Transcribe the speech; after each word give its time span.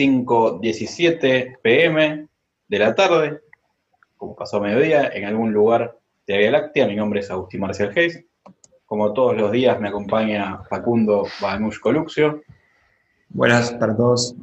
Bueno, 0.00 0.16
muy 0.16 0.24
buenas 0.24 0.60
5.17 0.60 1.58
pm 1.60 2.28
de 2.68 2.78
la 2.78 2.94
tarde, 2.94 3.40
como 4.16 4.34
pasó 4.34 4.58
mediodía, 4.58 5.10
en 5.12 5.26
algún 5.26 5.52
lugar 5.52 5.98
de 6.26 6.38
Vía 6.38 6.50
Láctea. 6.50 6.86
Mi 6.86 6.96
nombre 6.96 7.20
es 7.20 7.30
Agustín 7.30 7.60
Marcial 7.60 7.92
Hayes. 7.94 8.24
Como 8.86 9.12
todos 9.12 9.36
los 9.36 9.52
días 9.52 9.78
me 9.78 9.88
acompaña 9.88 10.62
Facundo 10.70 11.26
Banush 11.42 11.78
Coluxio. 11.80 12.40
Buenas 13.28 13.72
para 13.72 13.94
todos. 13.94 14.34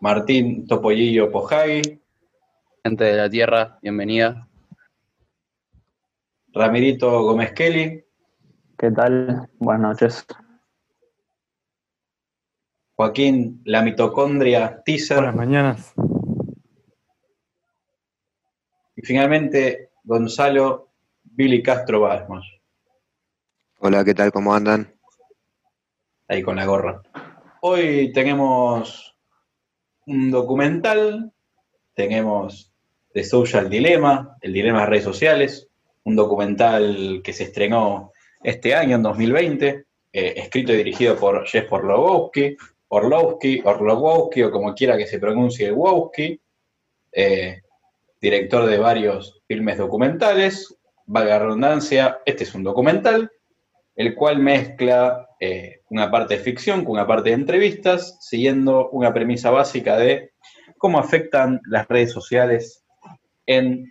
Martín 0.00 0.66
Topollillo 0.66 1.30
Pojagui. 1.30 2.00
Gente 2.84 3.04
de 3.04 3.16
la 3.16 3.30
Tierra, 3.30 3.78
bienvenida. 3.80 4.48
Ramirito 6.52 7.22
Gómez 7.22 7.52
Kelly. 7.52 8.04
¿Qué 8.76 8.90
tal? 8.90 9.48
Buenas 9.58 9.82
noches. 9.82 10.26
Joaquín, 12.94 13.62
la 13.64 13.82
mitocondria 13.82 14.82
teaser. 14.84 15.16
Buenas 15.18 15.36
mañanas. 15.36 15.94
Y 18.94 19.02
finalmente, 19.02 19.90
Gonzalo 20.04 20.90
Billy 21.22 21.62
Castro 21.62 22.00
Basmos. 22.00 22.46
Hola, 23.78 24.04
¿qué 24.04 24.14
tal? 24.14 24.30
¿Cómo 24.30 24.54
andan? 24.54 24.94
Ahí 26.28 26.42
con 26.42 26.56
la 26.56 26.66
gorra. 26.66 27.02
Hoy 27.62 28.12
tenemos 28.12 29.16
un 30.06 30.30
documental, 30.30 31.32
tenemos 31.94 32.72
The 33.14 33.24
Social 33.24 33.70
Dilemma, 33.70 34.36
el 34.42 34.52
dilema 34.52 34.80
de 34.80 34.86
redes 34.86 35.04
sociales, 35.04 35.68
un 36.04 36.14
documental 36.14 37.22
que 37.24 37.32
se 37.32 37.44
estrenó 37.44 38.12
este 38.42 38.74
año, 38.74 38.96
en 38.96 39.02
2020, 39.02 39.86
eh, 40.12 40.34
escrito 40.36 40.72
y 40.72 40.76
dirigido 40.76 41.16
por 41.16 41.46
Jeff 41.46 41.72
Orlowski, 41.72 42.56
Orlowski, 42.94 43.62
Orlowski, 43.64 44.42
o 44.42 44.50
como 44.50 44.74
quiera 44.74 44.98
que 44.98 45.06
se 45.06 45.18
pronuncie 45.18 45.72
Wowski, 45.72 46.38
eh, 47.12 47.62
director 48.20 48.66
de 48.66 48.76
varios 48.76 49.40
filmes 49.48 49.78
documentales, 49.78 50.76
valga 51.06 51.38
la 51.38 51.44
redundancia, 51.46 52.20
este 52.26 52.44
es 52.44 52.54
un 52.54 52.62
documental, 52.62 53.30
el 53.96 54.14
cual 54.14 54.40
mezcla 54.40 55.26
eh, 55.40 55.80
una 55.88 56.10
parte 56.10 56.36
de 56.36 56.42
ficción 56.42 56.84
con 56.84 56.92
una 56.92 57.06
parte 57.06 57.30
de 57.30 57.36
entrevistas, 57.36 58.18
siguiendo 58.20 58.90
una 58.90 59.12
premisa 59.14 59.50
básica 59.50 59.96
de 59.96 60.32
cómo 60.76 60.98
afectan 60.98 61.62
las 61.68 61.88
redes 61.88 62.12
sociales 62.12 62.84
en 63.46 63.90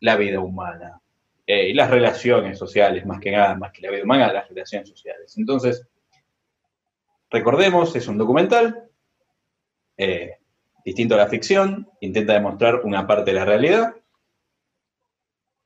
la 0.00 0.16
vida 0.16 0.40
humana. 0.40 0.98
Eh, 1.46 1.68
y 1.68 1.74
las 1.74 1.90
relaciones 1.90 2.58
sociales, 2.58 3.04
más 3.04 3.20
que 3.20 3.32
nada, 3.32 3.54
más 3.54 3.70
que 3.70 3.82
la 3.82 3.90
vida 3.90 4.04
humana, 4.04 4.32
las 4.32 4.48
relaciones 4.48 4.88
sociales. 4.88 5.34
Entonces, 5.36 5.86
recordemos, 7.30 7.94
es 7.96 8.08
un 8.08 8.18
documental, 8.18 8.88
eh, 9.96 10.38
distinto 10.84 11.14
a 11.14 11.18
la 11.18 11.28
ficción, 11.28 11.88
intenta 12.00 12.34
demostrar 12.34 12.80
una 12.84 13.06
parte 13.06 13.30
de 13.30 13.38
la 13.38 13.44
realidad. 13.44 13.94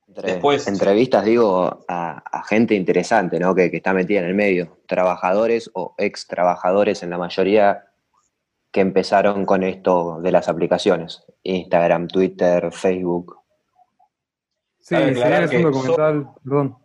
Después, 0.07 0.67
entrevistas, 0.67 1.23
digo, 1.23 1.85
a, 1.87 2.43
gente 2.47 2.73
interesante, 2.73 3.39
¿no? 3.39 3.53
Que, 3.53 3.69
que, 3.69 3.77
está 3.77 3.93
metida 3.93 4.19
en 4.19 4.25
el 4.25 4.33
medio. 4.33 4.79
Trabajadores 4.87 5.69
o 5.73 5.93
ex 5.97 6.27
trabajadores 6.27 7.03
en 7.03 7.11
la 7.11 7.17
mayoría 7.17 7.85
que 8.71 8.81
empezaron 8.81 9.45
con 9.45 9.63
esto 9.63 10.19
de 10.21 10.31
las 10.31 10.49
aplicaciones. 10.49 11.23
Instagram, 11.43 12.07
Twitter, 12.07 12.71
Facebook. 12.71 13.39
Sí, 14.79 14.95
si 14.95 15.21
es 15.21 15.53
un 15.53 15.63
documental, 15.63 16.29
perdón, 16.43 16.77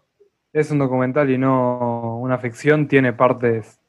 es 0.53 0.71
un 0.71 0.79
documental 0.79 1.31
y 1.31 1.39
no 1.39 2.19
una 2.19 2.39
ficción, 2.39 2.89
tiene 2.89 3.13
partes 3.13 3.81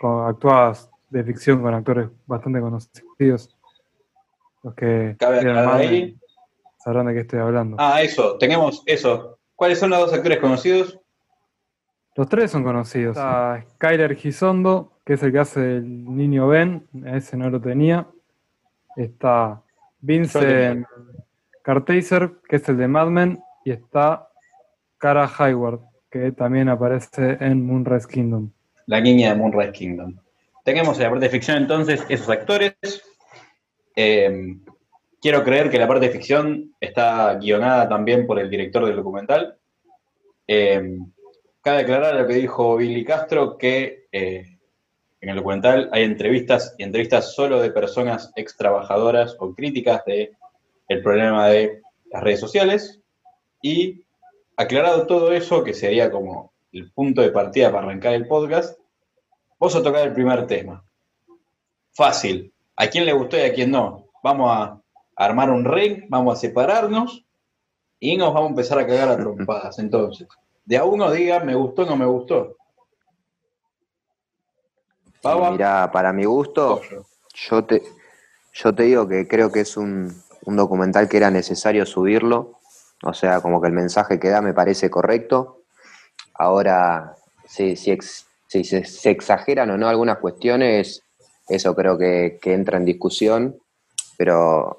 actuadas 0.00 0.90
de 1.10 1.24
ficción 1.24 1.62
con 1.62 1.74
actores 1.74 2.08
bastante 2.26 2.60
conocidos. 2.60 3.56
Los 4.62 4.74
que 4.74 5.16
ahí? 5.20 6.18
sabrán 6.78 7.06
de 7.06 7.14
qué 7.14 7.20
estoy 7.20 7.40
hablando. 7.40 7.76
Ah, 7.78 8.02
eso, 8.02 8.36
tenemos 8.38 8.82
eso. 8.86 9.38
¿Cuáles 9.54 9.78
son 9.78 9.90
los 9.90 9.98
dos 10.00 10.12
actores 10.12 10.38
conocidos? 10.38 10.98
Los 12.14 12.28
tres 12.28 12.50
son 12.50 12.64
conocidos. 12.64 13.16
Está 13.16 13.64
Skyler 13.74 14.16
Gisondo, 14.16 14.92
que 15.04 15.14
es 15.14 15.22
el 15.22 15.32
que 15.32 15.38
hace 15.38 15.76
el 15.76 16.16
niño 16.16 16.48
Ben, 16.48 16.86
ese 17.06 17.36
no 17.36 17.48
lo 17.48 17.60
tenía. 17.60 18.08
Está 18.96 19.62
Vincent 20.00 20.86
Cartaser, 21.62 22.32
que 22.48 22.56
es 22.56 22.68
el 22.68 22.76
de 22.76 22.88
Mad 22.88 23.08
Men, 23.08 23.40
y 23.64 23.70
está 23.70 24.28
Cara 24.98 25.30
Hayward, 25.38 25.80
que 26.10 26.32
también 26.32 26.68
aparece 26.68 27.36
en 27.40 27.64
Moonrise 27.64 28.08
Kingdom. 28.08 28.50
La 28.88 29.02
niña 29.02 29.28
de 29.28 29.34
Moonrise 29.34 29.72
Kingdom. 29.72 30.16
Tenemos 30.64 30.96
en 30.96 31.02
la 31.02 31.10
parte 31.10 31.26
de 31.26 31.30
ficción 31.30 31.58
entonces 31.58 32.02
esos 32.08 32.30
actores. 32.30 32.72
Eh, 33.94 34.56
quiero 35.20 35.44
creer 35.44 35.68
que 35.68 35.78
la 35.78 35.86
parte 35.86 36.06
de 36.06 36.12
ficción 36.12 36.74
está 36.80 37.34
guionada 37.34 37.86
también 37.86 38.26
por 38.26 38.40
el 38.40 38.48
director 38.48 38.86
del 38.86 38.96
documental. 38.96 39.58
Eh, 40.46 40.96
cabe 41.60 41.80
aclarar 41.80 42.14
lo 42.14 42.26
que 42.26 42.32
dijo 42.32 42.76
Billy 42.76 43.04
Castro, 43.04 43.58
que 43.58 44.06
eh, 44.10 44.56
en 45.20 45.28
el 45.28 45.36
documental 45.36 45.90
hay 45.92 46.04
entrevistas 46.04 46.74
y 46.78 46.82
entrevistas 46.82 47.34
solo 47.34 47.60
de 47.60 47.70
personas 47.70 48.32
ex 48.36 48.56
trabajadoras 48.56 49.36
o 49.38 49.54
críticas 49.54 50.02
del 50.06 50.30
el 50.88 51.02
problema 51.02 51.48
de 51.48 51.82
las 52.10 52.22
redes 52.22 52.40
sociales. 52.40 53.02
Y 53.60 54.06
aclarado 54.56 55.06
todo 55.06 55.30
eso, 55.32 55.62
que 55.62 55.74
sería 55.74 56.10
como 56.10 56.54
el 56.78 56.92
punto 56.92 57.20
de 57.20 57.30
partida 57.30 57.70
para 57.70 57.86
arrancar 57.86 58.14
el 58.14 58.26
podcast, 58.26 58.78
vamos 59.58 59.74
a 59.76 59.82
tocar 59.82 60.06
el 60.06 60.12
primer 60.12 60.46
tema. 60.46 60.84
Fácil. 61.92 62.52
¿A 62.76 62.86
quién 62.86 63.04
le 63.04 63.12
gustó 63.12 63.36
y 63.36 63.40
a 63.40 63.52
quién 63.52 63.70
no? 63.70 64.06
Vamos 64.22 64.50
a 64.52 64.80
armar 65.16 65.50
un 65.50 65.64
ring, 65.64 66.04
vamos 66.08 66.36
a 66.36 66.40
separarnos 66.40 67.24
y 67.98 68.16
nos 68.16 68.32
vamos 68.32 68.48
a 68.48 68.50
empezar 68.50 68.78
a 68.78 68.86
cagar 68.86 69.08
a 69.08 69.16
trompadas. 69.16 69.78
Entonces, 69.80 70.28
de 70.64 70.76
a 70.76 70.84
uno 70.84 71.10
diga, 71.10 71.40
me 71.40 71.54
gustó 71.54 71.82
o 71.82 71.86
no 71.86 71.96
me 71.96 72.06
gustó. 72.06 72.56
mira, 75.50 75.90
para 75.92 76.12
mi 76.12 76.24
gusto, 76.24 76.80
yo 77.34 77.64
te, 77.64 77.82
yo 78.52 78.74
te 78.74 78.84
digo 78.84 79.08
que 79.08 79.26
creo 79.26 79.50
que 79.50 79.60
es 79.60 79.76
un, 79.76 80.14
un 80.44 80.56
documental 80.56 81.08
que 81.08 81.16
era 81.16 81.30
necesario 81.30 81.84
subirlo 81.84 82.58
o 83.02 83.14
sea, 83.14 83.40
como 83.40 83.60
que 83.60 83.68
el 83.68 83.74
mensaje 83.74 84.18
que 84.18 84.28
da 84.28 84.42
me 84.42 84.54
parece 84.54 84.90
correcto. 84.90 85.57
Ahora, 86.38 87.16
si, 87.44 87.74
si, 87.74 87.98
se, 88.46 89.10
exageran 89.10 89.70
o 89.70 89.76
no 89.76 89.88
algunas 89.88 90.18
cuestiones, 90.18 91.02
eso 91.48 91.74
creo 91.74 91.98
que, 91.98 92.38
entra 92.44 92.78
en 92.78 92.84
discusión, 92.84 93.56
pero 94.16 94.78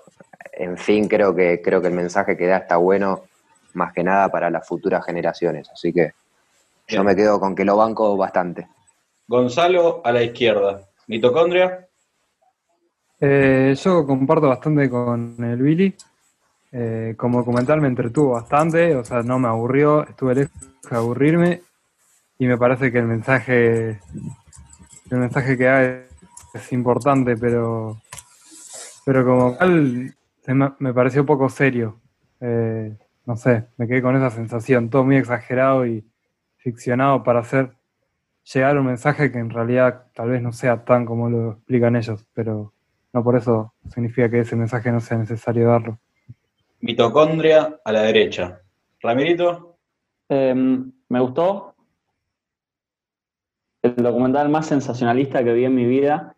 en 0.53 0.78
fin, 0.78 1.09
creo 1.09 1.36
que, 1.36 1.62
creo 1.62 1.81
que 1.81 1.88
el 1.88 1.94
mensaje 1.94 2.38
que 2.38 2.47
da 2.47 2.58
está 2.58 2.78
bueno, 2.78 3.24
más 3.74 3.92
que 3.94 4.03
nada 4.03 4.30
para 4.30 4.50
las 4.50 4.66
futuras 4.66 5.06
generaciones. 5.06 5.70
Así 5.70 5.92
que 5.92 6.14
yo 6.88 7.03
me 7.03 7.16
quedo 7.16 7.40
con 7.40 7.53
que 7.56 7.66
lo 7.66 7.76
banco 7.76 8.16
bastante. 8.16 8.68
Gonzalo 9.28 10.02
a 10.03 10.12
la 10.14 10.24
izquierda. 10.24 10.81
¿Mitocondria? 11.08 11.88
Eh, 13.20 13.76
yo 13.78 14.06
comparto 14.06 14.47
bastante 14.47 14.90
con 14.90 15.36
el 15.44 15.62
Billy. 15.62 15.94
Eh, 16.72 17.16
como 17.18 17.40
documental 17.40 17.81
me 17.81 17.88
entretuvo 17.88 18.31
bastante, 18.31 18.96
o 18.96 19.03
sea, 19.03 19.24
no 19.24 19.40
me 19.40 19.47
aburrió, 19.47 20.03
estuve 20.08 20.36
lejos 20.36 20.69
aburrirme 20.90 21.62
y 22.38 22.47
me 22.47 22.57
parece 22.57 22.91
que 22.91 23.00
el 23.00 23.06
mensaje, 23.06 24.00
el 25.09 25.17
mensaje 25.17 25.58
que 25.58 25.67
hay 25.67 26.05
es 26.53 26.72
importante, 26.72 27.35
pero, 27.37 28.02
pero 29.05 29.26
como 29.26 29.58
tal 29.58 30.16
me, 30.79 30.93
pareció 30.93 31.26
poco 31.26 31.49
serio. 31.49 31.99
Eh, 32.41 32.96
no 33.26 33.35
sé, 33.35 33.66
me 33.78 33.87
quedé 33.87 34.02
con 34.02 34.16
esa 34.16 34.29
sensación, 34.29 34.90
todo 34.90 35.03
muy 35.03 35.17
exagerado 35.17 35.85
y 35.85 36.03
ficcionado 36.58 37.23
para 37.23 37.41
hacer 37.41 37.73
llegar 38.53 38.78
un 38.78 38.87
mensaje 38.87 39.31
que 39.31 39.37
en 39.37 39.49
realidad 39.49 40.05
tal 40.16 40.29
vez 40.29 40.41
no 40.41 40.52
sea 40.52 40.84
tan 40.84 41.05
como 41.05 41.29
lo 41.29 41.52
explican 41.52 41.96
ellos, 41.96 42.26
pero 42.34 42.73
no 43.14 43.23
por 43.23 43.35
eso 43.35 43.73
significa 43.93 44.29
que 44.29 44.40
ese 44.40 44.55
mensaje 44.55 44.91
no 44.91 44.99
sea 44.99 45.17
necesario 45.17 45.67
darlo. 45.67 45.99
Mitocondria 46.79 47.79
a 47.84 47.91
la 47.91 48.03
derecha. 48.03 48.61
Ramirito. 49.02 49.68
Em, 50.29 50.91
me 51.09 51.20
gustó. 51.20 51.76
El 53.81 53.96
documental 53.96 54.49
más 54.49 54.67
sensacionalista 54.67 55.43
que 55.43 55.53
vi 55.53 55.66
en 55.66 55.76
mi 55.76 55.85
vida. 55.85 56.35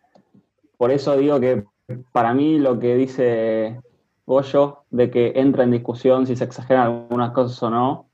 Por 0.78 0.90
eso 0.90 1.16
digo 1.16 1.38
que 1.38 1.64
para 2.12 2.32
mí 2.32 2.58
lo 2.58 2.78
que 2.78 2.94
dice 2.96 3.82
Goyo 4.24 4.84
de 4.90 5.10
que 5.10 5.32
entra 5.36 5.64
en 5.64 5.72
discusión 5.72 6.26
si 6.26 6.36
se 6.36 6.44
exageran 6.44 6.86
algunas 6.86 7.32
cosas 7.32 7.62
o 7.62 7.70
no 7.70 8.10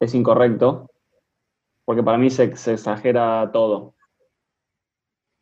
es 0.00 0.14
incorrecto. 0.14 0.90
Porque 1.84 2.02
para 2.02 2.18
mí 2.18 2.30
se, 2.30 2.44
exagera 2.44 3.50
todo. 3.52 3.94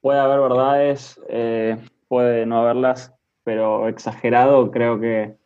Puede 0.01 0.21
haber 0.21 0.41
verdades, 0.41 1.21
eh, 1.29 1.77
puede 2.09 2.47
no 2.47 2.61
haberlas, 2.61 3.13
pero 3.43 3.89
exagerado 3.89 4.71
creo 4.71 5.01
que 5.01 5.37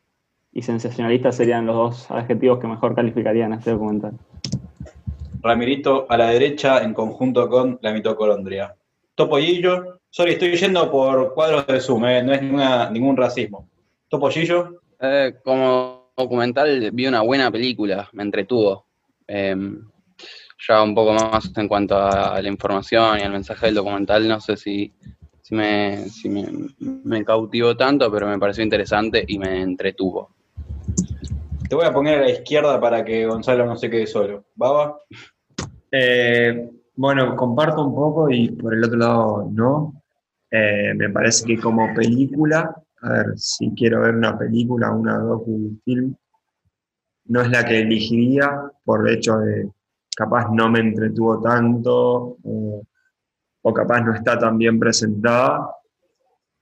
y 0.52 0.62
sensacionalista 0.62 1.32
serían 1.32 1.66
los 1.66 1.76
dos 1.76 2.10
adjetivos 2.10 2.58
que 2.58 2.66
mejor 2.66 2.94
calificarían 2.94 3.52
este 3.52 3.70
documental. 3.70 4.12
Ramirito 5.42 6.06
a 6.08 6.16
la 6.16 6.28
derecha 6.28 6.82
en 6.82 6.92
conjunto 6.92 7.48
con 7.48 7.78
la 7.82 7.92
mitocondria. 7.92 8.74
Topollillo, 9.14 10.00
sorry, 10.10 10.32
estoy 10.32 10.56
yendo 10.56 10.90
por 10.90 11.34
cuadros 11.34 11.66
de 11.66 11.80
Zoom, 11.80 12.04
eh, 12.06 12.22
no 12.22 12.32
es 12.32 12.42
ninguna, 12.42 12.90
ningún 12.90 13.16
racismo. 13.16 13.68
Topollillo, 14.08 14.80
Eh, 15.00 15.36
como 15.42 16.12
documental 16.16 16.90
vi 16.92 17.06
una 17.06 17.22
buena 17.22 17.50
película, 17.50 18.08
me 18.12 18.22
entretuvo. 18.22 18.86
Eh, 19.26 19.56
ya 20.68 20.82
un 20.82 20.94
poco 20.94 21.14
más 21.14 21.50
en 21.56 21.68
cuanto 21.68 21.96
a 21.96 22.40
la 22.42 22.48
información 22.48 23.18
y 23.18 23.22
al 23.22 23.32
mensaje 23.32 23.66
del 23.66 23.76
documental, 23.76 24.28
no 24.28 24.40
sé 24.40 24.58
si, 24.58 24.92
si, 25.40 25.54
me, 25.54 25.96
si 26.08 26.28
me, 26.28 26.46
me 26.78 27.24
cautivó 27.24 27.74
tanto, 27.76 28.10
pero 28.12 28.26
me 28.26 28.38
pareció 28.38 28.62
interesante 28.62 29.24
y 29.26 29.38
me 29.38 29.62
entretuvo. 29.62 30.34
Te 31.70 31.76
voy 31.76 31.84
a 31.86 31.92
poner 31.92 32.18
a 32.18 32.22
la 32.22 32.30
izquierda 32.30 32.80
para 32.80 33.04
que 33.04 33.24
Gonzalo 33.26 33.64
no 33.64 33.76
se 33.76 33.88
quede 33.88 34.06
solo. 34.06 34.44
Baba, 34.56 34.98
Eh, 35.92 36.68
bueno, 36.96 37.36
comparto 37.36 37.84
un 37.84 37.94
poco 37.94 38.28
y 38.28 38.50
por 38.50 38.74
el 38.74 38.84
otro 38.84 38.98
lado 38.98 39.48
no. 39.52 40.02
Eh, 40.50 40.92
me 40.96 41.10
parece 41.10 41.46
que 41.46 41.60
como 41.60 41.94
película, 41.94 42.74
a 43.02 43.08
ver, 43.08 43.26
si 43.38 43.72
quiero 43.74 44.00
ver 44.00 44.16
una 44.16 44.36
película, 44.36 44.90
una 44.90 45.18
docu-film, 45.18 46.12
no 47.26 47.40
es 47.40 47.50
la 47.50 47.64
que 47.64 47.80
elegiría 47.80 48.50
por 48.84 49.08
hecho 49.08 49.38
de 49.38 49.70
capaz 50.16 50.48
no 50.52 50.68
me 50.68 50.80
entretuvo 50.80 51.40
tanto 51.40 52.36
o, 52.42 52.82
o 53.62 53.72
capaz 53.72 54.00
no 54.00 54.12
está 54.12 54.36
tan 54.36 54.58
bien 54.58 54.78
presentada, 54.80 55.70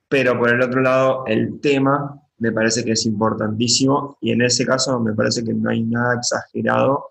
pero 0.06 0.38
por 0.38 0.50
el 0.52 0.60
otro 0.60 0.82
lado 0.82 1.24
el 1.26 1.60
tema 1.60 2.27
me 2.38 2.52
parece 2.52 2.84
que 2.84 2.92
es 2.92 3.06
importantísimo 3.06 4.16
y 4.20 4.32
en 4.32 4.42
ese 4.42 4.64
caso 4.64 4.98
me 5.00 5.14
parece 5.14 5.44
que 5.44 5.52
no 5.52 5.70
hay 5.70 5.82
nada 5.82 6.14
exagerado 6.14 7.10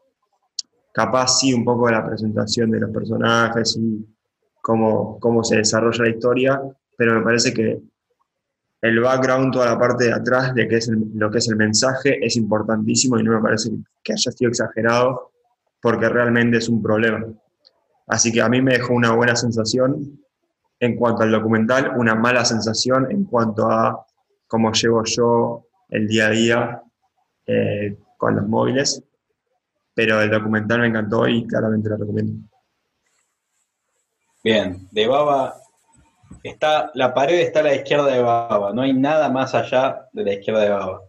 capaz 0.97 1.37
sí 1.37 1.53
un 1.53 1.63
poco 1.63 1.85
de 1.85 1.91
la 1.91 2.03
presentación 2.03 2.71
de 2.71 2.79
los 2.79 2.89
personajes 2.89 3.77
y 3.77 4.03
cómo, 4.63 5.19
cómo 5.19 5.43
se 5.43 5.57
desarrolla 5.57 6.05
la 6.05 6.09
historia, 6.09 6.59
pero 6.97 7.13
me 7.13 7.21
parece 7.21 7.53
que 7.53 7.79
el 8.81 8.99
background, 8.99 9.53
toda 9.53 9.67
la 9.67 9.77
parte 9.77 10.05
de 10.05 10.13
atrás 10.13 10.55
de 10.55 10.67
que 10.67 10.77
es 10.77 10.89
lo 10.89 11.29
que 11.29 11.37
es 11.37 11.49
el 11.49 11.55
mensaje 11.55 12.17
es 12.25 12.35
importantísimo 12.35 13.19
y 13.19 13.23
no 13.23 13.33
me 13.33 13.41
parece 13.43 13.69
que 14.03 14.13
haya 14.13 14.31
sido 14.31 14.49
exagerado 14.49 15.33
porque 15.79 16.09
realmente 16.09 16.57
es 16.57 16.67
un 16.67 16.81
problema. 16.81 17.23
Así 18.07 18.31
que 18.31 18.41
a 18.41 18.49
mí 18.49 18.63
me 18.63 18.73
dejó 18.73 18.95
una 18.95 19.13
buena 19.13 19.35
sensación 19.35 20.19
en 20.79 20.95
cuanto 20.95 21.21
al 21.21 21.31
documental, 21.31 21.93
una 21.95 22.15
mala 22.15 22.43
sensación 22.43 23.11
en 23.11 23.25
cuanto 23.25 23.69
a 23.69 24.03
cómo 24.47 24.71
llevo 24.71 25.03
yo 25.05 25.65
el 25.89 26.07
día 26.07 26.27
a 26.27 26.29
día 26.29 26.81
eh, 27.45 27.97
con 28.17 28.35
los 28.35 28.47
móviles 28.47 29.03
pero 29.97 30.21
el 30.21 30.29
documental 30.29 30.81
me 30.81 30.87
encantó 30.89 31.27
y 31.27 31.47
claramente 31.47 31.89
lo 31.89 31.97
recomiendo. 31.97 32.47
bien, 34.43 34.87
de 34.91 35.07
Baba 35.07 35.55
está, 36.43 36.91
la 36.93 37.15
pared 37.15 37.39
está 37.39 37.61
a 37.61 37.63
la 37.63 37.73
izquierda 37.73 38.05
de 38.05 38.21
Baba, 38.21 38.71
no 38.73 38.83
hay 38.83 38.93
nada 38.93 39.27
más 39.31 39.55
allá 39.55 40.07
de 40.13 40.23
la 40.23 40.33
izquierda 40.33 40.61
de 40.61 40.69
Baba. 40.69 41.01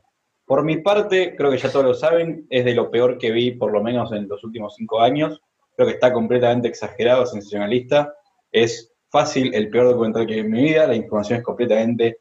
Por 0.46 0.64
mi 0.64 0.78
parte, 0.78 1.36
creo 1.36 1.50
que 1.50 1.58
ya 1.58 1.70
todos 1.70 1.84
lo 1.84 1.92
saben, 1.92 2.46
es 2.48 2.64
de 2.64 2.74
lo 2.74 2.90
peor 2.90 3.18
que 3.18 3.30
vi 3.30 3.50
por 3.50 3.72
lo 3.72 3.82
menos 3.82 4.10
en 4.12 4.26
los 4.26 4.42
últimos 4.42 4.74
cinco 4.74 5.02
años. 5.02 5.42
Creo 5.76 5.86
que 5.86 5.92
está 5.92 6.10
completamente 6.10 6.68
exagerado, 6.68 7.26
sensacionalista. 7.26 8.14
Es 8.50 8.90
fácil 9.10 9.54
el 9.54 9.68
peor 9.68 9.88
documental 9.88 10.26
que 10.26 10.32
vi 10.32 10.40
en 10.40 10.50
mi 10.50 10.62
vida. 10.62 10.86
La 10.86 10.94
información 10.94 11.40
es 11.40 11.44
completamente 11.44 12.20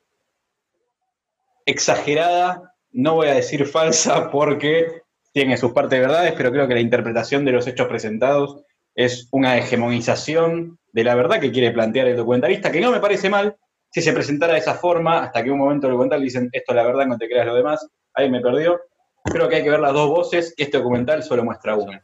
exagerada. 1.68 2.74
No 2.92 3.16
voy 3.16 3.28
a 3.28 3.36
decir 3.36 3.68
falsa 3.68 4.32
porque 4.32 5.02
tiene 5.32 5.58
sus 5.58 5.72
partes 5.74 6.00
de 6.00 6.08
verdades, 6.08 6.34
pero 6.36 6.52
creo 6.52 6.68
que 6.68 6.74
la 6.74 6.80
interpretación 6.80 7.46
de 7.46 7.52
los 7.52 7.68
hechos 7.68 7.88
presentados 7.88 8.64
es 8.96 9.28
una 9.32 9.58
hegemonización 9.58 10.80
de 10.92 11.04
la 11.04 11.14
verdad 11.14 11.40
que 11.40 11.52
quiere 11.52 11.70
plantear 11.70 12.08
el 12.08 12.18
documentalista, 12.18 12.72
que 12.72 12.82
no 12.82 12.92
me 12.92 13.00
parece 13.00 13.30
mal 13.30 13.56
si 13.92 14.02
se 14.02 14.14
presentara 14.14 14.54
de 14.54 14.60
esa 14.60 14.74
forma, 14.74 15.24
hasta 15.24 15.44
que 15.44 15.52
un 15.52 15.60
momento 15.60 15.88
el 15.88 15.94
documental 15.94 16.22
dicen, 16.22 16.50
esto 16.52 16.72
es 16.72 16.76
la 16.76 16.84
verdad, 16.84 17.06
no 17.06 17.18
te 17.18 17.28
creas 17.28 17.46
lo 17.46 17.56
demás, 17.56 17.88
ahí 18.14 18.30
me 18.30 18.42
perdió. 18.42 18.80
Creo 19.24 19.48
que 19.48 19.58
hay 19.58 19.64
que 19.64 19.70
ver 19.70 19.80
las 19.80 19.94
dos 19.94 20.10
voces, 20.10 20.54
este 20.58 20.78
documental 20.78 21.24
solo 21.24 21.44
muestra 21.44 21.76
una. 21.76 22.04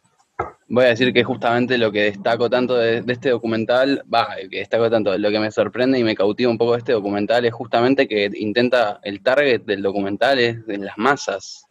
Voy 0.70 0.86
a 0.86 0.90
decir 0.90 1.14
que 1.14 1.24
justamente 1.24 1.78
lo 1.78 1.92
que 1.92 2.04
destaco 2.04 2.50
tanto 2.50 2.76
de, 2.76 3.04
este 3.08 3.30
documental, 3.30 4.04
va, 4.12 4.36
que 4.50 4.60
destaco 4.60 4.90
tanto, 4.90 5.18
lo 5.18 5.30
que 5.30 5.40
me 5.40 5.52
sorprende 5.52 6.00
y 6.00 6.04
me 6.04 6.16
cautiva 6.16 6.50
un 6.50 6.58
poco 6.58 6.72
de 6.74 6.80
este 6.80 6.94
documental 6.94 7.46
es 7.46 7.54
justamente 7.54 8.08
que 8.08 8.30
intenta, 8.36 9.00
el 9.04 9.22
target 9.22 9.62
del 9.64 9.82
documental 9.82 10.40
es 10.40 10.66
de 10.66 10.78
las 10.78 10.98
masas. 10.98 11.66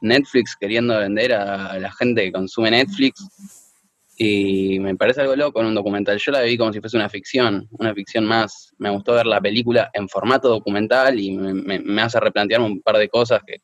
Netflix 0.00 0.56
queriendo 0.58 0.98
vender 0.98 1.32
a 1.32 1.78
la 1.78 1.92
gente 1.92 2.24
que 2.24 2.32
consume 2.32 2.70
Netflix. 2.70 3.26
Y 4.18 4.78
me 4.80 4.96
parece 4.96 5.20
algo 5.20 5.36
loco 5.36 5.60
en 5.60 5.66
un 5.66 5.74
documental. 5.74 6.18
Yo 6.18 6.32
la 6.32 6.40
vi 6.40 6.56
como 6.56 6.72
si 6.72 6.80
fuese 6.80 6.96
una 6.96 7.08
ficción, 7.08 7.68
una 7.72 7.92
ficción 7.94 8.24
más. 8.24 8.72
Me 8.78 8.88
gustó 8.90 9.12
ver 9.12 9.26
la 9.26 9.40
película 9.40 9.90
en 9.92 10.08
formato 10.08 10.48
documental 10.48 11.20
y 11.20 11.32
me, 11.32 11.52
me- 11.52 11.80
me 11.80 12.02
hace 12.02 12.18
replantear 12.18 12.60
un 12.62 12.80
par 12.80 12.96
de 12.96 13.08
cosas 13.08 13.40
que, 13.46 13.58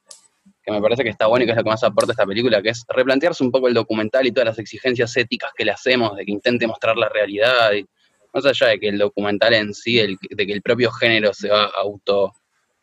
que 0.62 0.72
me 0.72 0.80
parece 0.80 1.02
que 1.02 1.10
está 1.10 1.26
bueno 1.26 1.42
y 1.42 1.46
que 1.46 1.52
es 1.52 1.56
lo 1.56 1.64
que 1.64 1.70
más 1.70 1.82
aporta 1.82 2.12
esta 2.12 2.26
película, 2.26 2.62
que 2.62 2.70
es 2.70 2.84
replantearse 2.88 3.42
un 3.42 3.50
poco 3.50 3.68
el 3.68 3.74
documental 3.74 4.26
y 4.26 4.32
todas 4.32 4.46
las 4.46 4.58
exigencias 4.58 5.16
éticas 5.16 5.50
que 5.56 5.64
le 5.64 5.72
hacemos, 5.72 6.16
de 6.16 6.24
que 6.24 6.30
intente 6.32 6.66
mostrar 6.66 6.96
la 6.96 7.08
realidad, 7.08 7.72
y 7.72 7.84
más 8.32 8.46
allá 8.46 8.68
de 8.68 8.78
que 8.80 8.88
el 8.88 8.98
documental 8.98 9.54
en 9.54 9.74
sí, 9.74 9.96
de 9.96 10.46
que 10.46 10.52
el 10.52 10.62
propio 10.62 10.90
género 10.90 11.34
se 11.34 11.48
va 11.48 11.64
auto 11.64 12.32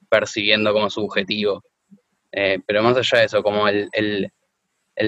persiguiendo 0.10 0.74
como 0.74 0.90
subjetivo. 0.90 1.64
Eh, 2.32 2.60
pero 2.66 2.84
más 2.84 2.98
allá 2.98 3.20
de 3.20 3.26
eso, 3.26 3.42
como 3.42 3.68
el, 3.68 3.90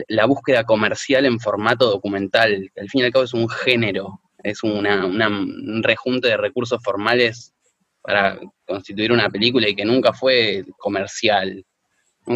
la 0.07 0.25
búsqueda 0.25 0.63
comercial 0.63 1.25
en 1.25 1.39
formato 1.39 1.89
documental, 1.89 2.71
que 2.73 2.81
al 2.81 2.89
fin 2.89 3.01
y 3.01 3.03
al 3.05 3.11
cabo 3.11 3.25
es 3.25 3.33
un 3.33 3.49
género, 3.49 4.21
es 4.43 4.63
una- 4.63 5.05
un 5.05 5.83
rejunte 5.83 6.29
de 6.29 6.37
recursos 6.37 6.81
formales 6.83 7.53
para 8.01 8.39
constituir 8.65 9.11
una 9.11 9.29
película 9.29 9.67
y 9.69 9.75
que 9.75 9.85
nunca 9.85 10.13
fue 10.13 10.63
comercial, 10.77 11.63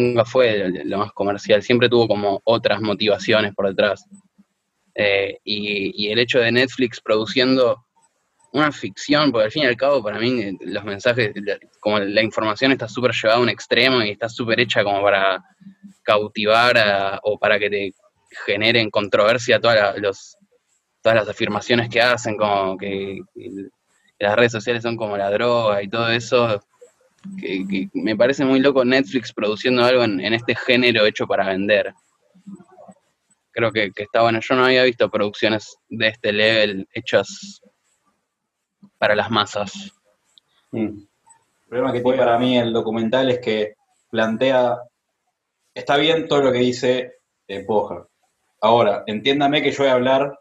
nunca 0.00 0.24
fue 0.24 0.68
lo- 0.84 0.98
más 0.98 1.12
comercial, 1.12 1.62
siempre 1.62 1.88
tuvo 1.88 2.08
como 2.08 2.40
otras 2.44 2.80
motivaciones 2.80 3.54
por 3.54 3.68
detrás. 3.68 4.04
Eh, 4.94 5.38
y, 5.44 6.08
el 6.10 6.18
hecho 6.18 6.38
de 6.38 6.52
Netflix 6.52 7.00
produciendo 7.00 7.84
una 8.52 8.72
ficción, 8.72 9.30
porque 9.30 9.44
al 9.46 9.52
fin 9.52 9.64
y 9.64 9.66
al 9.66 9.76
cabo 9.76 10.02
para 10.02 10.18
mí 10.18 10.56
los 10.60 10.84
mensajes, 10.84 11.32
como 11.80 11.98
la 11.98 12.22
información 12.22 12.72
está 12.72 12.88
súper 12.88 13.12
llevada 13.12 13.38
a 13.38 13.42
un 13.42 13.50
extremo 13.50 14.02
y 14.02 14.10
está 14.10 14.28
súper 14.28 14.60
hecha 14.60 14.82
como 14.82 15.02
para 15.02 15.42
cautivar 16.02 17.20
o 17.22 17.38
para 17.38 17.58
que 17.58 17.68
te 17.68 17.92
generen 18.46 18.90
controversia 18.90 19.60
todas 19.60 19.76
la- 20.00 20.12
todas 21.02 21.16
las 21.16 21.28
afirmaciones 21.28 21.88
que 21.88 22.00
hacen, 22.00 22.36
como 22.36 22.76
que 22.76 23.20
las 24.18 24.34
redes 24.34 24.52
sociales 24.52 24.82
son 24.82 24.96
como 24.96 25.16
la 25.16 25.30
droga 25.30 25.82
y 25.82 25.88
todo 25.88 26.08
eso, 26.10 26.62
que, 27.40 27.66
que 27.66 27.88
me 27.94 28.16
parece 28.16 28.44
muy 28.44 28.60
loco 28.60 28.84
Netflix 28.84 29.32
produciendo 29.32 29.84
algo 29.84 30.04
en, 30.04 30.20
este 30.32 30.54
género 30.54 31.06
hecho 31.06 31.26
para 31.26 31.46
vender. 31.46 31.92
Creo 33.50 33.72
que, 33.72 33.90
que 33.92 34.02
está 34.02 34.22
bueno. 34.22 34.40
Yo 34.40 34.54
no 34.54 34.64
había 34.64 34.84
visto 34.84 35.10
producciones 35.10 35.76
de 35.88 36.08
este 36.08 36.32
level 36.32 36.88
hechas 36.92 37.60
para 38.98 39.14
las 39.14 39.30
masas. 39.30 39.92
Mm. 40.72 40.98
El 41.66 41.68
problema 41.68 41.92
que 41.92 42.00
tiene 42.00 42.18
para 42.18 42.38
mí 42.38 42.58
el 42.58 42.72
documental 42.72 43.30
es 43.30 43.40
que 43.40 43.74
plantea, 44.10 44.78
está 45.74 45.96
bien 45.96 46.28
todo 46.28 46.42
lo 46.42 46.52
que 46.52 46.58
dice 46.58 47.14
eh, 47.48 47.64
Poja. 47.64 48.06
Ahora, 48.60 49.04
entiéndame 49.06 49.62
que 49.62 49.70
yo 49.70 49.78
voy 49.78 49.88
a 49.88 49.94
hablar 49.94 50.38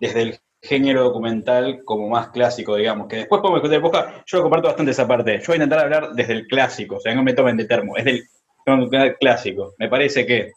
desde 0.00 0.22
el 0.22 0.38
género 0.62 1.02
documental 1.02 1.82
como 1.84 2.08
más 2.08 2.28
clásico, 2.28 2.76
digamos, 2.76 3.08
que 3.08 3.16
después 3.16 3.40
podemos 3.40 3.60
discutir 3.60 3.82
Poja, 3.82 4.22
yo 4.24 4.42
comparto 4.42 4.68
bastante 4.68 4.92
esa 4.92 5.08
parte. 5.08 5.40
Yo 5.40 5.46
voy 5.48 5.54
a 5.54 5.56
intentar 5.56 5.80
hablar 5.80 6.12
desde 6.12 6.34
el 6.34 6.46
clásico, 6.46 6.96
o 6.96 7.00
sea, 7.00 7.14
no 7.14 7.24
me 7.24 7.34
tomen 7.34 7.56
de 7.56 7.64
termo, 7.64 7.96
es 7.96 8.04
del 8.04 9.16
clásico. 9.18 9.74
Me 9.78 9.88
parece 9.88 10.24
que 10.24 10.52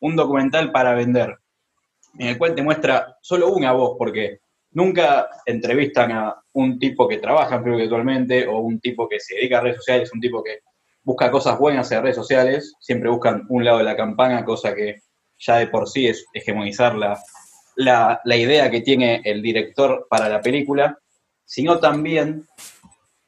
un 0.00 0.16
documental 0.16 0.72
para 0.72 0.94
vender, 0.94 1.36
en 2.18 2.28
el 2.28 2.38
cual 2.38 2.54
te 2.54 2.62
muestra 2.62 3.18
solo 3.20 3.52
una 3.52 3.72
voz, 3.72 3.96
porque 3.98 4.38
nunca 4.70 5.28
entrevistan 5.44 6.12
a 6.12 6.34
un 6.54 6.78
tipo 6.78 7.06
que 7.06 7.18
trabaja 7.18 7.56
en 7.56 7.64
Facebook 7.64 7.82
actualmente 7.82 8.46
o 8.46 8.60
un 8.60 8.80
tipo 8.80 9.06
que 9.08 9.20
se 9.20 9.36
dedica 9.36 9.58
a 9.58 9.60
redes 9.60 9.76
sociales, 9.76 10.10
un 10.12 10.20
tipo 10.20 10.42
que 10.42 10.60
busca 11.02 11.30
cosas 11.30 11.58
buenas 11.58 11.92
en 11.92 12.02
redes 12.02 12.16
sociales, 12.16 12.74
siempre 12.80 13.10
buscan 13.10 13.44
un 13.50 13.62
lado 13.62 13.78
de 13.78 13.84
la 13.84 13.96
campana, 13.96 14.42
cosa 14.44 14.74
que 14.74 15.02
ya 15.36 15.58
de 15.58 15.66
por 15.66 15.86
sí 15.86 16.06
es 16.06 16.24
hegemonizar 16.32 16.94
la, 16.94 17.20
la, 17.76 18.20
idea 18.24 18.70
que 18.70 18.80
tiene 18.80 19.20
el 19.24 19.42
director 19.42 20.06
para 20.08 20.28
la 20.28 20.40
película, 20.40 20.98
sino 21.44 21.78
también 21.78 22.46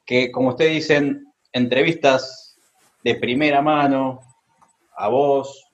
que, 0.04 0.30
como 0.30 0.50
ustedes 0.50 0.72
dicen, 0.72 1.32
entrevistas 1.52 2.58
de 3.02 3.14
primera 3.16 3.62
mano 3.62 4.20
a 4.96 5.08
voz 5.08 5.64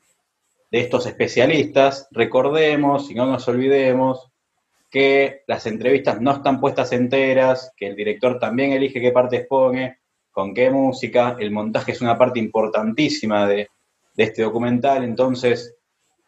de 0.70 0.80
estos 0.80 1.06
especialistas, 1.06 2.08
recordemos 2.10 3.10
y 3.10 3.14
no 3.14 3.26
nos 3.26 3.46
olvidemos 3.48 4.30
que 4.90 5.42
las 5.46 5.66
entrevistas 5.66 6.20
no 6.20 6.32
están 6.32 6.60
puestas 6.60 6.92
enteras, 6.92 7.72
que 7.76 7.86
el 7.86 7.96
director 7.96 8.38
también 8.38 8.72
elige 8.72 9.00
qué 9.00 9.12
partes 9.12 9.46
pone, 9.46 9.98
con 10.30 10.54
qué 10.54 10.70
música, 10.70 11.36
el 11.38 11.50
montaje 11.50 11.92
es 11.92 12.00
una 12.00 12.16
parte 12.16 12.38
importantísima 12.38 13.46
de 13.46 13.68
este 14.16 14.42
documental, 14.42 15.04
entonces 15.04 15.76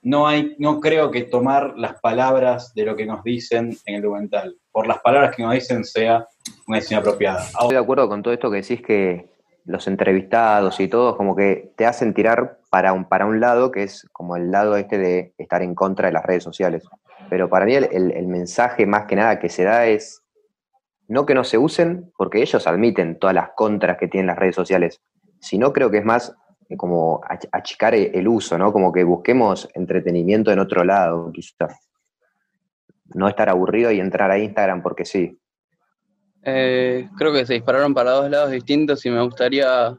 no 0.05 0.27
hay, 0.29 0.55
no 0.59 0.81
creo 0.81 1.11
que 1.11 1.23
tomar 1.23 1.75
las 1.77 2.01
palabras 2.01 2.73
de 2.75 2.85
lo 2.85 2.95
que 2.95 3.07
nos 3.07 3.25
dicen 3.25 3.77
en 3.87 3.95
el 3.97 4.03
documental, 4.03 4.57
por 4.71 4.87
las 4.87 4.99
palabras 5.01 5.35
que 5.35 5.43
nos 5.43 5.53
dicen 5.55 5.85
sea 5.85 6.27
una 6.69 6.77
decisión 6.77 7.01
apropiada. 7.01 7.43
Estoy 7.43 7.71
de 7.71 7.79
acuerdo 7.79 8.09
con 8.09 8.23
todo 8.23 8.33
esto 8.35 8.51
que 8.51 8.59
decís 8.59 8.83
que 8.83 9.31
los 9.65 9.87
entrevistados 9.89 10.79
y 10.79 10.89
todo, 10.89 11.17
como 11.17 11.35
que 11.35 11.73
te 11.77 11.87
hacen 11.87 12.13
tirar 12.13 12.59
para 12.71 12.93
un, 12.93 13.07
para 13.07 13.25
un 13.25 13.41
lado, 13.41 13.71
que 13.71 13.83
es 13.83 14.07
como 14.13 14.37
el 14.37 14.51
lado 14.51 14.77
este 14.77 14.99
de 14.99 15.33
estar 15.39 15.63
en 15.63 15.75
contra 15.75 16.09
de 16.09 16.13
las 16.13 16.23
redes 16.25 16.45
sociales. 16.45 16.85
Pero 17.31 17.49
para 17.49 17.65
mí 17.65 17.75
el, 17.75 17.85
el- 17.91 18.13
el 18.13 18.27
mensaje 18.27 18.85
más 18.87 19.07
que 19.07 19.17
nada 19.17 19.39
que 19.39 19.49
se 19.49 19.65
da 19.65 19.87
es 19.87 20.23
no 21.09 21.25
que 21.25 21.35
no 21.35 21.45
se 21.45 21.57
usen, 21.59 22.13
porque 22.17 22.43
ellos 22.43 22.67
admiten 22.67 23.19
todas 23.19 23.35
las 23.35 23.51
contras 23.57 23.97
que 23.97 24.09
tienen 24.09 24.27
las 24.27 24.39
redes 24.39 24.55
sociales, 24.55 25.01
sino 25.41 25.73
creo 25.73 25.91
que 25.91 25.99
es 25.99 26.05
más 26.05 26.35
como 26.77 27.21
ach- 27.29 27.49
achicar 27.53 27.95
e- 27.95 28.11
el 28.15 28.29
uso, 28.29 28.59
¿no? 28.59 28.73
Como 28.73 28.93
que 28.93 29.05
busquemos 29.05 29.69
entretenimiento 29.75 30.53
en 30.53 30.59
otro 30.59 30.85
lado, 30.85 31.31
quizás. 31.33 31.91
No 33.15 33.29
estar 33.29 33.49
aburrido 33.49 33.91
y 33.91 34.01
entrar 34.01 34.31
a 34.31 34.39
Instagram 34.39 34.83
porque 34.83 35.05
sí. 35.05 35.39
Eh, 36.43 37.09
creo 37.17 37.33
que 37.33 37.47
se 37.47 37.55
dispararon 37.55 37.95
para 37.95 38.11
dos 38.13 38.31
lados 38.31 38.51
distintos 38.51 39.05
y 39.07 39.11
me 39.11 39.23
gustaría 39.23 39.97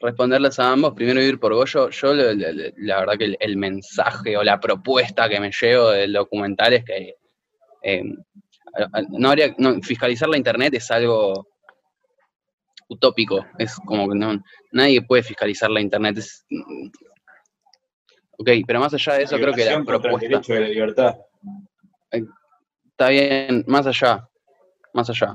responderles 0.00 0.58
a 0.58 0.72
ambos. 0.72 0.94
Primero 0.94 1.20
ir 1.20 1.38
por 1.38 1.54
Goyo. 1.54 1.90
Yo, 1.90 2.14
la 2.14 3.00
verdad 3.00 3.18
que 3.18 3.36
el, 3.38 3.56
mensaje 3.56 4.36
o 4.36 4.42
la 4.42 4.60
propuesta 4.60 5.28
que 5.28 5.40
me 5.40 5.50
llevo 5.50 5.90
del 5.90 6.12
documental 6.12 6.74
es 6.74 6.84
que 6.84 7.14
eh, 7.82 8.02
no 9.10 9.28
habría, 9.28 9.54
fiscalizar 9.82 10.28
la 10.28 10.36
internet 10.36 10.74
es 10.74 10.90
algo 10.90 11.48
utópico. 12.88 13.46
Es 13.58 13.76
como 13.84 14.08
que 14.08 14.18
no, 14.18 14.42
nadie 14.72 15.02
puede 15.02 15.22
fiscalizar 15.22 15.70
la 15.70 15.80
internet. 15.80 16.18
Es, 16.18 16.44
ok, 18.38 18.50
pero 18.66 18.80
más 18.80 18.94
allá 18.94 19.14
de 19.14 19.22
eso, 19.24 19.36
creo 19.36 19.52
que 19.54 19.64
la 19.64 19.74
el 19.74 19.84
propuesta. 19.84 20.28
derecho 20.28 20.52
de 20.54 20.60
la 20.60 20.68
libertad. 20.68 21.16
Está 22.10 23.08
bien, 23.10 23.64
más 23.68 23.86
allá, 23.86 24.28
más 24.92 25.08
allá. 25.10 25.34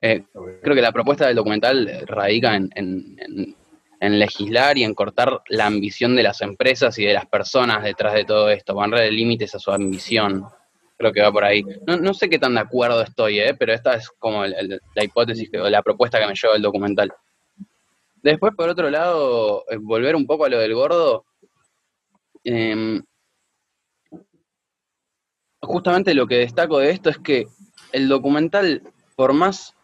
Eh, 0.00 0.24
creo 0.62 0.74
que 0.74 0.82
la 0.82 0.90
propuesta 0.92 1.26
del 1.26 1.36
documental 1.36 2.02
radica 2.06 2.56
en, 2.56 2.70
en- 2.74 3.16
en- 3.20 3.56
en 4.00 4.18
legislar 4.18 4.76
y 4.78 4.82
en 4.82 4.94
cortar 4.94 5.42
la 5.48 5.66
ambición 5.66 6.16
de 6.16 6.24
las 6.24 6.40
empresas 6.40 6.98
y 6.98 7.04
de 7.04 7.12
las 7.12 7.26
personas 7.26 7.84
detrás 7.84 8.14
de 8.14 8.24
todo 8.24 8.50
esto, 8.50 8.74
ponerle 8.74 9.12
límites 9.12 9.54
a 9.54 9.60
su 9.60 9.70
ambición. 9.70 10.44
Creo 11.02 11.12
que 11.12 11.20
va 11.20 11.32
por 11.32 11.42
ahí. 11.42 11.64
No, 11.84 11.96
no 11.96 12.14
sé 12.14 12.30
qué 12.30 12.38
tan 12.38 12.54
de 12.54 12.60
acuerdo 12.60 13.02
estoy, 13.02 13.40
eh, 13.40 13.56
pero 13.58 13.72
esta 13.72 13.96
es 13.96 14.08
como 14.20 14.46
la 14.46 15.02
hipótesis 15.02 15.50
o 15.60 15.68
la 15.68 15.82
propuesta 15.82 16.20
que 16.20 16.28
me 16.28 16.34
lleva 16.40 16.54
el 16.54 16.62
documental. 16.62 17.12
Después, 18.22 18.54
por 18.56 18.68
otro 18.68 18.88
lado, 18.88 19.64
eh, 19.68 19.78
volver 19.80 20.14
un 20.14 20.28
poco 20.28 20.44
a 20.44 20.48
lo 20.48 20.60
del 20.60 20.74
gordo. 20.74 21.24
em, 22.44 23.02
justamente 25.60 26.14
lo 26.14 26.28
que 26.28 26.36
destaco 26.36 26.78
de 26.78 26.90
esto 26.90 27.10
es 27.10 27.18
que 27.18 27.46
el 27.90 28.08
documental, 28.08 28.82
por 29.16 29.32
más 29.32 29.74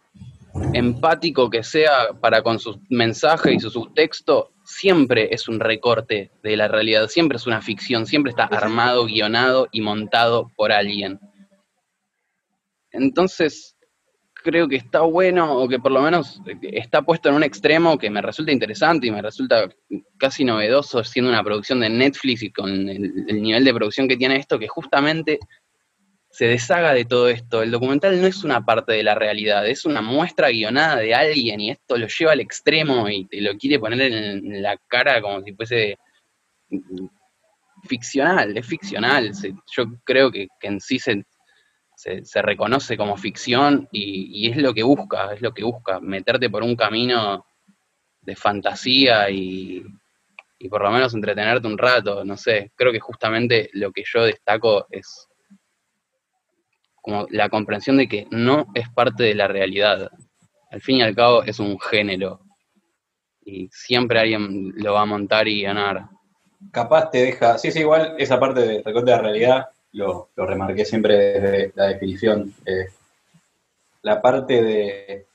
empático 0.72 1.50
que 1.50 1.64
sea 1.64 2.12
para 2.20 2.42
con 2.42 2.60
su 2.60 2.80
mensaje 2.90 3.54
y 3.54 3.58
su 3.58 3.70
subtexto, 3.70 4.52
siempre 4.68 5.28
es 5.32 5.48
un 5.48 5.60
recorte 5.60 6.30
de 6.42 6.56
la 6.56 6.68
realidad, 6.68 7.08
siempre 7.08 7.36
es 7.36 7.46
una 7.46 7.62
ficción, 7.62 8.04
siempre 8.04 8.30
está 8.30 8.44
armado, 8.44 9.06
guionado 9.06 9.66
y 9.72 9.80
montado 9.80 10.52
por 10.56 10.72
alguien. 10.72 11.18
Entonces, 12.90 13.76
creo 14.34 14.68
que 14.68 14.76
está 14.76 15.00
bueno, 15.00 15.56
o 15.56 15.68
que 15.68 15.78
por 15.78 15.90
lo 15.90 16.02
menos 16.02 16.42
está 16.60 17.00
puesto 17.00 17.30
en 17.30 17.36
un 17.36 17.44
extremo 17.44 17.96
que 17.96 18.10
me 18.10 18.20
resulta 18.20 18.52
interesante 18.52 19.06
y 19.06 19.10
me 19.10 19.22
resulta 19.22 19.70
casi 20.18 20.44
novedoso 20.44 21.02
siendo 21.02 21.30
una 21.30 21.42
producción 21.42 21.80
de 21.80 21.88
Netflix 21.88 22.42
y 22.42 22.52
con 22.52 22.70
el, 22.90 23.24
el 23.26 23.42
nivel 23.42 23.64
de 23.64 23.74
producción 23.74 24.06
que 24.06 24.18
tiene 24.18 24.36
esto, 24.36 24.58
que 24.58 24.68
justamente 24.68 25.38
se 26.38 26.46
deshaga 26.46 26.94
de 26.94 27.04
todo 27.04 27.28
esto. 27.28 27.64
El 27.64 27.72
documental 27.72 28.20
no 28.20 28.28
es 28.28 28.44
una 28.44 28.64
parte 28.64 28.92
de 28.92 29.02
la 29.02 29.16
realidad, 29.16 29.66
es 29.66 29.84
una 29.84 30.02
muestra 30.02 30.50
guionada 30.50 30.94
de 30.94 31.12
alguien 31.12 31.60
y 31.60 31.70
esto 31.70 31.96
lo 31.96 32.06
lleva 32.06 32.30
al 32.30 32.38
extremo 32.38 33.08
y 33.08 33.24
te 33.24 33.40
lo 33.40 33.56
quiere 33.56 33.80
poner 33.80 34.12
en, 34.12 34.62
la 34.62 34.76
cara 34.86 35.20
como 35.20 35.42
si 35.42 35.52
fuese 35.52 35.98
ficcional, 37.88 38.56
es 38.56 38.64
ficcional. 38.64 39.32
Yo 39.72 39.86
creo 40.04 40.30
que, 40.30 40.46
que 40.60 40.68
en 40.68 40.80
sí 40.80 41.00
se, 41.00 41.24
se, 41.96 42.24
se 42.24 42.40
reconoce 42.40 42.96
como 42.96 43.16
ficción 43.16 43.88
y, 43.90 44.46
y 44.46 44.48
es 44.48 44.58
lo 44.58 44.72
que 44.72 44.84
busca, 44.84 45.34
es 45.34 45.42
lo 45.42 45.52
que 45.52 45.64
busca, 45.64 45.98
meterte 45.98 46.48
por 46.48 46.62
un 46.62 46.76
camino 46.76 47.44
de 48.20 48.36
fantasía 48.36 49.28
y, 49.28 49.82
y 50.60 50.68
por 50.68 50.82
lo 50.82 50.92
menos 50.92 51.12
entretenerte 51.14 51.66
un 51.66 51.78
rato, 51.78 52.24
no 52.24 52.36
sé, 52.36 52.70
creo 52.76 52.92
que 52.92 53.00
justamente 53.00 53.70
lo 53.72 53.90
que 53.90 54.04
yo 54.06 54.22
destaco 54.22 54.86
es 54.88 55.27
como 57.08 57.26
la 57.30 57.48
comprensión 57.48 57.96
de 57.96 58.06
que 58.06 58.26
no 58.30 58.66
es 58.74 58.86
parte 58.90 59.22
de 59.22 59.34
la 59.34 59.48
realidad. 59.48 60.10
Al 60.70 60.80
fin 60.82 60.96
y 60.98 61.02
al 61.02 61.14
cabo 61.16 61.42
es 61.42 61.58
un 61.58 61.80
género. 61.80 62.40
Y 63.46 63.70
siempre 63.72 64.20
alguien 64.20 64.74
lo 64.76 64.92
va 64.92 65.00
a 65.00 65.06
montar 65.06 65.48
y 65.48 65.62
ganar. 65.62 66.04
Capaz 66.70 67.10
te 67.10 67.22
deja. 67.24 67.56
Sí, 67.56 67.72
sí, 67.72 67.78
igual 67.80 68.14
esa 68.18 68.38
parte 68.38 68.60
de 68.60 68.82
recorte 68.82 69.10
de 69.10 69.16
la 69.16 69.22
realidad 69.22 69.68
lo, 69.92 70.28
lo 70.36 70.44
remarqué 70.44 70.84
siempre 70.84 71.16
desde 71.16 71.72
la 71.76 71.86
definición. 71.86 72.52
eh, 72.66 72.88
la 74.02 74.20
parte 74.20 74.62
de, 74.62 75.26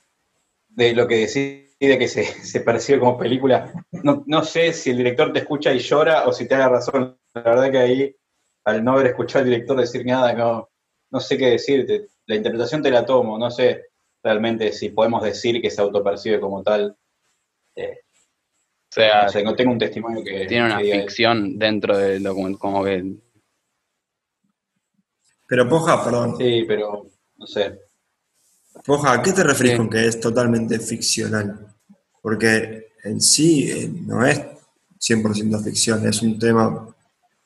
de 0.68 0.94
lo 0.94 1.08
que 1.08 1.16
decide 1.16 1.66
que 1.80 2.06
se, 2.06 2.22
se 2.44 2.60
percibe 2.60 3.00
como 3.00 3.18
película. 3.18 3.72
No, 3.90 4.22
no 4.28 4.44
sé 4.44 4.72
si 4.72 4.90
el 4.90 4.98
director 4.98 5.32
te 5.32 5.40
escucha 5.40 5.72
y 5.72 5.80
llora 5.80 6.24
o 6.28 6.32
si 6.32 6.46
te 6.46 6.54
haga 6.54 6.68
razón. 6.68 7.18
La 7.34 7.42
verdad 7.42 7.72
que 7.72 7.78
ahí, 7.78 8.16
al 8.64 8.84
no 8.84 8.92
haber 8.92 9.08
escuchado 9.08 9.40
al 9.44 9.50
director 9.50 9.76
decir 9.76 10.06
nada, 10.06 10.32
no, 10.34 10.68
no 11.14 11.20
sé 11.20 11.38
qué 11.38 11.46
decirte. 11.50 12.08
La 12.26 12.34
interpretación 12.36 12.82
te 12.82 12.90
la 12.90 13.06
tomo, 13.06 13.38
no 13.38 13.50
sé 13.50 13.84
realmente 14.22 14.72
si 14.72 14.88
podemos 14.90 15.22
decir 15.22 15.62
que 15.62 15.70
se 15.70 15.80
autopercibe 15.80 16.40
como 16.40 16.62
tal. 16.62 16.96
Eh, 17.76 18.00
O 18.90 18.92
sea, 18.94 19.28
no 19.44 19.54
tengo 19.54 19.72
un 19.72 19.78
testimonio 19.78 20.22
que, 20.24 20.46
tiene 20.46 20.66
una 20.66 20.78
que 20.78 20.84
diga 20.84 20.96
eso. 20.96 21.06
ficción 21.06 21.58
dentro 21.58 21.96
del 21.96 22.22
documento, 22.22 22.58
como 22.58 22.82
que 22.84 23.14
Pero 25.46 25.68
Poja, 25.68 26.02
perdón. 26.04 26.36
Sí, 26.38 26.64
pero 26.66 27.06
no 27.36 27.46
sé. 27.46 27.80
Poja, 28.84 29.12
¿a 29.12 29.22
qué 29.22 29.32
te 29.32 29.44
referís 29.44 29.72
Sí. 29.72 29.78
con 29.78 29.88
que 29.90 30.06
es 30.06 30.18
totalmente 30.20 30.78
ficcional? 30.80 31.68
Porque 32.22 32.88
en 33.04 33.20
sí 33.20 33.70
eh, 33.70 33.88
no 34.06 34.24
es 34.26 34.40
100% 34.98 35.62
ficción, 35.62 36.06
es 36.08 36.22
un 36.22 36.38
tema 36.38 36.88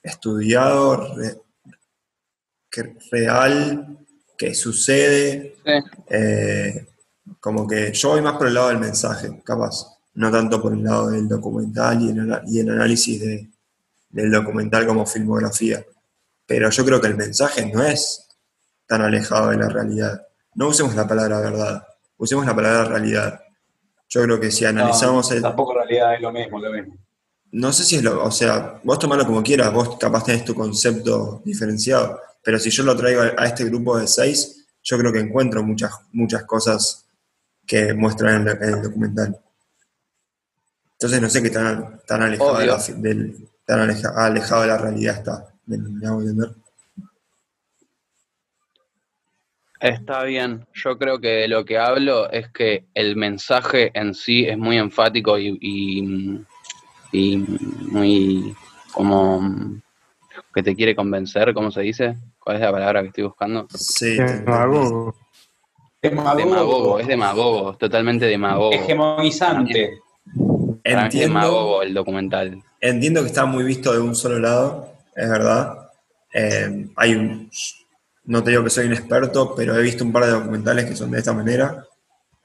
estudiado, 0.02 1.14
re- 1.16 1.36
que 2.70 2.96
real, 3.10 3.98
que 4.36 4.54
sucede. 4.54 5.56
Sí. 5.64 5.72
eh, 6.10 6.86
como 7.40 7.66
que 7.68 7.92
yo 7.92 8.08
voy 8.10 8.22
más 8.22 8.36
por 8.36 8.46
el 8.48 8.54
lado 8.54 8.68
del 8.68 8.78
mensaje, 8.78 9.40
capaz, 9.44 9.86
no 10.14 10.30
tanto 10.30 10.60
por 10.62 10.72
el 10.72 10.82
lado 10.82 11.10
del 11.10 11.28
documental 11.28 12.00
y 12.02 12.08
el, 12.10 12.40
y 12.46 12.60
el 12.60 12.70
análisis 12.70 13.20
de- 13.20 13.50
del 14.10 14.30
documental 14.30 14.86
como 14.86 15.04
filmografía. 15.06 15.84
Pero 16.46 16.70
yo 16.70 16.84
creo 16.84 17.00
que 17.00 17.08
el 17.08 17.16
mensaje 17.16 17.70
no 17.72 17.82
es 17.84 18.26
tan 18.86 19.02
alejado 19.02 19.50
de 19.50 19.58
la 19.58 19.68
realidad. 19.68 20.26
No 20.54 20.68
usemos 20.68 20.94
la 20.94 21.06
palabra 21.06 21.40
verdad, 21.40 21.86
usemos 22.16 22.46
la 22.46 22.56
palabra 22.56 22.84
realidad. 22.84 23.40
Yo 24.08 24.22
creo 24.22 24.40
que 24.40 24.50
si 24.50 24.64
analizamos 24.64 25.28
No, 25.30 25.36
el, 25.36 25.42
Tampoco 25.42 25.74
realidad 25.74 26.14
es 26.14 26.22
lo 26.22 26.32
mismo, 26.32 26.58
lo 26.58 26.72
mismo. 26.72 26.96
no 27.52 27.72
sé 27.72 27.84
si 27.84 27.96
es 27.96 28.02
lo, 28.02 28.24
o 28.24 28.30
sea, 28.30 28.80
vos 28.82 28.98
tomalo 28.98 29.26
como 29.26 29.42
quieras, 29.42 29.70
vos 29.72 29.98
capaz 29.98 30.24
tenés 30.24 30.44
tu 30.46 30.54
concepto 30.54 31.42
diferenciado, 31.44 32.18
pero 32.48 32.58
si 32.58 32.70
yo 32.70 32.82
lo 32.82 32.96
traigo 32.96 33.20
a, 33.20 33.34
a 33.36 33.44
este 33.44 33.66
grupo 33.66 33.98
de 33.98 34.06
seis, 34.06 34.66
yo 34.82 34.96
creo 34.96 35.12
que 35.12 35.18
encuentro 35.18 35.62
muchas, 35.62 35.92
muchas 36.12 36.44
cosas 36.44 37.06
que 37.66 37.92
muestran 37.92 38.40
en, 38.40 38.48
el- 38.48 38.62
en 38.62 38.74
el 38.78 38.82
documental. 38.84 39.38
Entonces 40.92 41.20
no 41.20 41.28
sé 41.28 41.42
qué 41.42 41.50
tan, 41.50 42.00
tan 42.06 42.22
alejado, 42.22 42.56
de 42.56 42.64
la, 42.64 42.78
del, 42.96 43.36
tan 43.66 43.80
aleja- 43.80 44.14
alejado 44.16 44.62
de 44.62 44.68
la 44.68 44.78
realidad 44.78 45.16
está. 45.18 45.54
¿Me, 45.66 45.76
me 45.76 46.06
hago 46.06 46.22
entender? 46.22 46.52
Está 49.78 50.24
bien, 50.24 50.66
yo 50.72 50.96
creo 50.96 51.20
que 51.20 51.28
de 51.28 51.48
lo 51.48 51.66
que 51.66 51.76
hablo 51.76 52.30
es 52.30 52.48
que 52.48 52.86
el 52.94 53.14
mensaje 53.14 53.90
en 53.92 54.14
sí 54.14 54.46
es 54.46 54.56
muy 54.56 54.78
enfático 54.78 55.38
y, 55.38 55.58
y, 55.60 56.40
y 57.12 57.36
muy 57.92 58.56
como 58.94 59.42
que 60.54 60.62
te 60.62 60.74
quiere 60.74 60.96
convencer, 60.96 61.52
¿cómo 61.52 61.70
se 61.70 61.82
dice? 61.82 62.16
¿Cuál 62.48 62.56
es 62.56 62.62
la 62.62 62.72
palabra 62.72 63.02
que 63.02 63.08
estoy 63.08 63.24
buscando? 63.24 63.66
Sí, 63.74 64.16
entendí. 64.16 64.44
Demagogo. 64.46 65.14
Demagogo, 66.00 66.98
es 66.98 67.06
demagogo, 67.06 67.72
es 67.72 67.76
totalmente 67.78 68.24
demagogo. 68.24 68.72
Hegemonizante. 68.72 69.98
Entiendo, 70.82 71.34
demagogo 71.34 71.82
el 71.82 71.92
documental. 71.92 72.64
entiendo 72.80 73.20
que 73.20 73.26
está 73.26 73.44
muy 73.44 73.64
visto 73.64 73.92
de 73.92 74.00
un 74.00 74.14
solo 74.14 74.38
lado, 74.38 74.94
es 75.14 75.28
verdad. 75.28 75.90
Eh, 76.32 76.88
hay 76.96 77.14
un, 77.14 77.50
no 78.24 78.42
te 78.42 78.48
digo 78.52 78.64
que 78.64 78.70
soy 78.70 78.86
un 78.86 78.94
experto, 78.94 79.54
pero 79.54 79.76
he 79.76 79.82
visto 79.82 80.02
un 80.02 80.12
par 80.14 80.24
de 80.24 80.30
documentales 80.30 80.86
que 80.86 80.96
son 80.96 81.10
de 81.10 81.18
esta 81.18 81.34
manera 81.34 81.84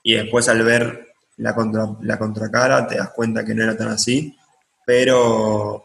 y 0.04 0.16
después 0.16 0.50
al 0.50 0.64
ver 0.64 1.14
la, 1.38 1.56
contra, 1.56 1.88
la 2.02 2.20
contracara 2.20 2.88
te 2.88 2.98
das 2.98 3.12
cuenta 3.12 3.46
que 3.46 3.56
no 3.56 3.64
era 3.64 3.78
tan 3.78 3.88
así, 3.88 4.38
pero 4.86 5.82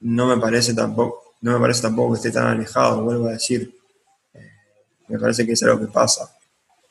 no 0.00 0.26
me 0.26 0.38
parece 0.38 0.72
tampoco, 0.72 1.27
no 1.40 1.52
me 1.52 1.60
parece 1.60 1.82
tampoco 1.82 2.12
que 2.12 2.16
esté 2.16 2.30
tan 2.30 2.46
alejado, 2.46 3.04
vuelvo 3.04 3.28
a 3.28 3.32
decir. 3.32 3.74
Eh, 4.34 4.50
me 5.08 5.18
parece 5.18 5.46
que 5.46 5.52
es 5.52 5.62
algo 5.62 5.80
que 5.80 5.92
pasa. 5.92 6.30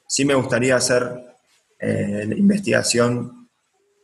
Sí 0.05 0.25
me 0.25 0.35
gustaría 0.35 0.75
hacer 0.75 1.35
eh, 1.79 2.27
investigación 2.37 3.49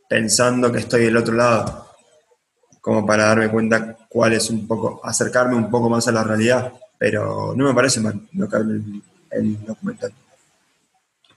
pensando 0.07 0.71
que 0.71 0.79
estoy 0.79 1.05
del 1.05 1.17
otro 1.17 1.33
lado, 1.33 1.87
como 2.81 3.05
para 3.05 3.25
darme 3.25 3.49
cuenta 3.49 3.95
cuál 4.09 4.33
es 4.33 4.49
un 4.49 4.67
poco, 4.67 4.99
acercarme 5.03 5.55
un 5.55 5.71
poco 5.71 5.89
más 5.89 6.07
a 6.07 6.11
la 6.11 6.23
realidad, 6.23 6.73
pero 6.97 7.53
no 7.55 7.65
me 7.65 7.73
parece 7.73 8.01
mal 8.01 8.21
lo 8.33 8.47
que 8.49 8.55
habla 8.55 8.73
el, 8.73 9.01
el 9.31 9.65
documental. 9.65 10.13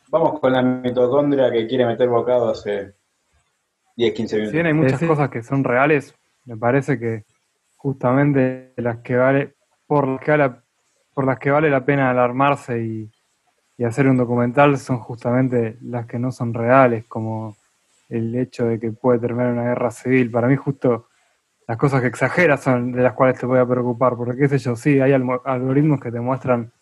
Vamos 0.08 0.40
con 0.40 0.52
la 0.52 0.62
mitocondria 0.62 1.50
que 1.50 1.66
quiere 1.66 1.86
meter 1.86 2.08
bocado 2.08 2.50
hace 2.50 2.94
10, 3.96 4.14
15 4.14 4.36
minutos. 4.36 4.50
Si 4.50 4.56
bien 4.56 4.66
hay 4.66 4.72
muchas 4.74 5.00
cosas 5.00 5.30
que 5.30 5.42
son 5.42 5.64
reales, 5.64 6.14
me 6.44 6.56
parece 6.56 6.98
que 6.98 7.24
justamente 7.86 8.72
las 8.78 8.96
que 8.98 9.14
vale, 9.14 9.54
por 9.86 10.08
las 10.08 10.20
que 10.20 10.32
vale, 10.32 10.54
por 11.14 11.24
las 11.24 11.38
que 11.38 11.52
vale 11.52 11.70
la 11.70 11.84
pena 11.84 12.10
alarmarse 12.10 12.82
y, 12.82 13.08
y 13.78 13.84
hacer 13.84 14.08
un 14.08 14.16
documental 14.16 14.76
son 14.76 14.98
justamente 14.98 15.78
las 15.82 16.04
que 16.06 16.18
no 16.18 16.32
son 16.32 16.52
reales, 16.52 17.04
como 17.06 17.56
el 18.08 18.34
hecho 18.34 18.64
de 18.66 18.80
que 18.80 18.90
puede 18.90 19.20
terminar 19.20 19.52
una 19.52 19.62
guerra 19.68 19.92
civil. 19.92 20.32
Para 20.32 20.48
mí 20.48 20.56
justo 20.56 21.06
las 21.68 21.76
cosas 21.78 22.00
que 22.00 22.08
exageras 22.08 22.60
son 22.60 22.90
de 22.90 23.02
las 23.02 23.12
cuales 23.12 23.38
te 23.38 23.46
voy 23.46 23.60
a 23.60 23.66
preocupar, 23.66 24.16
porque 24.16 24.36
qué 24.36 24.48
sé 24.48 24.58
yo, 24.58 24.74
sí, 24.74 24.98
hay 25.00 25.12
algoritmos 25.12 26.00
que 26.00 26.10
te 26.10 26.18
muestran 26.18 26.72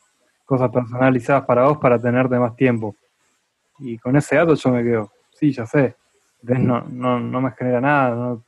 cosas 0.47 0.71
personalizadas 0.71 1.45
para 1.45 1.65
vos 1.69 1.77
para 1.77 1.99
tenerte 2.01 2.39
más 2.39 2.57
tiempo. 2.57 2.97
Y 3.79 3.99
con 3.99 4.17
ese 4.17 4.37
dato 4.37 4.55
yo 4.55 4.71
me 4.71 4.83
quedo, 4.83 5.13
sí, 5.35 5.53
ya 5.53 5.67
sé. 5.67 5.97
No, 6.45 6.81
no, 6.89 7.21
no 7.21 7.41
me 7.43 7.51
genera 7.53 7.83
nada, 7.83 8.15
no- 8.15 8.43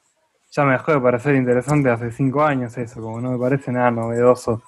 ya 0.56 0.64
me 0.64 0.72
dejó 0.72 0.92
de 0.92 1.00
parecer 1.00 1.34
interesante 1.34 1.90
hace 1.90 2.10
cinco 2.10 2.42
años 2.42 2.76
eso, 2.78 3.02
como 3.02 3.20
no 3.20 3.32
me 3.32 3.38
parece 3.38 3.70
nada 3.70 3.90
novedoso 3.90 4.62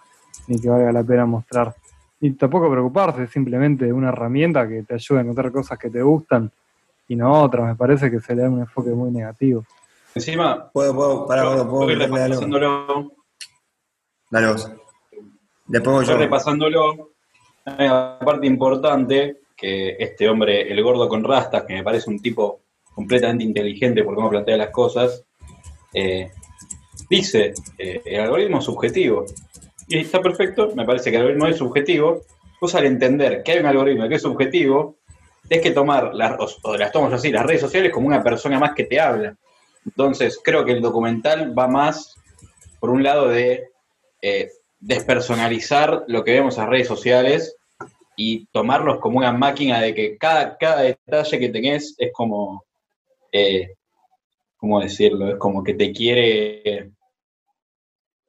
ni 0.47 0.61
que 0.61 0.69
valga 0.69 0.93
la 0.93 1.03
pena 1.03 1.25
mostrar. 1.25 1.75
Y 2.21 2.33
tampoco 2.33 2.71
preocuparse, 2.71 3.23
es 3.23 3.31
simplemente 3.31 3.91
una 3.93 4.11
herramienta 4.11 4.69
que 4.69 4.83
te 4.83 4.95
ayuda 4.95 5.21
a 5.21 5.23
encontrar 5.23 5.51
cosas 5.51 5.79
que 5.79 5.89
te 5.89 6.03
gustan 6.03 6.51
y 7.07 7.17
no 7.17 7.43
otras. 7.43 7.67
Me 7.67 7.75
parece 7.75 8.11
que 8.11 8.21
se 8.21 8.35
le 8.35 8.43
da 8.43 8.51
un 8.51 8.61
enfoque 8.61 8.91
muy 8.91 9.11
negativo. 9.11 9.65
Encima, 10.15 10.69
Puedo, 10.71 10.95
puedo, 10.95 11.27
pará, 11.27 11.45
yo 11.45 11.69
puedo, 11.69 11.87
puedo 11.87 11.99
repasándolo, 11.99 13.13
Dale 14.31 14.47
vos. 14.49 14.73
Después 15.67 16.09
yo. 16.09 16.17
repasándolo, 16.17 17.11
hay 17.65 17.87
una 17.87 18.19
parte 18.19 18.47
importante 18.47 19.43
que 19.57 19.97
este 19.99 20.29
hombre, 20.29 20.71
el 20.71 20.83
gordo 20.83 21.09
con 21.09 21.25
rastas, 21.25 21.65
que 21.65 21.75
me 21.75 21.83
parece 21.83 22.11
un 22.11 22.21
tipo 22.21 22.61
completamente 22.95 23.45
inteligente 23.45 24.03
por 24.03 24.15
cómo 24.15 24.31
plantea 24.31 24.57
las 24.57 24.71
cosas, 24.71 25.25
eh, 25.93 26.31
dice, 27.09 27.55
eh, 27.79 28.03
el 28.05 28.21
algoritmo 28.21 28.61
subjetivo. 28.61 29.25
Y 29.89 29.99
está 29.99 30.21
perfecto, 30.21 30.73
me 30.75 30.85
parece 30.85 31.11
que 31.11 31.17
el 31.17 31.23
algoritmo 31.23 31.47
es 31.47 31.57
subjetivo. 31.57 32.23
Vos 32.61 32.75
al 32.75 32.87
entender 32.87 33.43
que 33.43 33.53
hay 33.53 33.59
un 33.61 33.67
algoritmo 33.67 34.09
que 34.09 34.17
es 34.17 34.23
subjetivo, 34.23 34.97
es 35.49 35.63
que 35.63 35.71
tomar, 35.71 36.15
las, 36.15 36.39
las 36.79 36.97
así, 37.13 37.31
las 37.31 37.47
redes 37.47 37.61
sociales 37.61 37.93
como 37.93 38.07
una 38.07 38.23
persona 38.23 38.59
más 38.59 38.75
que 38.75 38.85
te 38.85 39.01
habla. 39.01 39.37
Entonces, 39.87 40.39
creo 40.43 40.65
que 40.65 40.73
el 40.73 40.83
documental 40.83 41.59
va 41.59 41.69
más 41.69 42.17
por 42.81 42.91
un 42.91 43.03
lado 43.03 43.29
de 43.29 43.71
eh, 44.21 44.51
despersonalizar 44.81 46.05
lo 46.07 46.23
que 46.25 46.33
vemos 46.33 46.59
en 46.59 46.69
redes 46.69 46.89
sociales 46.89 47.57
y 48.17 48.47
tomarlos 48.47 48.99
como 48.99 49.19
una 49.19 49.33
máquina 49.33 49.81
de 49.81 49.95
que 49.95 50.19
cada, 50.19 50.59
cada 50.59 50.83
detalle 50.83 51.39
que 51.39 51.49
tenés 51.49 51.95
es 51.99 52.13
como, 52.13 52.65
¿cómo 54.59 54.81
decirlo? 54.81 55.29
Es 55.29 55.37
como 55.37 55.63
que 55.65 55.73
te 55.73 55.93
quiere 55.93 56.93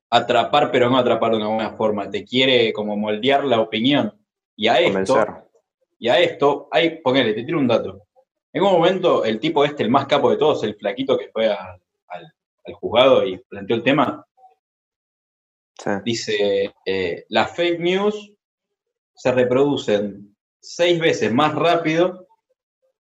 atrapar, 0.10 0.72
pero 0.72 0.90
no 0.90 0.98
atrapar 0.98 1.32
de 1.32 1.38
una 1.38 1.48
buena 1.50 1.72
forma, 1.74 2.10
te 2.10 2.24
quiere 2.24 2.72
como 2.74 2.96
moldear 2.96 3.44
la 3.44 3.60
opinión. 3.60 4.14
Y 4.56 4.68
a 4.68 4.80
esto, 4.80 5.14
y 6.00 6.08
a 6.10 6.20
esto, 6.20 6.68
hay, 6.72 7.02
ponele, 7.02 7.34
te 7.34 7.44
tiro 7.44 7.60
un 7.60 7.68
dato. 7.68 8.04
En 8.54 8.64
un 8.64 8.72
momento, 8.72 9.24
el 9.26 9.40
tipo 9.40 9.64
este, 9.66 9.84
el 9.84 9.90
más 9.90 10.06
capo 10.08 10.32
de 10.32 10.38
todos, 10.38 10.64
el 10.64 10.76
flaquito 10.76 11.18
que 11.18 11.30
fue 11.30 11.48
a- 11.52 11.78
al, 12.08 12.34
al 12.66 12.74
juzgado 12.74 13.26
y 13.26 13.38
planteó 13.38 13.76
el 13.76 13.84
tema, 13.84 14.26
Sí. 15.82 15.92
dice, 16.04 16.74
eh, 16.86 17.26
las 17.30 17.56
fake 17.56 17.80
news 17.80 18.34
se 19.14 19.32
reproducen 19.32 20.36
seis 20.60 21.00
veces 21.00 21.32
más 21.32 21.56
rápido 21.56 22.28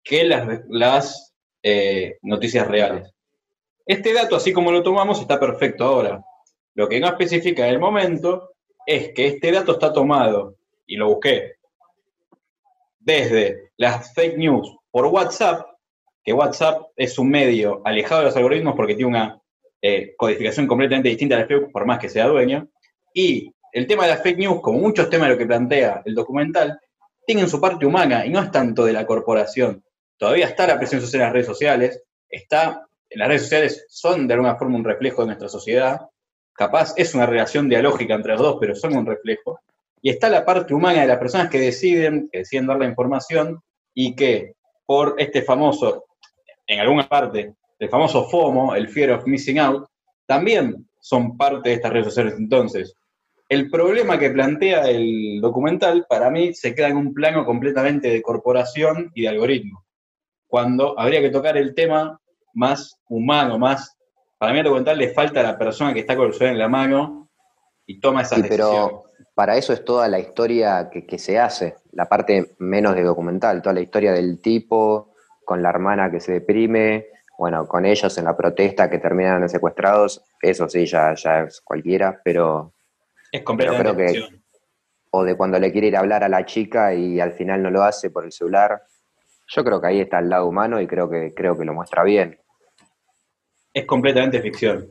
que 0.02 0.24
las, 0.24 0.62
las 0.70 1.34
eh, 1.62 2.18
noticias 2.22 2.66
reales. 2.68 3.12
Este 3.90 4.14
dato, 4.14 4.36
así 4.36 4.54
como 4.54 4.72
lo 4.72 4.84
tomamos, 4.84 5.20
está 5.20 5.40
perfecto 5.40 5.84
ahora. 5.84 6.24
Lo 6.76 6.88
que 6.88 7.00
no 7.00 7.08
especifica 7.08 7.68
el 7.68 7.80
momento 7.80 8.52
es 8.86 9.14
que 9.16 9.26
este 9.26 9.52
dato 9.52 9.72
está 9.72 9.92
tomado, 9.92 10.58
y 10.86 10.96
lo 10.96 11.08
busqué, 11.08 11.56
desde 13.00 13.72
las 13.78 14.14
fake 14.14 14.38
news 14.38 14.78
por 14.92 15.08
WhatsApp, 15.08 15.66
que 16.24 16.34
WhatsApp 16.34 16.84
es 16.96 17.18
un 17.18 17.32
medio 17.32 17.82
alejado 17.84 18.22
de 18.22 18.28
los 18.28 18.36
algoritmos 18.36 18.76
porque 18.76 18.94
tiene 18.94 19.10
una 19.10 19.42
eh, 19.82 20.14
codificación 20.16 20.68
completamente 20.68 21.10
distinta 21.10 21.38
a 21.38 21.40
la 21.40 21.48
Facebook, 21.48 21.72
por 21.72 21.88
más 21.88 21.98
que 21.98 22.10
sea 22.10 22.28
dueño, 22.28 22.70
y 23.12 23.52
el 23.74 23.88
tema 23.88 24.04
de 24.04 24.10
las 24.10 24.22
fake 24.22 24.38
news, 24.38 24.62
como 24.62 24.78
muchos 24.78 25.10
temas 25.10 25.30
de 25.30 25.34
lo 25.34 25.40
que 25.40 25.48
plantea 25.48 26.04
el 26.06 26.14
documental, 26.14 26.80
tienen 27.26 27.50
su 27.50 27.60
parte 27.60 27.88
humana 27.88 28.24
y 28.24 28.30
no 28.30 28.40
es 28.40 28.52
tanto 28.52 28.86
de 28.86 28.94
la 28.94 29.08
corporación. 29.08 29.84
Todavía 30.16 30.46
está 30.46 30.68
la 30.68 30.78
presión 30.78 31.02
social 31.02 31.22
en 31.22 31.26
las 31.26 31.34
redes 31.34 31.48
sociales, 31.48 32.04
está, 32.30 32.86
las 33.12 33.28
redes 33.28 33.44
sociales 33.44 33.86
son 33.90 34.28
de 34.28 34.34
alguna 34.34 34.56
forma 34.56 34.78
un 34.78 34.84
reflejo 34.84 35.22
de 35.22 35.28
nuestra 35.28 35.50
sociedad, 35.50 36.00
capaz 36.54 36.94
es 36.98 37.16
una 37.16 37.26
relación 37.26 37.70
dialógica 37.70 38.14
entre 38.14 38.34
los 38.34 38.42
dos, 38.42 38.58
pero 38.60 38.76
son 38.76 38.96
un 38.96 39.06
reflejo. 39.06 39.60
Y 40.02 40.10
está 40.10 40.30
la 40.30 40.46
parte 40.46 40.74
humana 40.74 41.02
de 41.02 41.08
las 41.08 41.18
personas 41.18 41.50
que 41.50 41.60
deciden, 41.60 42.30
que 42.32 42.40
deciden 42.40 42.68
dar 42.68 42.78
la 42.78 42.86
información 42.86 43.62
y 43.94 44.16
que 44.16 44.54
por 44.86 45.16
este 45.18 45.42
famoso, 45.42 46.06
en 46.68 46.80
alguna 46.80 47.08
parte, 47.08 47.54
el 47.80 47.90
famoso 47.90 48.26
FOMO, 48.30 48.76
el 48.76 48.90
Fear 48.90 49.12
of 49.12 49.26
Missing 49.26 49.60
Out, 49.60 49.88
también 50.26 50.88
son 51.00 51.38
parte 51.38 51.70
de 51.70 51.76
estas 51.76 51.92
redes 51.92 52.08
sociales. 52.08 52.36
Entonces, 52.38 52.94
el 53.50 53.70
problema 53.70 54.20
que 54.20 54.30
plantea 54.30 54.90
el 54.90 55.40
documental, 55.42 56.06
para 56.08 56.30
mí, 56.30 56.54
se 56.54 56.76
queda 56.76 56.90
en 56.90 56.98
un 56.98 57.14
plano 57.14 57.46
completamente 57.46 58.10
de 58.10 58.22
corporación 58.22 59.12
y 59.16 59.24
de 59.24 59.30
algoritmo. 59.30 59.86
Cuando 60.48 61.00
habría 61.00 61.22
que 61.22 61.32
tocar 61.32 61.58
el 61.58 61.74
tema 61.74 62.20
más 62.60 63.00
humano, 63.08 63.58
más. 63.58 63.96
Para 64.38 64.52
mí, 64.54 64.60
al 64.60 64.66
documental 64.66 64.98
le 64.98 65.14
falta 65.14 65.40
a 65.40 65.44
la 65.44 65.58
persona 65.58 65.94
que 65.94 66.02
está 66.02 66.16
con 66.16 66.28
el 66.28 66.34
celular 66.34 66.54
en 66.54 66.60
la 66.60 66.68
mano 66.68 67.30
y 67.86 68.00
toma 68.00 68.22
esas 68.22 68.38
Sí, 68.38 68.42
decisiones. 68.44 68.88
pero 68.90 69.04
para 69.34 69.56
eso 69.58 69.74
es 69.74 69.84
toda 69.86 70.08
la 70.08 70.20
historia 70.20 70.90
que, 70.92 71.06
que 71.06 71.18
se 71.18 71.40
hace, 71.40 71.76
la 71.94 72.06
parte 72.08 72.56
menos 72.60 72.96
de 72.96 73.04
documental, 73.04 73.62
toda 73.62 73.74
la 73.74 73.82
historia 73.82 74.12
del 74.12 74.42
tipo, 74.42 75.14
con 75.46 75.62
la 75.64 75.70
hermana 75.70 76.12
que 76.12 76.20
se 76.20 76.34
deprime, 76.34 77.08
bueno, 77.38 77.66
con 77.68 77.86
ellos 77.86 78.18
en 78.18 78.26
la 78.26 78.36
protesta 78.36 78.90
que 78.90 79.00
terminan 79.00 79.48
secuestrados, 79.50 80.22
eso 80.42 80.68
sí, 80.68 80.86
ya, 80.86 81.14
ya 81.16 81.42
es 81.44 81.62
cualquiera, 81.62 82.20
pero, 82.24 82.74
Es 83.32 83.42
completamente 83.44 83.84
creo 83.84 83.96
que- 83.98 84.14
ficción. 84.20 84.44
o 85.12 85.24
de 85.24 85.36
cuando 85.36 85.58
le 85.58 85.72
quiere 85.72 85.88
ir 85.88 85.96
a 85.96 86.02
hablar 86.02 86.24
a 86.24 86.30
la 86.30 86.46
chica 86.46 86.94
y 86.94 87.20
al 87.20 87.32
final 87.34 87.64
no 87.64 87.72
lo 87.72 87.82
hace 87.84 88.12
por 88.12 88.26
el 88.26 88.32
celular, 88.32 88.84
yo 89.48 89.64
creo 89.64 89.82
que 89.82 89.88
ahí 89.88 90.02
está 90.02 90.20
el 90.20 90.30
lado 90.30 90.46
humano 90.48 90.80
y 90.80 90.86
creo 90.86 91.10
que, 91.10 91.34
creo 91.34 91.58
que 91.58 91.66
lo 91.66 91.74
muestra 91.74 92.04
bien. 92.04 92.38
Es 93.80 93.86
completamente 93.86 94.42
ficción. 94.42 94.90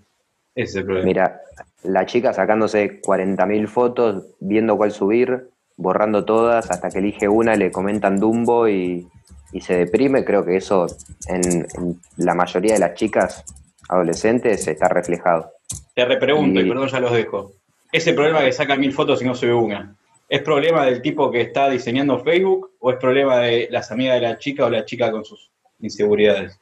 Ese 0.55 0.70
es 0.70 0.77
el 0.77 0.85
problema. 0.85 1.07
Mira, 1.07 1.40
la 1.85 2.07
chica 2.07 2.33
sacándose 2.33 3.01
40.000 3.03 3.66
fotos, 3.68 4.24
viendo 4.40 4.77
cuál 4.77 4.92
subir, 4.92 5.51
borrando 5.77 6.24
todas, 6.24 6.70
hasta 6.70 6.88
que 6.90 6.98
elige 6.98 7.29
una, 7.29 7.55
le 7.55 7.70
comentan 7.70 8.18
Dumbo 8.18 8.66
y, 8.68 9.07
y 9.53 9.61
se 9.61 9.77
deprime. 9.77 10.24
Creo 10.24 10.44
que 10.44 10.57
eso 10.57 10.87
en, 11.29 11.66
en 11.77 12.01
la 12.16 12.35
mayoría 12.35 12.74
de 12.74 12.81
las 12.81 12.94
chicas 12.94 13.44
adolescentes 13.88 14.66
está 14.66 14.88
reflejado. 14.88 15.53
Te 15.94 16.05
repregunto, 16.05 16.61
y 16.61 16.64
Y- 16.64 16.68
perdón, 16.68 16.88
ya 16.88 17.01
los 17.01 17.12
dejo. 17.12 17.53
Ese 17.92 18.12
problema 18.14 18.40
que 18.40 18.53
saca 18.53 18.77
mil 18.77 18.92
fotos 18.92 19.22
y 19.22 19.24
no 19.24 19.35
se 19.35 19.46
ve 19.46 19.55
una, 19.55 19.96
¿es 20.29 20.42
problema 20.42 20.85
del 20.85 21.01
tipo 21.03 21.31
que 21.31 21.40
está 21.40 21.70
diseñando 21.70 22.18
Facebook 22.22 22.72
o 22.81 22.90
es 22.90 22.96
problema 22.98 23.38
de 23.38 23.68
las 23.70 23.90
amigas 23.92 24.16
de 24.20 24.29
la 24.29 24.38
chica 24.38 24.66
o 24.66 24.70
la 24.70 24.85
chica 24.85 25.11
con 25.11 25.24
sus 25.24 25.51
inseguridades? 25.81 26.59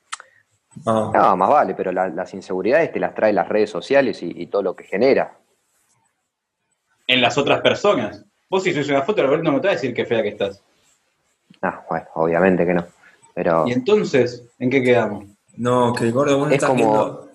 No, 0.84 1.12
No, 1.12 1.36
más 1.36 1.48
vale, 1.48 1.74
pero 1.74 1.90
la- 1.92 2.08
las 2.08 2.32
inseguridades 2.34 2.92
te 2.92 3.00
las 3.00 3.14
trae 3.14 3.32
las 3.32 3.48
redes 3.48 3.70
sociales 3.70 4.22
y, 4.22 4.30
y 4.42 4.46
todo 4.46 4.62
lo 4.62 4.76
que 4.76 4.84
genera. 4.84 5.38
En 7.06 7.20
las 7.20 7.38
otras 7.38 7.60
personas. 7.60 8.24
Vos 8.48 8.62
si 8.62 8.72
subís 8.72 8.88
una 8.88 9.02
foto, 9.02 9.22
algoritmo 9.22 9.52
no 9.52 9.60
te 9.60 9.68
va 9.68 9.72
a 9.72 9.76
decir 9.76 9.94
qué 9.94 10.04
fea 10.04 10.22
que 10.22 10.28
estás. 10.30 10.62
Ah, 11.62 11.84
bueno, 11.88 12.06
obviamente 12.14 12.66
que 12.66 12.74
no. 12.74 12.86
Pero 13.34 13.64
Y 13.66 13.72
entonces, 13.72 14.44
¿en 14.58 14.70
qué 14.70 14.82
quedamos? 14.82 15.24
no, 15.56 15.92
que 15.94 16.04
el 16.04 16.12
gordo 16.12 16.36
vos 16.38 16.48
no 16.48 16.54
Es 16.54 16.56
estás 16.62 16.70
como- 16.70 16.82
viendo. 16.84 17.30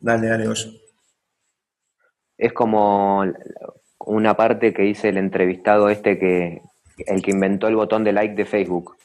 Dale, 0.00 0.26
dale, 0.28 0.46
Goyo. 0.48 0.70
es 2.38 2.52
como 2.52 3.24
una 4.00 4.34
parte 4.36 4.74
que 4.74 4.82
dice 4.82 5.10
el 5.10 5.16
entrevistado 5.18 5.88
este 5.88 6.18
que 6.18 6.62
el 7.06 7.22
que 7.22 7.30
inventó 7.30 7.68
el 7.68 7.76
botón 7.76 8.02
de 8.04 8.12
like 8.12 8.34
de 8.34 8.44
Facebook, 8.44 8.96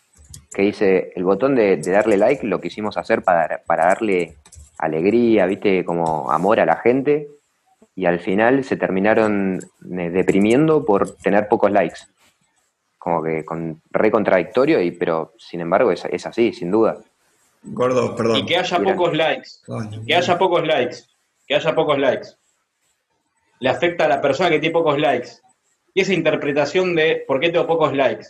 que 0.53 0.61
dice 0.63 1.11
el 1.15 1.23
botón 1.23 1.55
de, 1.55 1.77
de 1.77 1.91
darle 1.91 2.17
like 2.17 2.45
lo 2.45 2.59
quisimos 2.59 2.97
hacer 2.97 3.21
para, 3.21 3.61
para 3.65 3.87
darle 3.87 4.37
alegría, 4.77 5.45
viste, 5.45 5.83
como 5.83 6.31
amor 6.31 6.59
a 6.59 6.65
la 6.65 6.77
gente, 6.77 7.27
y 7.95 8.05
al 8.05 8.19
final 8.19 8.63
se 8.63 8.77
terminaron 8.77 9.59
eh, 9.59 10.09
deprimiendo 10.09 10.85
por 10.85 11.15
tener 11.17 11.47
pocos 11.47 11.71
likes. 11.71 11.99
Como 12.97 13.23
que 13.23 13.45
con, 13.45 13.81
re 13.91 14.11
contradictorio, 14.11 14.81
y, 14.81 14.91
pero 14.91 15.33
sin 15.37 15.61
embargo 15.61 15.91
es, 15.91 16.05
es 16.05 16.25
así, 16.25 16.53
sin 16.53 16.71
duda. 16.71 16.97
Gordo, 17.63 18.15
perdón. 18.15 18.37
Y 18.37 18.45
que 18.45 18.57
haya 18.57 18.79
pocos 18.79 19.15
likes. 19.15 19.49
Que 20.05 20.15
haya 20.15 20.37
pocos 20.37 20.65
likes. 20.65 20.97
Que 21.47 21.55
haya 21.55 21.75
pocos 21.75 21.97
likes. 21.97 22.27
Le 23.59 23.69
afecta 23.69 24.05
a 24.05 24.07
la 24.07 24.21
persona 24.21 24.49
que 24.49 24.59
tiene 24.59 24.73
pocos 24.73 24.99
likes. 24.99 25.29
Y 25.93 26.01
esa 26.01 26.13
interpretación 26.13 26.95
de 26.95 27.23
por 27.27 27.39
qué 27.39 27.49
tengo 27.49 27.65
pocos 27.65 27.93
likes 27.93 28.27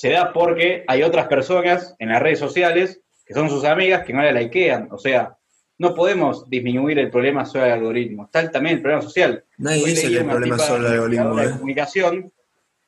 se 0.00 0.08
da 0.08 0.32
porque 0.32 0.82
hay 0.86 1.02
otras 1.02 1.26
personas 1.26 1.94
en 1.98 2.08
las 2.08 2.22
redes 2.22 2.38
sociales 2.38 3.02
que 3.26 3.34
son 3.34 3.50
sus 3.50 3.64
amigas 3.64 4.02
que 4.06 4.14
no 4.14 4.22
la 4.22 4.32
likean. 4.32 4.88
O 4.92 4.96
sea, 4.96 5.36
no 5.76 5.94
podemos 5.94 6.48
disminuir 6.48 6.98
el 6.98 7.10
problema 7.10 7.44
solo 7.44 7.64
del 7.64 7.74
algoritmo. 7.74 8.24
Está 8.24 8.50
también 8.50 8.76
el 8.76 8.80
problema 8.80 9.02
social. 9.02 9.44
Nadie 9.58 9.84
Hoy 9.84 9.90
dice 9.90 10.08
que 10.08 10.16
el 10.16 10.24
problema 10.24 10.56
solo 10.56 10.86
el 10.86 10.94
algoritmo, 10.94 11.24
investigadora 11.24 11.42
de 11.42 11.48
¿eh? 11.48 11.52
comunicación 11.52 12.32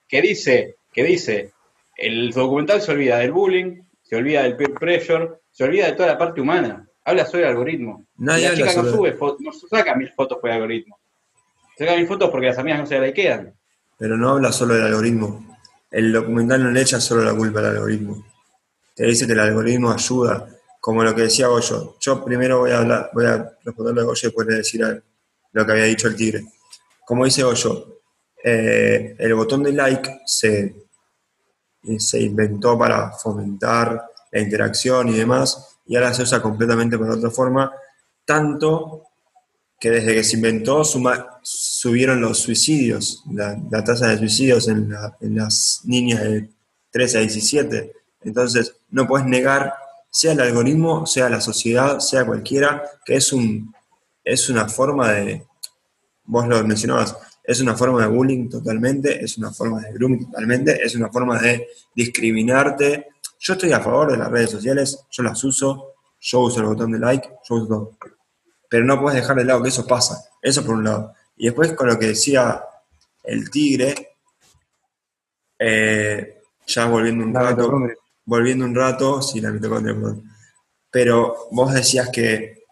que 0.09 0.23
dice, 0.23 0.77
que 0.91 1.05
dice, 1.05 1.51
el 1.99 2.31
documental 2.31 2.81
se 2.81 2.93
olvida 2.93 3.19
del 3.19 3.33
bullying, 3.33 3.83
se 4.03 4.17
olvida 4.17 4.45
del 4.45 4.57
peer 4.57 4.73
pressure, 4.73 5.29
se 5.51 5.65
olvida 5.65 5.89
de 5.89 5.93
toda 5.93 6.09
la 6.09 6.17
parte 6.17 6.41
humana. 6.41 6.89
Habla 7.05 7.27
sobre 7.27 7.43
el 7.43 7.51
algoritmo. 7.51 8.07
Nadie 8.17 8.47
Y 8.47 8.49
la 8.49 8.55
chica 8.55 8.83
no 8.83 8.91
sube 8.91 9.13
fotos, 9.13 9.43
no 9.43 9.53
saca 9.53 9.95
mil 9.97 10.11
fotos 10.17 10.39
por 10.39 10.49
el 10.49 10.57
algoritmo. 10.57 10.99
Saca 11.77 11.95
mil 11.95 12.07
fotos 12.07 12.31
porque 12.31 12.47
las 12.47 12.59
amigas 12.59 12.81
no 12.81 12.87
se 12.87 12.99
la 12.99 13.09
likean. 13.09 13.53
Pero 13.99 14.17
no 14.17 14.31
habla 14.31 14.51
solo 14.51 14.73
del 14.73 14.87
algoritmo. 14.87 15.52
El 15.93 16.13
documental 16.13 16.65
no 16.65 16.71
le 16.71 16.81
echa 16.81 17.01
solo 17.01 17.23
la 17.23 17.35
culpa 17.35 17.61
al 17.61 17.67
algoritmo. 17.67 18.25
Te 18.95 19.05
dice 19.05 19.27
que 19.27 19.33
el 19.33 19.41
algoritmo 19.41 19.93
ayuda, 19.93 20.49
como 20.81 21.05
lo 21.05 21.15
que 21.15 21.23
decía 21.23 21.47
Goyo. 21.49 21.97
Yo 22.01 22.25
primero 22.25 22.61
voy 22.61 22.73
a 22.73 22.79
hablar, 22.79 23.11
voy 23.13 23.27
a 23.27 23.53
responderle 23.65 24.01
a 24.01 24.05
Goyo 24.05 24.21
y 24.23 24.27
después 24.27 24.47
le 24.49 24.57
decir 24.57 25.05
lo 25.53 25.67
que 25.67 25.73
había 25.73 25.85
dicho 25.85 26.09
el 26.09 26.17
tigre. 26.17 26.45
Como 27.07 27.25
dice 27.25 27.43
Goyo, 27.43 28.01
eh, 28.43 29.15
el 29.19 29.35
botón 29.35 29.63
de 29.63 29.73
like 29.73 30.23
se, 30.27 30.75
se 31.99 32.21
inventó 32.21 32.77
para 32.79 33.13
fomentar 33.13 34.03
la 34.31 34.41
interacción 34.41 35.09
y 35.11 35.13
demás, 35.15 35.79
y 35.87 35.97
ahora 35.97 36.15
se 36.15 36.23
usa 36.23 36.41
completamente 36.41 36.99
para 36.99 37.15
otra 37.15 37.31
forma, 37.31 37.71
tanto 38.25 39.03
que 39.79 39.91
desde 39.91 40.15
que 40.15 40.25
se 40.25 40.37
inventó 40.37 40.85
suma- 40.85 41.32
subieron 41.83 42.21
los 42.21 42.39
suicidios, 42.39 43.25
la, 43.33 43.59
tasa 43.85 44.07
de 44.07 44.19
suicidios 44.19 44.69
en, 44.69 44.89
la- 44.91 45.17
en 45.21 45.35
las 45.37 45.81
niñas 45.83 46.23
de 46.23 46.49
13 46.93 47.19
a 47.19 47.21
17. 47.23 47.93
Entonces, 48.21 48.77
no 48.91 49.09
puedes 49.09 49.27
negar, 49.27 49.75
sea 50.09 50.31
el 50.31 50.41
algoritmo, 50.41 51.07
sea 51.07 51.29
la 51.29 51.41
sociedad, 51.41 51.99
sea 51.99 52.25
cualquiera, 52.25 52.85
que 53.05 53.17
es, 53.17 53.33
un, 53.33 53.75
es 54.23 54.49
una 54.49 54.69
forma 54.69 55.11
de, 55.11 55.45
vos 56.27 56.47
lo 56.47 56.63
mencionabas, 56.65 57.17
es 57.43 57.61
una 57.61 57.75
forma 57.75 58.03
de 58.03 58.07
bullying 58.07 58.49
totalmente, 58.49 59.25
es 59.25 59.37
una 59.37 59.51
forma 59.51 59.81
de 59.81 59.93
grooming 59.93 60.27
totalmente, 60.27 60.81
es 60.85 60.95
una 60.95 61.09
forma 61.11 61.41
de 61.41 61.67
discriminarte. 61.97 63.09
Yo 63.41 63.55
estoy 63.55 63.73
a 63.73 63.81
favor 63.81 64.13
de 64.13 64.19
las 64.19 64.31
redes 64.31 64.51
sociales, 64.53 65.01
yo 65.11 65.25
las 65.25 65.43
uso, 65.43 65.95
yo 66.21 66.39
uso 66.43 66.61
el 66.61 66.67
botón 66.67 66.93
de 66.93 67.01
like, 67.01 67.29
yo 67.49 67.57
uso 67.57 67.67
todo 67.67 67.97
pero 68.71 68.87
no 68.87 68.99
puedes 68.99 69.21
dejar 69.21 69.37
de 69.37 69.45
lado 69.45 69.63
que 69.63 69.69
eso 69.69 69.87
pasa. 69.87 70.25
Eso 70.41 70.65
por 70.65 70.77
un 70.77 70.85
lado. 70.85 71.13
Y 71.43 71.47
después 71.47 71.73
con 71.73 71.89
lo 71.89 71.99
que 71.99 72.07
decía 72.07 72.63
el 73.25 73.51
tigre, 73.51 74.11
eh, 75.59 76.41
ya 76.69 76.87
volviendo 76.87 77.25
un 77.25 77.33
La 77.33 77.51
rato, 77.51 77.69
volviendo 78.25 78.65
un 78.65 78.73
rato, 78.73 79.21
sí, 79.21 79.41
la 79.41 79.51
mitocondria, 79.51 79.93
perdón. 79.93 80.23
Pero 80.89 81.49
vos 81.51 81.75
decías 81.75 82.11
que 82.11 82.63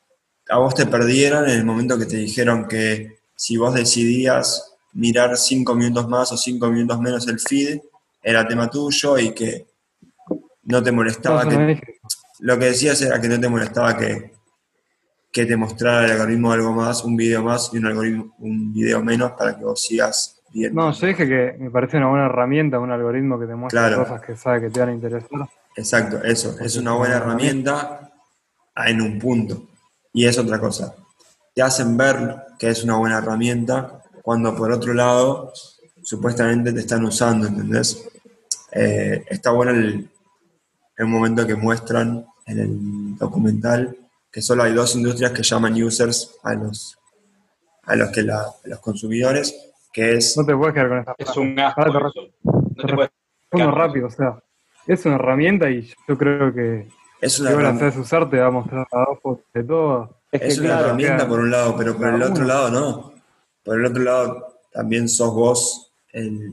a 0.48 0.58
vos 0.58 0.72
te 0.76 0.86
perdieron 0.86 1.50
en 1.50 1.58
el 1.58 1.64
momento 1.64 1.98
que 1.98 2.06
te 2.06 2.18
dijeron 2.18 2.68
que 2.68 3.18
si 3.34 3.56
vos 3.56 3.74
decidías 3.74 4.76
mirar 4.92 5.36
cinco 5.36 5.74
minutos 5.74 6.08
más 6.08 6.30
o 6.30 6.36
cinco 6.36 6.68
minutos 6.68 7.00
menos 7.00 7.26
el 7.26 7.40
feed, 7.40 7.80
era 8.22 8.46
tema 8.46 8.70
tuyo 8.70 9.18
y 9.18 9.34
que 9.34 9.66
no 10.62 10.80
te 10.80 10.92
molestaba 10.92 11.42
No, 11.42 11.50
que 11.50 11.98
lo 12.38 12.56
que 12.56 12.66
decías 12.66 13.02
era 13.02 13.20
que 13.20 13.28
no 13.28 13.40
te 13.40 13.48
molestaba 13.48 13.98
que, 13.98 14.30
que 15.32 15.46
te 15.46 15.56
mostrara 15.56 16.04
el 16.06 16.12
algoritmo 16.12 16.52
algo 16.52 16.72
más, 16.72 17.04
un 17.04 17.16
video 17.16 17.42
más 17.44 17.70
y 17.72 17.78
un 17.78 17.86
algoritmo, 17.86 18.34
un 18.38 18.72
video 18.72 19.02
menos 19.02 19.32
para 19.32 19.56
que 19.56 19.64
vos 19.64 19.80
sigas 19.80 20.40
viendo. 20.52 20.82
No, 20.82 20.92
yo 20.92 21.06
dije 21.06 21.28
que 21.28 21.56
me 21.58 21.70
parece 21.70 21.96
una 21.98 22.08
buena 22.08 22.26
herramienta, 22.26 22.78
un 22.80 22.90
algoritmo 22.90 23.38
que 23.38 23.46
te 23.46 23.54
muestra 23.54 23.88
Claro. 23.88 24.02
cosas 24.04 24.20
que 24.22 24.36
sabe 24.36 24.60
que 24.62 24.70
te 24.70 24.80
van 24.80 24.88
a 24.88 24.92
interesar. 24.92 25.28
Exacto, 25.76 26.22
eso. 26.24 26.56
Es 26.60 26.76
una 26.76 26.92
buena 26.94 27.16
herramienta 27.18 28.10
en 28.74 29.00
un 29.00 29.18
punto. 29.18 29.68
Y 30.12 30.26
es 30.26 30.36
otra 30.38 30.58
cosa. 30.58 30.94
Te 31.54 31.62
hacen 31.62 31.96
ver 31.96 32.36
que 32.58 32.68
es 32.70 32.82
una 32.82 32.96
buena 32.96 33.18
herramienta 33.18 34.02
cuando 34.22 34.54
por 34.56 34.72
otro 34.72 34.92
lado 34.94 35.52
supuestamente 36.02 36.72
te 36.72 36.80
están 36.80 37.04
usando, 37.04 37.46
¿entendés? 37.46 38.08
Eh, 38.72 39.24
está 39.28 39.50
bueno 39.52 39.70
el, 39.72 40.08
el 40.96 41.06
momento 41.06 41.46
que 41.46 41.54
muestran 41.54 42.26
en 42.46 42.58
el 42.58 43.16
documental 43.16 43.96
que 44.30 44.42
solo 44.42 44.62
hay 44.62 44.72
dos 44.72 44.94
industrias 44.96 45.32
que 45.32 45.42
llaman 45.42 45.74
users 45.82 46.36
a 46.42 46.54
los, 46.54 46.98
a 47.84 47.96
los, 47.96 48.10
que 48.10 48.22
la, 48.22 48.40
a 48.42 48.52
los 48.64 48.80
consumidores, 48.80 49.72
que 49.92 50.16
es... 50.16 50.36
No 50.36 50.44
te 50.46 50.54
puedes 50.56 50.74
quedar 50.74 50.88
con 50.88 50.98
esta 51.00 51.14
Es 51.18 51.36
un. 51.36 51.58
Ahora 51.58 52.10
te. 52.12 52.32
No 52.42 52.86
te 52.86 52.94
puedes 52.94 53.10
respondo 53.50 53.70
rápido, 53.72 54.06
o 54.06 54.10
sea, 54.10 54.42
es 54.86 55.04
una 55.06 55.16
herramienta 55.16 55.68
y 55.70 55.92
yo 56.06 56.16
creo 56.16 56.54
que 56.54 56.88
Es 57.20 57.34
si 57.34 57.42
una, 57.42 57.50
herramienta- 57.50 57.90
sabes 57.90 57.96
usar 58.06 58.30
te 58.30 58.38
va 58.38 58.46
a 58.46 58.50
mostrar 58.50 58.86
abajo 58.92 59.42
de 59.52 59.64
todo. 59.64 60.16
Es 60.30 60.40
que 60.40 60.46
es 60.46 60.58
una 60.58 60.68
claro, 60.68 60.84
herramienta 60.86 61.28
por 61.28 61.40
un 61.40 61.50
lado, 61.50 61.76
pero 61.76 61.96
por 61.96 62.08
el 62.14 62.22
otro 62.22 62.44
lado 62.44 62.70
no. 62.70 63.12
Por 63.64 63.80
el 63.80 63.86
otro 63.86 64.02
lado 64.02 64.60
también 64.72 65.08
sos 65.08 65.34
vos 65.34 65.92
el... 66.12 66.52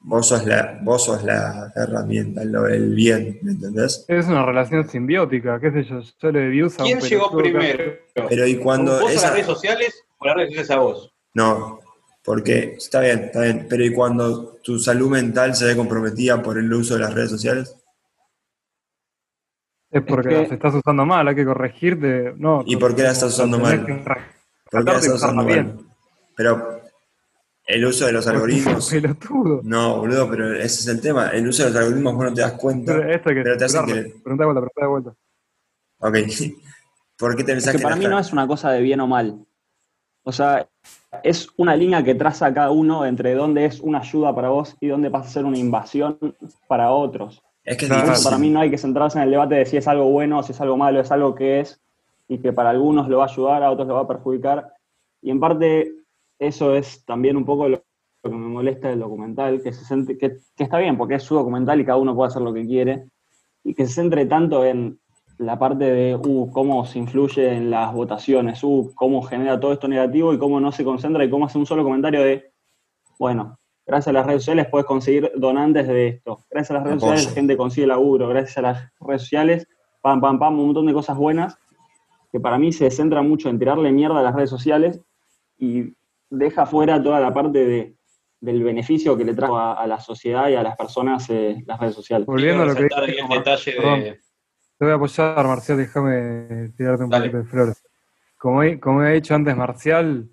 Vos 0.00 0.28
sos 0.28 0.46
la, 0.46 0.78
vos 0.82 1.04
sos 1.04 1.24
la 1.24 1.72
herramienta, 1.74 2.44
lo, 2.44 2.66
el 2.68 2.94
bien, 2.94 3.38
¿me 3.42 3.52
entendés? 3.52 4.04
Es 4.08 4.26
una 4.26 4.46
relación 4.46 4.88
simbiótica, 4.88 5.58
qué 5.60 5.72
sé 5.72 5.84
yo, 5.84 6.00
yo 6.00 6.32
le 6.32 6.48
di 6.50 6.60
a 6.60 6.64
un 6.64 6.70
¿Quién 6.70 7.00
llegó 7.00 7.36
primero? 7.36 7.94
Pero 8.14 8.46
y 8.46 8.56
cuando 8.56 9.00
¿Vos 9.00 9.10
a 9.10 9.12
esa... 9.12 9.22
las 9.22 9.32
redes 9.32 9.46
sociales 9.46 10.04
o 10.18 10.26
las 10.26 10.36
redes 10.36 10.48
sociales 10.50 10.70
a 10.70 10.78
vos? 10.78 11.12
No, 11.34 11.80
porque 12.24 12.74
está 12.76 13.00
bien, 13.00 13.24
está 13.24 13.42
bien, 13.42 13.66
pero 13.68 13.84
¿y 13.84 13.92
cuando 13.92 14.56
tu 14.62 14.78
salud 14.78 15.10
mental 15.10 15.54
se 15.56 15.64
ve 15.66 15.76
comprometida 15.76 16.40
por 16.42 16.58
el 16.58 16.72
uso 16.72 16.94
de 16.94 17.00
las 17.00 17.12
redes 17.12 17.30
sociales? 17.30 17.74
Es 19.90 20.02
porque 20.02 20.28
Es 20.28 20.34
que- 20.34 20.42
las 20.42 20.52
estás 20.52 20.74
usando 20.74 21.06
mal, 21.06 21.26
hay 21.26 21.34
que 21.34 21.44
corregirte. 21.44 22.34
No, 22.36 22.62
¿Y 22.66 22.76
por 22.76 22.94
qué 22.94 23.02
las 23.02 23.14
estás 23.14 23.32
usando 23.34 23.58
mal? 23.58 23.84
¿Por 24.70 24.84
qué 24.84 24.92
las 24.92 25.04
estás 25.04 25.22
usando 25.22 25.42
mal? 25.44 25.78
Pero 26.36 26.77
el 27.68 27.84
uso 27.84 28.06
de 28.06 28.12
los 28.12 28.26
algoritmos... 28.26 28.88
Pelotudo. 28.90 29.60
No, 29.62 29.98
boludo, 29.98 30.28
pero 30.30 30.54
ese 30.54 30.80
es 30.80 30.86
el 30.88 31.00
tema. 31.00 31.28
El 31.28 31.46
uso 31.48 31.64
de 31.64 31.70
los 31.70 31.78
algoritmos 31.78 32.14
vos 32.14 32.24
no 32.24 32.34
te 32.34 32.40
das 32.40 32.52
cuenta. 32.52 32.94
Pero 32.96 33.10
esto 33.12 33.28
hay 33.28 33.34
que 33.36 33.42
Pero 33.42 33.56
te 33.56 33.64
hacen 33.66 33.86
que- 33.86 33.92
Pregunta 34.24 34.44
de 34.44 34.52
vuelta, 34.52 34.60
pregunta 34.60 34.80
de 34.80 34.86
vuelta. 34.86 35.14
Ok. 35.98 36.16
¿Por 37.18 37.36
qué 37.36 37.44
te 37.44 37.52
Es 37.52 37.56
pensás 37.56 37.72
que 37.72 37.78
que 37.78 37.82
para 37.84 37.96
mí 37.96 38.06
no 38.06 38.18
es 38.18 38.32
una 38.32 38.46
cosa 38.46 38.70
de 38.70 38.80
bien 38.80 39.00
o 39.00 39.06
mal. 39.06 39.44
O 40.22 40.32
sea, 40.32 40.68
es 41.22 41.48
una 41.56 41.74
línea 41.74 42.02
que 42.04 42.14
traza 42.14 42.52
cada 42.54 42.70
uno 42.70 43.04
entre 43.06 43.34
dónde 43.34 43.64
es 43.64 43.80
una 43.80 43.98
ayuda 44.00 44.34
para 44.34 44.50
vos 44.50 44.76
y 44.80 44.86
dónde 44.88 45.10
pasa 45.10 45.28
a 45.28 45.32
ser 45.32 45.44
una 45.44 45.58
invasión 45.58 46.18
para 46.66 46.90
otros. 46.92 47.42
Es 47.64 47.76
que 47.76 47.84
es 47.86 47.90
Claro. 47.90 48.04
difícil. 48.06 48.24
Para 48.24 48.38
mí 48.38 48.50
no 48.50 48.60
hay 48.60 48.70
que 48.70 48.78
centrarse 48.78 49.18
en 49.18 49.24
el 49.24 49.30
debate 49.30 49.56
de 49.56 49.66
si 49.66 49.76
es 49.76 49.88
algo 49.88 50.04
bueno, 50.10 50.42
si 50.42 50.52
es 50.52 50.60
algo 50.60 50.76
malo, 50.76 51.00
es 51.00 51.10
algo 51.10 51.34
que 51.34 51.60
es 51.60 51.80
y 52.28 52.38
que 52.38 52.52
para 52.52 52.70
algunos 52.70 53.08
lo 53.08 53.18
va 53.18 53.24
a 53.24 53.28
ayudar, 53.28 53.62
a 53.62 53.70
otros 53.70 53.88
lo 53.88 53.94
va 53.94 54.02
a 54.02 54.08
perjudicar. 54.08 54.72
Y 55.22 55.30
en 55.30 55.40
parte 55.40 55.92
eso 56.38 56.74
es 56.74 57.04
también 57.04 57.36
un 57.36 57.44
poco 57.44 57.68
lo 57.68 57.82
lo 58.24 58.30
que 58.30 58.36
me 58.36 58.48
molesta 58.48 58.88
del 58.88 58.98
documental, 58.98 59.62
que, 59.62 59.72
se 59.72 59.84
centre- 59.84 60.18
que, 60.18 60.38
que 60.56 60.64
está 60.64 60.78
bien, 60.78 60.98
porque 60.98 61.14
es 61.14 61.22
su 61.22 61.36
documental 61.36 61.80
y 61.80 61.84
cada 61.84 61.98
uno 61.98 62.16
puede 62.16 62.26
hacer 62.26 62.42
lo 62.42 62.52
que 62.52 62.66
quiere, 62.66 63.06
y 63.62 63.74
que 63.74 63.86
se 63.86 63.92
centre 63.92 64.26
tanto 64.26 64.64
en 64.64 64.98
la 65.38 65.56
parte 65.56 65.84
de 65.84 66.16
uh, 66.16 66.50
cómo 66.50 66.84
se 66.84 66.98
influye 66.98 67.54
en 67.54 67.70
las 67.70 67.94
votaciones, 67.94 68.64
uh, 68.64 68.90
cómo 68.96 69.22
genera 69.22 69.60
todo 69.60 69.72
esto 69.72 69.86
negativo 69.86 70.34
y 70.34 70.38
cómo 70.38 70.58
no 70.58 70.72
se 70.72 70.82
concentra 70.82 71.24
y 71.24 71.30
cómo 71.30 71.46
hace 71.46 71.58
un 71.58 71.66
solo 71.66 71.84
comentario 71.84 72.20
de, 72.24 72.50
bueno, 73.20 73.56
gracias 73.86 74.08
a 74.08 74.12
las 74.12 74.26
redes 74.26 74.42
sociales 74.42 74.66
puedes 74.68 74.86
conseguir 74.86 75.30
donantes 75.36 75.86
de 75.86 76.08
esto, 76.08 76.40
gracias 76.50 76.72
a 76.72 76.74
las 76.74 76.82
redes 76.82 77.00
sociales 77.00 77.26
la 77.26 77.32
gente 77.34 77.56
consigue 77.56 77.86
laburo, 77.86 78.26
gracias 78.28 78.58
a 78.58 78.62
las 78.62 78.92
redes 78.98 79.22
sociales, 79.22 79.68
pam, 80.02 80.20
pam, 80.20 80.40
pam, 80.40 80.58
un 80.58 80.66
montón 80.66 80.86
de 80.86 80.92
cosas 80.92 81.16
buenas, 81.16 81.56
que 82.32 82.40
para 82.40 82.58
mí 82.58 82.72
se 82.72 82.90
centra 82.90 83.22
mucho 83.22 83.48
en 83.48 83.60
tirarle 83.60 83.92
mierda 83.92 84.18
a 84.18 84.22
las 84.24 84.34
redes 84.34 84.50
sociales 84.50 85.00
y 85.56 85.94
deja 86.30 86.66
fuera 86.66 87.02
toda 87.02 87.20
la 87.20 87.32
parte 87.32 87.64
de, 87.64 87.96
del 88.40 88.62
beneficio 88.62 89.16
que 89.16 89.24
le 89.24 89.34
trajo 89.34 89.58
a, 89.58 89.74
a 89.74 89.86
la 89.86 90.00
sociedad 90.00 90.48
y 90.48 90.54
a 90.54 90.62
las 90.62 90.76
personas 90.76 91.28
eh, 91.30 91.62
las 91.66 91.78
redes 91.80 91.94
sociales. 91.94 92.26
Volviendo 92.26 92.62
a 92.62 92.66
lo 92.66 92.74
que 92.74 92.82
el 92.82 92.88
detalle 92.88 93.72
Perdón. 93.74 94.00
de... 94.00 94.12
Te 94.78 94.84
voy 94.84 94.92
a 94.92 94.94
apoyar, 94.94 95.44
Marcial, 95.44 95.78
déjame 95.78 96.68
tirarte 96.76 97.04
un 97.04 97.10
poquito 97.10 97.36
de 97.38 97.44
flores. 97.44 97.84
Como 98.36 98.62
he, 98.62 98.78
como 98.78 99.02
he 99.02 99.14
dicho 99.14 99.34
antes, 99.34 99.56
Marcial, 99.56 100.28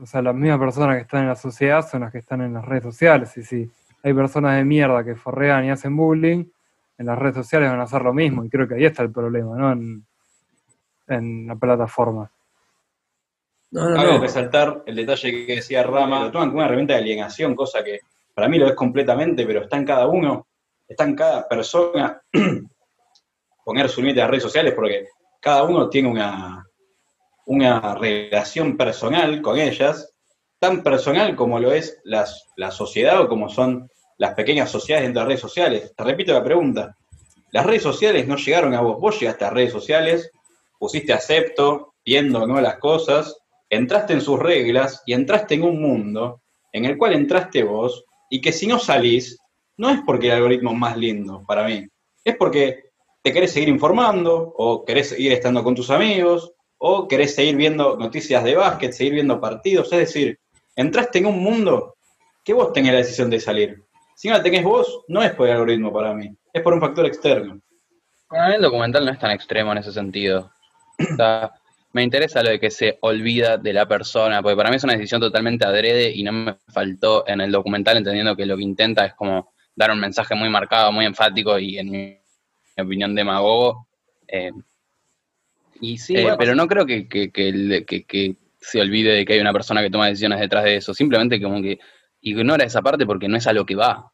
o 0.00 0.04
sea, 0.04 0.20
las 0.20 0.34
mismas 0.34 0.58
personas 0.58 0.96
que 0.96 1.02
están 1.02 1.22
en 1.22 1.28
la 1.28 1.36
sociedad 1.36 1.88
son 1.88 2.02
las 2.02 2.12
que 2.12 2.18
están 2.18 2.42
en 2.42 2.52
las 2.52 2.64
redes 2.64 2.84
sociales. 2.84 3.34
Y 3.38 3.42
si 3.42 3.70
hay 4.02 4.12
personas 4.12 4.56
de 4.56 4.64
mierda 4.64 5.02
que 5.02 5.14
forrean 5.14 5.64
y 5.64 5.70
hacen 5.70 5.96
bullying, 5.96 6.44
en 6.98 7.06
las 7.06 7.18
redes 7.18 7.36
sociales 7.36 7.70
van 7.70 7.80
a 7.80 7.84
hacer 7.84 8.02
lo 8.02 8.12
mismo. 8.12 8.44
Y 8.44 8.50
creo 8.50 8.68
que 8.68 8.74
ahí 8.74 8.84
está 8.84 9.02
el 9.02 9.10
problema, 9.10 9.56
¿no? 9.56 9.72
En, 9.72 10.04
en 11.06 11.46
la 11.46 11.56
plataforma. 11.56 12.30
No, 13.70 13.90
no, 13.90 13.96
Cabe 13.96 14.12
no. 14.14 14.20
resaltar 14.20 14.82
el 14.86 14.96
detalle 14.96 15.46
que 15.46 15.56
decía 15.56 15.82
Rama, 15.82 16.24
lo 16.24 16.30
toman 16.30 16.48
como 16.48 16.58
una 16.58 16.66
herramienta 16.66 16.94
de 16.94 17.00
alienación, 17.00 17.54
cosa 17.54 17.84
que 17.84 18.00
para 18.34 18.48
mí 18.48 18.58
lo 18.58 18.66
es 18.66 18.74
completamente, 18.74 19.44
pero 19.44 19.62
está 19.62 19.76
en 19.76 19.84
cada 19.84 20.06
uno, 20.06 20.46
está 20.86 21.04
en 21.04 21.14
cada 21.14 21.46
persona 21.46 22.22
poner 23.64 23.88
su 23.88 24.00
límite 24.00 24.20
a 24.20 24.24
las 24.24 24.30
redes 24.30 24.44
sociales 24.44 24.72
porque 24.74 25.08
cada 25.40 25.64
uno 25.64 25.88
tiene 25.90 26.08
una, 26.08 26.64
una 27.46 27.94
relación 27.94 28.76
personal 28.76 29.42
con 29.42 29.58
ellas, 29.58 30.14
tan 30.58 30.82
personal 30.82 31.36
como 31.36 31.58
lo 31.58 31.72
es 31.72 32.00
las, 32.04 32.46
la 32.56 32.70
sociedad 32.70 33.20
o 33.20 33.28
como 33.28 33.48
son 33.48 33.90
las 34.16 34.34
pequeñas 34.34 34.70
sociedades 34.70 35.06
dentro 35.06 35.20
de 35.20 35.24
las 35.24 35.28
redes 35.28 35.40
sociales. 35.40 35.92
Te 35.96 36.04
repito 36.04 36.32
la 36.32 36.42
pregunta, 36.42 36.96
las 37.50 37.64
redes 37.64 37.82
sociales 37.82 38.26
no 38.26 38.36
llegaron 38.36 38.74
a 38.74 38.80
vos, 38.80 38.98
vos 39.00 39.18
llegaste 39.20 39.44
a 39.44 39.50
redes 39.50 39.72
sociales, 39.72 40.30
pusiste 40.78 41.12
acepto, 41.12 41.94
viendo 42.04 42.46
¿no? 42.46 42.60
las 42.60 42.78
cosas, 42.78 43.36
entraste 43.70 44.12
en 44.12 44.20
sus 44.20 44.38
reglas 44.38 45.02
y 45.06 45.12
entraste 45.12 45.54
en 45.54 45.62
un 45.62 45.80
mundo 45.80 46.42
en 46.72 46.84
el 46.84 46.96
cual 46.96 47.14
entraste 47.14 47.62
vos 47.62 48.04
y 48.30 48.40
que 48.40 48.52
si 48.52 48.66
no 48.66 48.78
salís, 48.78 49.38
no 49.76 49.90
es 49.90 50.00
porque 50.04 50.26
el 50.26 50.34
algoritmo 50.34 50.72
es 50.72 50.78
más 50.78 50.96
lindo 50.96 51.44
para 51.46 51.64
mí, 51.64 51.86
es 52.24 52.36
porque 52.36 52.90
te 53.22 53.32
querés 53.32 53.52
seguir 53.52 53.68
informando 53.68 54.54
o 54.56 54.84
querés 54.84 55.10
seguir 55.10 55.32
estando 55.32 55.62
con 55.62 55.74
tus 55.74 55.90
amigos 55.90 56.52
o 56.78 57.08
querés 57.08 57.34
seguir 57.34 57.56
viendo 57.56 57.96
noticias 57.96 58.44
de 58.44 58.54
básquet, 58.54 58.92
seguir 58.92 59.14
viendo 59.14 59.40
partidos, 59.40 59.92
es 59.92 59.98
decir, 59.98 60.38
entraste 60.76 61.18
en 61.18 61.26
un 61.26 61.42
mundo 61.42 61.96
que 62.44 62.52
vos 62.52 62.72
tenés 62.72 62.92
la 62.92 62.98
decisión 62.98 63.30
de 63.30 63.40
salir. 63.40 63.84
Si 64.14 64.28
no 64.28 64.36
la 64.36 64.42
tenés 64.42 64.64
vos, 64.64 65.04
no 65.08 65.22
es 65.22 65.32
por 65.32 65.46
el 65.46 65.54
algoritmo 65.54 65.92
para 65.92 66.14
mí, 66.14 66.30
es 66.52 66.62
por 66.62 66.72
un 66.72 66.80
factor 66.80 67.06
externo. 67.06 67.60
Mí 68.30 68.54
el 68.54 68.62
documental 68.62 69.04
no 69.04 69.12
es 69.12 69.18
tan 69.18 69.30
extremo 69.30 69.72
en 69.72 69.78
ese 69.78 69.92
sentido. 69.92 70.50
O 70.98 71.16
sea, 71.16 71.52
me 71.98 72.04
interesa 72.04 72.42
lo 72.42 72.50
de 72.50 72.60
que 72.60 72.70
se 72.70 72.96
olvida 73.02 73.56
de 73.58 73.72
la 73.72 73.86
persona, 73.86 74.40
porque 74.40 74.56
para 74.56 74.70
mí 74.70 74.76
es 74.76 74.84
una 74.84 74.94
decisión 74.94 75.20
totalmente 75.20 75.66
adrede 75.66 76.10
y 76.14 76.22
no 76.22 76.32
me 76.32 76.56
faltó 76.68 77.26
en 77.26 77.40
el 77.40 77.50
documental 77.50 77.96
entendiendo 77.96 78.36
que 78.36 78.46
lo 78.46 78.56
que 78.56 78.62
intenta 78.62 79.04
es 79.04 79.14
como 79.14 79.52
dar 79.74 79.90
un 79.90 79.98
mensaje 80.00 80.34
muy 80.34 80.48
marcado, 80.48 80.92
muy 80.92 81.04
enfático 81.06 81.58
y 81.58 81.78
en 81.78 81.90
mi 81.90 82.18
opinión 82.76 83.14
demagogo. 83.14 83.88
Eh, 84.26 84.52
Y 85.80 85.98
sí, 85.98 86.16
eh, 86.16 86.22
bueno, 86.22 86.36
pero 86.38 86.54
no 86.56 86.66
creo 86.66 86.84
que, 86.86 87.08
que- 87.08 87.30
que 87.30 87.48
el- 87.48 87.84
que- 87.86 88.04
que 88.04 88.36
se 88.60 88.80
olvide 88.80 89.12
de 89.12 89.24
que 89.24 89.34
hay 89.34 89.40
una 89.40 89.52
persona 89.52 89.80
que 89.82 89.90
toma 89.90 90.06
decisiones 90.08 90.40
detrás 90.40 90.64
de 90.64 90.76
eso. 90.76 90.92
Simplemente 90.92 91.40
como 91.40 91.62
que 91.62 91.78
ignora 92.20 92.64
esa 92.64 92.82
parte 92.82 93.06
porque 93.06 93.28
no 93.28 93.36
es 93.36 93.46
a 93.46 93.52
lo 93.52 93.64
que 93.64 93.76
va. 93.76 94.10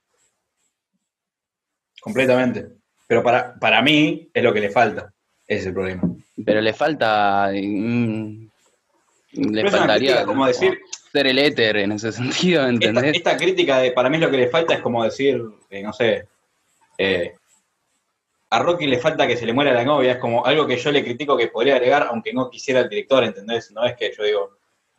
Completamente. 2.00 2.66
Pero 3.08 3.22
para, 3.22 3.58
para 3.58 3.80
mí 3.82 4.30
es 4.34 4.42
lo 4.42 4.52
que 4.52 4.60
le 4.60 4.70
falta. 4.70 5.12
Ese 5.46 5.60
es 5.60 5.66
el 5.66 5.72
problema. 5.74 6.02
Pero 6.44 6.60
le 6.60 6.72
falta. 6.72 7.50
mm, 7.52 8.48
le 9.32 9.62
Pero 9.62 9.70
faltaría 9.70 9.96
crítica 10.12 10.26
como 10.26 10.46
decir- 10.46 10.78
ser 11.12 11.26
el 11.28 11.38
éter 11.38 11.76
en 11.76 11.92
ese 11.92 12.10
sentido, 12.12 12.66
¿entendés? 12.66 13.16
esta 13.16 13.36
crítica 13.36 13.78
de 13.78 13.92
para 13.92 14.08
mí 14.10 14.18
lo 14.18 14.30
que 14.30 14.36
le 14.38 14.48
falta 14.48 14.74
es 14.74 14.80
como 14.80 15.04
decir, 15.04 15.40
eh, 15.70 15.82
no 15.82 15.92
sé, 15.92 16.26
eh, 16.98 17.34
a 18.50 18.58
Rocky 18.60 18.86
le 18.86 18.98
falta 18.98 19.26
que 19.26 19.36
se 19.36 19.46
le 19.46 19.52
muera 19.52 19.72
la 19.72 19.84
novia, 19.84 20.12
es 20.12 20.18
como 20.18 20.44
algo 20.44 20.66
que 20.66 20.76
yo 20.76 20.90
le 20.92 21.02
critico 21.04 21.36
que 21.36 21.48
podría 21.48 21.74
agregar, 21.76 22.08
aunque 22.10 22.32
no 22.32 22.48
quisiera 22.50 22.80
el 22.80 22.88
director, 22.88 23.24
¿entendés? 23.24 23.70
No 23.72 23.84
es 23.84 23.96
que 23.96 24.12
yo 24.16 24.22
digo, 24.24 24.58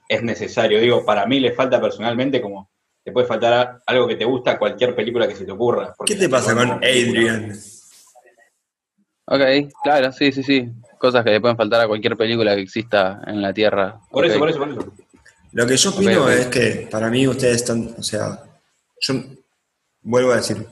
es 0.09 0.21
necesario, 0.23 0.79
digo, 0.79 1.05
para 1.05 1.25
mí 1.25 1.39
le 1.39 1.51
falta 1.53 1.79
personalmente 1.81 2.41
como 2.41 2.69
te 3.03 3.11
puede 3.11 3.27
faltar 3.27 3.81
algo 3.85 4.07
que 4.07 4.15
te 4.15 4.25
gusta 4.25 4.51
a 4.51 4.57
cualquier 4.59 4.95
película 4.95 5.27
que 5.27 5.35
se 5.35 5.45
te 5.45 5.51
ocurra. 5.51 5.93
¿Qué 6.05 6.15
te 6.15 6.27
pasa 6.27 6.53
con 6.55 6.71
Adrian? 6.71 7.53
Ok, 9.27 9.41
claro, 9.83 10.11
sí, 10.11 10.31
sí, 10.31 10.43
sí. 10.43 10.69
Cosas 11.05 11.23
que 11.23 11.29
le 11.29 11.39
pueden 11.39 11.55
faltar 11.55 11.81
a 11.81 11.87
cualquier 11.87 12.17
película 12.17 12.55
que 12.55 12.61
exista 12.61 13.21
en 13.27 13.39
la 13.39 13.53
Tierra. 13.53 14.01
Por 14.09 14.25
eso, 14.25 14.39
por 14.39 14.49
eso, 14.49 14.57
por 14.57 14.69
eso. 14.69 14.91
Lo 15.51 15.67
que 15.67 15.77
yo 15.77 15.91
opino 15.91 16.27
es 16.29 16.47
que 16.47 16.87
para 16.89 17.11
mí 17.11 17.27
ustedes 17.27 17.57
están, 17.57 17.93
o 17.95 18.01
sea, 18.01 18.43
yo 18.99 19.13
vuelvo 20.01 20.31
a 20.31 20.37
decir, 20.37 20.65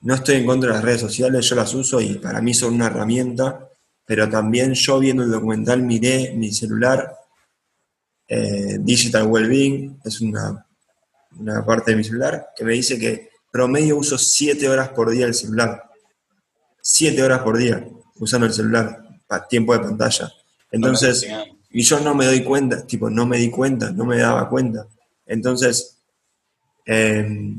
no 0.00 0.14
estoy 0.14 0.36
en 0.36 0.46
contra 0.46 0.70
de 0.70 0.76
las 0.76 0.82
redes 0.82 1.02
sociales, 1.02 1.46
yo 1.46 1.56
las 1.56 1.74
uso 1.74 2.00
y 2.00 2.14
para 2.14 2.40
mí 2.40 2.54
son 2.54 2.72
una 2.72 2.86
herramienta, 2.86 3.68
pero 4.06 4.30
también 4.30 4.72
yo 4.72 4.98
viendo 4.98 5.24
el 5.24 5.30
documental 5.30 5.82
miré 5.82 6.32
mi 6.34 6.50
celular, 6.54 7.14
eh, 8.26 8.78
Digital 8.80 9.26
Wellbeing, 9.26 10.00
es 10.06 10.22
una, 10.22 10.66
una 11.38 11.66
parte 11.66 11.90
de 11.90 11.98
mi 11.98 12.04
celular, 12.04 12.48
que 12.56 12.64
me 12.64 12.72
dice 12.72 12.98
que 12.98 13.28
promedio 13.52 13.98
uso 13.98 14.16
7 14.16 14.70
horas 14.70 14.88
por 14.88 15.10
día 15.10 15.26
el 15.26 15.34
celular. 15.34 15.84
7 16.80 17.22
horas 17.22 17.40
por 17.40 17.58
día 17.58 17.86
usando 18.20 18.46
el 18.46 18.52
celular, 18.52 19.02
pa- 19.30 19.46
tiempo 19.46 19.72
de 19.72 19.78
pantalla. 19.80 20.32
Entonces, 20.72 21.24
y 21.70 21.82
yo 21.82 22.00
no 22.00 22.14
me 22.16 22.26
doy 22.26 22.42
cuenta, 22.42 22.84
tipo, 22.84 23.08
no 23.08 23.26
me 23.26 23.38
di 23.38 23.48
cuenta, 23.50 23.92
no 23.92 24.04
me 24.04 24.18
daba 24.18 24.48
cuenta. 24.48 24.86
Entonces, 25.24 25.96
eh, 26.84 27.54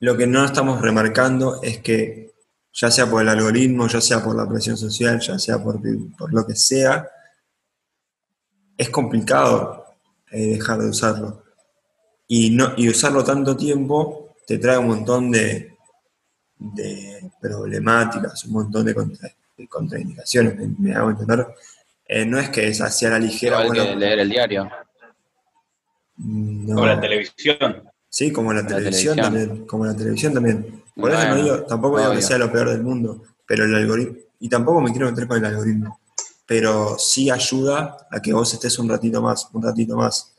lo 0.00 0.16
que 0.16 0.26
no 0.28 0.44
estamos 0.44 0.80
remarcando 0.80 1.60
es 1.62 1.78
que, 1.78 2.32
ya 2.72 2.90
sea 2.90 3.08
por 3.10 3.22
el 3.22 3.28
algoritmo, 3.28 3.86
ya 3.88 4.00
sea 4.00 4.22
por 4.22 4.36
la 4.36 4.48
presión 4.48 4.76
social, 4.76 5.20
ya 5.20 5.38
sea 5.38 5.62
por, 5.62 5.80
por 6.16 6.32
lo 6.32 6.46
que 6.46 6.54
sea, 6.54 7.08
es 8.76 8.90
complicado 8.90 9.84
eh, 10.30 10.56
dejar 10.56 10.80
de 10.80 10.88
usarlo. 10.88 11.42
Y, 12.26 12.50
no, 12.50 12.74
y 12.76 12.88
usarlo 12.88 13.22
tanto 13.22 13.56
tiempo 13.56 14.34
te 14.46 14.58
trae 14.58 14.78
un 14.78 14.88
montón 14.88 15.30
de, 15.30 15.76
de 16.58 17.30
problemáticas, 17.40 18.44
un 18.44 18.52
montón 18.52 18.84
de, 18.86 18.94
de 19.56 19.68
contraindicaciones, 19.68 20.56
me, 20.56 20.74
me 20.78 20.94
hago 20.94 21.10
entender. 21.10 21.46
Eh, 22.06 22.26
no 22.26 22.38
es 22.38 22.50
que 22.50 22.68
es 22.68 22.80
hacia 22.80 23.10
la 23.10 23.18
ligera, 23.18 23.62
Igual 23.64 23.68
bueno, 23.78 23.84
que 23.92 23.96
leer 23.96 24.18
el 24.20 24.28
diario. 24.28 24.68
no. 26.16 26.80
O 26.80 26.86
la 26.86 27.00
televisión. 27.00 27.82
Sí, 28.08 28.30
como 28.32 28.52
la, 28.52 28.62
La 28.62 28.68
televisión, 28.68 29.16
televisión. 29.16 29.46
también, 29.48 29.66
como 29.66 29.86
la 29.86 29.96
televisión 29.96 30.34
también. 30.34 30.82
Por 30.94 31.10
eso 31.10 31.28
no 31.28 31.36
digo, 31.36 31.62
tampoco 31.64 31.98
digo 31.98 32.12
que 32.12 32.22
sea 32.22 32.38
lo 32.38 32.52
peor 32.52 32.70
del 32.70 32.82
mundo, 32.82 33.24
pero 33.46 33.64
el 33.64 33.74
algoritmo, 33.74 34.16
y 34.38 34.48
tampoco 34.48 34.80
me 34.80 34.92
quiero 34.92 35.10
meter 35.10 35.26
con 35.26 35.38
el 35.38 35.44
algoritmo, 35.44 36.00
pero 36.46 36.96
sí 36.98 37.30
ayuda 37.30 38.06
a 38.10 38.22
que 38.22 38.32
vos 38.32 38.52
estés 38.54 38.78
un 38.78 38.88
ratito 38.88 39.20
más, 39.20 39.48
un 39.52 39.62
ratito 39.62 39.96
más. 39.96 40.32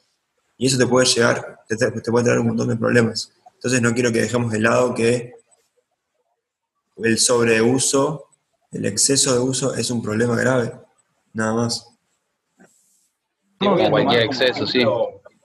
Y 0.58 0.68
eso 0.68 0.78
te 0.78 0.88
puede 0.88 1.06
llegar, 1.08 1.60
te, 1.68 1.76
te 1.76 2.12
puede 2.12 2.24
traer 2.24 2.40
un 2.40 2.48
montón 2.48 2.70
de 2.70 2.78
problemas. 2.78 3.34
Entonces 3.56 3.82
no 3.82 3.94
quiero 3.94 4.12
que 4.14 4.22
dejemos 4.22 4.52
de 4.54 4.60
lado 4.60 4.94
que 4.94 5.34
el 6.98 7.18
sobreuso, 7.18 8.30
el 8.72 8.86
exceso 8.86 9.34
de 9.34 9.40
uso 9.40 9.74
es 9.76 9.90
un 9.92 10.02
problema 10.02 10.36
grave, 10.36 10.72
nada 11.34 11.54
más. 11.54 11.88
Cualquier 13.90 14.24
exceso, 14.24 14.68
sí. 14.68 14.84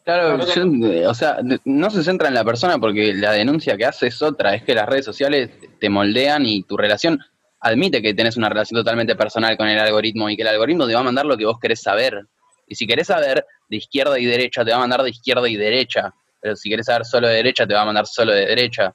Claro, 0.04 0.38
yo, 0.44 0.86
eh, 0.88 1.06
o 1.06 1.14
sea, 1.14 1.38
no 1.64 1.90
se 1.90 2.02
centra 2.02 2.28
en 2.28 2.34
la 2.34 2.44
persona 2.44 2.78
porque 2.78 3.14
la 3.14 3.32
denuncia 3.32 3.76
que 3.76 3.84
hace 3.84 4.08
es 4.08 4.20
otra, 4.22 4.54
es 4.54 4.64
que 4.64 4.74
las 4.74 4.88
redes 4.88 5.04
sociales 5.04 5.50
te 5.78 5.88
moldean 5.88 6.44
y 6.46 6.62
tu 6.64 6.76
relación 6.76 7.20
admite 7.60 8.00
que 8.02 8.14
tenés 8.14 8.36
una 8.36 8.48
relación 8.48 8.80
totalmente 8.80 9.14
personal 9.14 9.56
con 9.56 9.68
el 9.68 9.78
algoritmo 9.78 10.28
y 10.30 10.36
que 10.36 10.42
el 10.42 10.48
algoritmo 10.48 10.86
te 10.86 10.94
va 10.94 11.00
a 11.00 11.04
mandar 11.04 11.26
lo 11.26 11.36
que 11.36 11.44
vos 11.44 11.58
querés 11.60 11.82
saber. 11.82 12.26
Y 12.66 12.74
si 12.74 12.86
querés 12.86 13.08
saber 13.08 13.44
de 13.68 13.76
izquierda 13.76 14.18
y 14.18 14.24
derecha, 14.24 14.64
te 14.64 14.70
va 14.70 14.78
a 14.78 14.80
mandar 14.80 15.02
de 15.02 15.10
izquierda 15.10 15.48
y 15.48 15.56
derecha. 15.56 16.12
Pero 16.40 16.56
si 16.56 16.70
querés 16.70 16.86
saber 16.86 17.04
solo 17.04 17.28
de 17.28 17.34
derecha, 17.34 17.66
te 17.66 17.74
va 17.74 17.82
a 17.82 17.84
mandar 17.84 18.06
solo 18.06 18.32
de 18.32 18.46
derecha. 18.46 18.94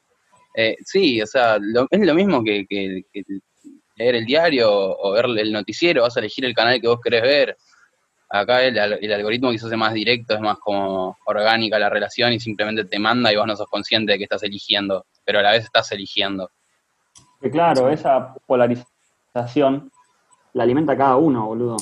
Eh, 0.55 0.75
sí, 0.83 1.21
o 1.21 1.27
sea, 1.27 1.57
lo- 1.61 1.87
es 1.91 1.99
lo 2.01 2.13
mismo 2.15 2.43
que, 2.43 2.65
que- 2.67 3.03
que 3.13 3.23
leer 3.95 4.15
el 4.15 4.25
diario 4.25 4.69
o 4.71 5.11
ver 5.13 5.25
el 5.25 5.51
noticiero, 5.51 6.01
vas 6.03 6.15
a 6.17 6.19
elegir 6.19 6.45
el 6.45 6.53
canal 6.53 6.79
que 6.81 6.87
vos 6.87 6.99
querés 7.01 7.21
ver. 7.21 7.57
Acá 8.29 8.63
el, 8.63 8.77
al- 8.79 8.99
el 9.01 9.13
algoritmo 9.13 9.51
quizás 9.51 9.71
es 9.71 9.77
más 9.77 9.93
directo, 9.93 10.33
es 10.33 10.41
más 10.41 10.57
como 10.59 11.17
orgánica 11.25 11.79
la 11.79 11.89
relación 11.89 12.33
y 12.33 12.39
simplemente 12.39 12.85
te 12.85 12.99
manda 12.99 13.31
y 13.31 13.35
vos 13.37 13.47
no 13.47 13.55
sos 13.55 13.67
consciente 13.67 14.13
de 14.13 14.17
que 14.17 14.23
estás 14.25 14.43
eligiendo, 14.43 15.05
pero 15.23 15.39
a 15.39 15.43
la 15.43 15.51
vez 15.51 15.63
estás 15.63 15.91
eligiendo. 15.91 16.49
Que 17.39 17.51
claro, 17.51 17.89
esa 17.89 18.33
polarización 18.45 19.91
la 20.53 20.63
alimenta 20.63 20.97
cada 20.97 21.17
uno, 21.17 21.45
boludo. 21.45 21.77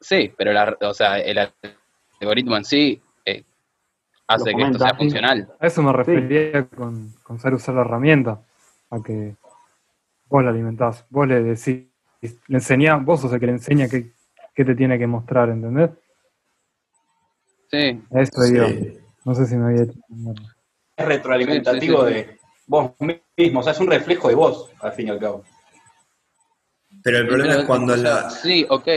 Sí, 0.00 0.32
pero 0.36 0.52
la, 0.52 0.76
o 0.82 0.94
sea, 0.94 1.18
el 1.20 1.48
algoritmo 2.20 2.56
en 2.56 2.64
sí 2.64 3.00
eh, 3.24 3.44
hace 4.26 4.54
que 4.54 4.62
esto 4.62 4.78
sea 4.78 4.94
funcional. 4.94 5.48
A 5.58 5.66
eso 5.66 5.82
me 5.82 5.92
refería 5.92 6.66
con, 6.68 7.14
con 7.22 7.38
saber 7.38 7.54
usar 7.54 7.74
la 7.76 7.80
herramienta, 7.82 8.42
a 8.90 9.02
que 9.02 9.36
vos 10.28 10.44
la 10.44 10.50
alimentás, 10.50 11.04
vos 11.10 11.26
le 11.26 11.42
decís, 11.42 11.86
le 12.20 12.56
enseñás, 12.56 13.04
vos 13.04 13.20
sos 13.20 13.32
el 13.32 13.40
que 13.40 13.46
le 13.46 13.52
enseña 13.52 13.88
qué, 13.88 14.12
qué 14.54 14.64
te 14.64 14.74
tiene 14.74 14.98
que 14.98 15.06
mostrar, 15.06 15.48
¿entendés? 15.50 15.90
Sí, 17.70 18.02
eso 18.10 18.42
digo. 18.42 18.66
Sí. 18.66 18.98
No 19.24 19.34
sé 19.34 19.46
si 19.46 19.56
me 19.56 19.66
había 19.66 19.82
hecho. 19.82 19.98
Es 20.96 21.06
retroalimentativo 21.06 22.06
Sí, 22.06 22.14
sí, 22.14 22.20
sí, 22.20 22.24
sí. 22.24 22.30
de 22.30 22.38
vos 22.66 22.92
mismo, 23.36 23.60
o 23.60 23.62
sea, 23.62 23.72
es 23.72 23.80
un 23.80 23.88
reflejo 23.88 24.28
de 24.28 24.34
vos, 24.34 24.70
al 24.80 24.92
fin 24.92 25.08
y 25.08 25.10
al 25.10 25.18
cabo. 25.18 25.44
Pero 27.02 27.18
el 27.18 27.26
problema 27.26 27.50
Pero, 27.50 27.60
es 27.60 27.66
cuando 27.66 27.94
o 27.94 27.96
sea, 27.96 28.14
la... 28.22 28.30
Sí, 28.30 28.66
ok, 28.68 28.88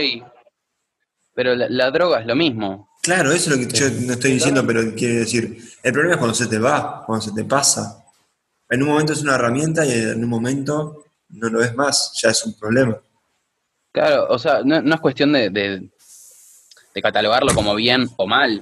pero 1.34 1.54
la, 1.54 1.68
la 1.68 1.90
droga 1.90 2.20
es 2.20 2.26
lo 2.26 2.36
mismo. 2.36 2.88
Claro, 3.02 3.32
eso 3.32 3.50
es 3.50 3.56
lo 3.56 3.66
que 3.66 3.72
yo 3.72 3.86
no 4.06 4.12
estoy 4.12 4.32
diciendo, 4.32 4.66
pero 4.66 4.94
quiero 4.94 5.20
decir, 5.20 5.58
el 5.82 5.92
problema 5.92 6.14
es 6.14 6.18
cuando 6.18 6.34
se 6.34 6.46
te 6.46 6.58
va, 6.58 7.04
cuando 7.06 7.24
se 7.24 7.32
te 7.32 7.44
pasa. 7.44 8.04
En 8.68 8.82
un 8.82 8.90
momento 8.90 9.12
es 9.12 9.22
una 9.22 9.34
herramienta 9.34 9.84
y 9.84 9.92
en 9.92 10.22
un 10.22 10.28
momento 10.30 11.04
no 11.32 11.48
lo 11.48 11.58
ves 11.60 11.74
más, 11.74 12.12
ya 12.22 12.30
es 12.30 12.44
un 12.44 12.58
problema. 12.58 12.98
Claro, 13.92 14.26
o 14.28 14.38
sea, 14.38 14.60
no, 14.64 14.80
no 14.82 14.94
es 14.94 15.00
cuestión 15.00 15.32
de, 15.32 15.50
de- 15.50 15.90
catalogarlo 17.02 17.54
como 17.54 17.74
bien 17.74 18.08
o 18.18 18.26
mal, 18.26 18.60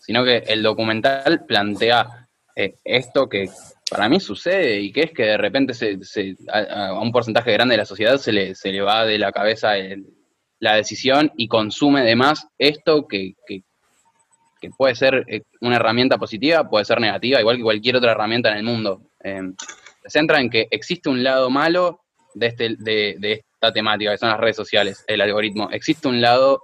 sino 0.00 0.24
que 0.24 0.38
el 0.38 0.62
documental 0.62 1.44
plantea 1.46 2.28
eh, 2.56 2.76
esto 2.84 3.28
que 3.28 3.50
para 3.90 4.08
mí 4.08 4.20
sucede 4.20 4.80
y 4.80 4.90
que 4.90 5.02
es 5.02 5.10
que 5.12 5.24
de 5.24 5.36
repente 5.36 5.74
se, 5.74 6.02
se- 6.02 6.36
a, 6.50 6.94
un 6.98 7.12
porcentaje 7.12 7.52
grande 7.52 7.74
de 7.74 7.78
la 7.78 7.84
sociedad 7.84 8.16
se 8.16 8.32
le, 8.32 8.54
se 8.54 8.70
le 8.72 8.80
va 8.80 9.04
de 9.04 9.18
la 9.18 9.32
cabeza 9.32 9.76
el- 9.76 10.06
la 10.60 10.76
decisión 10.76 11.30
y 11.36 11.46
consume 11.46 12.02
de 12.02 12.16
más 12.16 12.46
esto 12.58 13.06
que, 13.06 13.34
que- 13.46 13.64
que 14.60 14.70
puede 14.70 14.94
ser 14.94 15.24
eh, 15.28 15.42
una 15.60 15.76
herramienta 15.76 16.16
positiva, 16.16 16.68
puede 16.70 16.86
ser 16.86 17.00
negativa, 17.00 17.38
igual 17.40 17.56
que 17.58 17.62
cualquier 17.64 17.96
otra 17.96 18.12
herramienta 18.12 18.50
en 18.50 18.56
el 18.56 18.64
mundo. 18.64 19.02
Eh, 19.22 19.42
se 20.04 20.10
centra 20.10 20.40
en 20.40 20.48
que 20.48 20.68
existe 20.70 21.10
un 21.10 21.22
lado 21.22 21.50
malo 21.50 22.00
de, 22.34 22.46
este, 22.46 22.76
de, 22.78 23.16
de 23.18 23.32
esta 23.32 23.72
temática, 23.72 24.10
que 24.10 24.18
son 24.18 24.28
las 24.28 24.40
redes 24.40 24.56
sociales, 24.56 25.04
el 25.06 25.20
algoritmo. 25.20 25.68
Existe 25.70 26.08
un 26.08 26.20
lado 26.20 26.62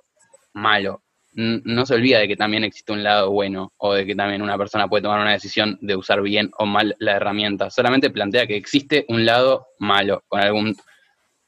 malo. 0.53 1.03
No 1.33 1.87
se 1.87 1.95
olvida 1.95 2.19
de 2.19 2.27
que 2.27 2.37
también 2.37 2.65
existe 2.65 2.93
un 2.93 3.05
lado 3.05 3.31
bueno 3.31 3.73
o 3.77 3.95
de 3.95 4.05
que 4.05 4.17
también 4.17 4.43
una 4.43 4.59
persona 4.59 4.89
puede 4.89 5.05
tomar 5.05 5.21
una 5.21 5.33
decisión 5.33 5.79
de 5.81 5.95
usar 5.95 6.21
bien 6.23 6.51
o 6.59 6.67
mal 6.67 6.97
la 6.99 7.13
herramienta. 7.13 7.71
Solamente 7.71 8.11
plantea 8.11 8.49
que 8.49 8.57
existe 8.57 9.07
un 9.09 9.25
lado 9.25 9.69
malo 9.79 10.25
con 10.27 10.41
algún 10.41 10.77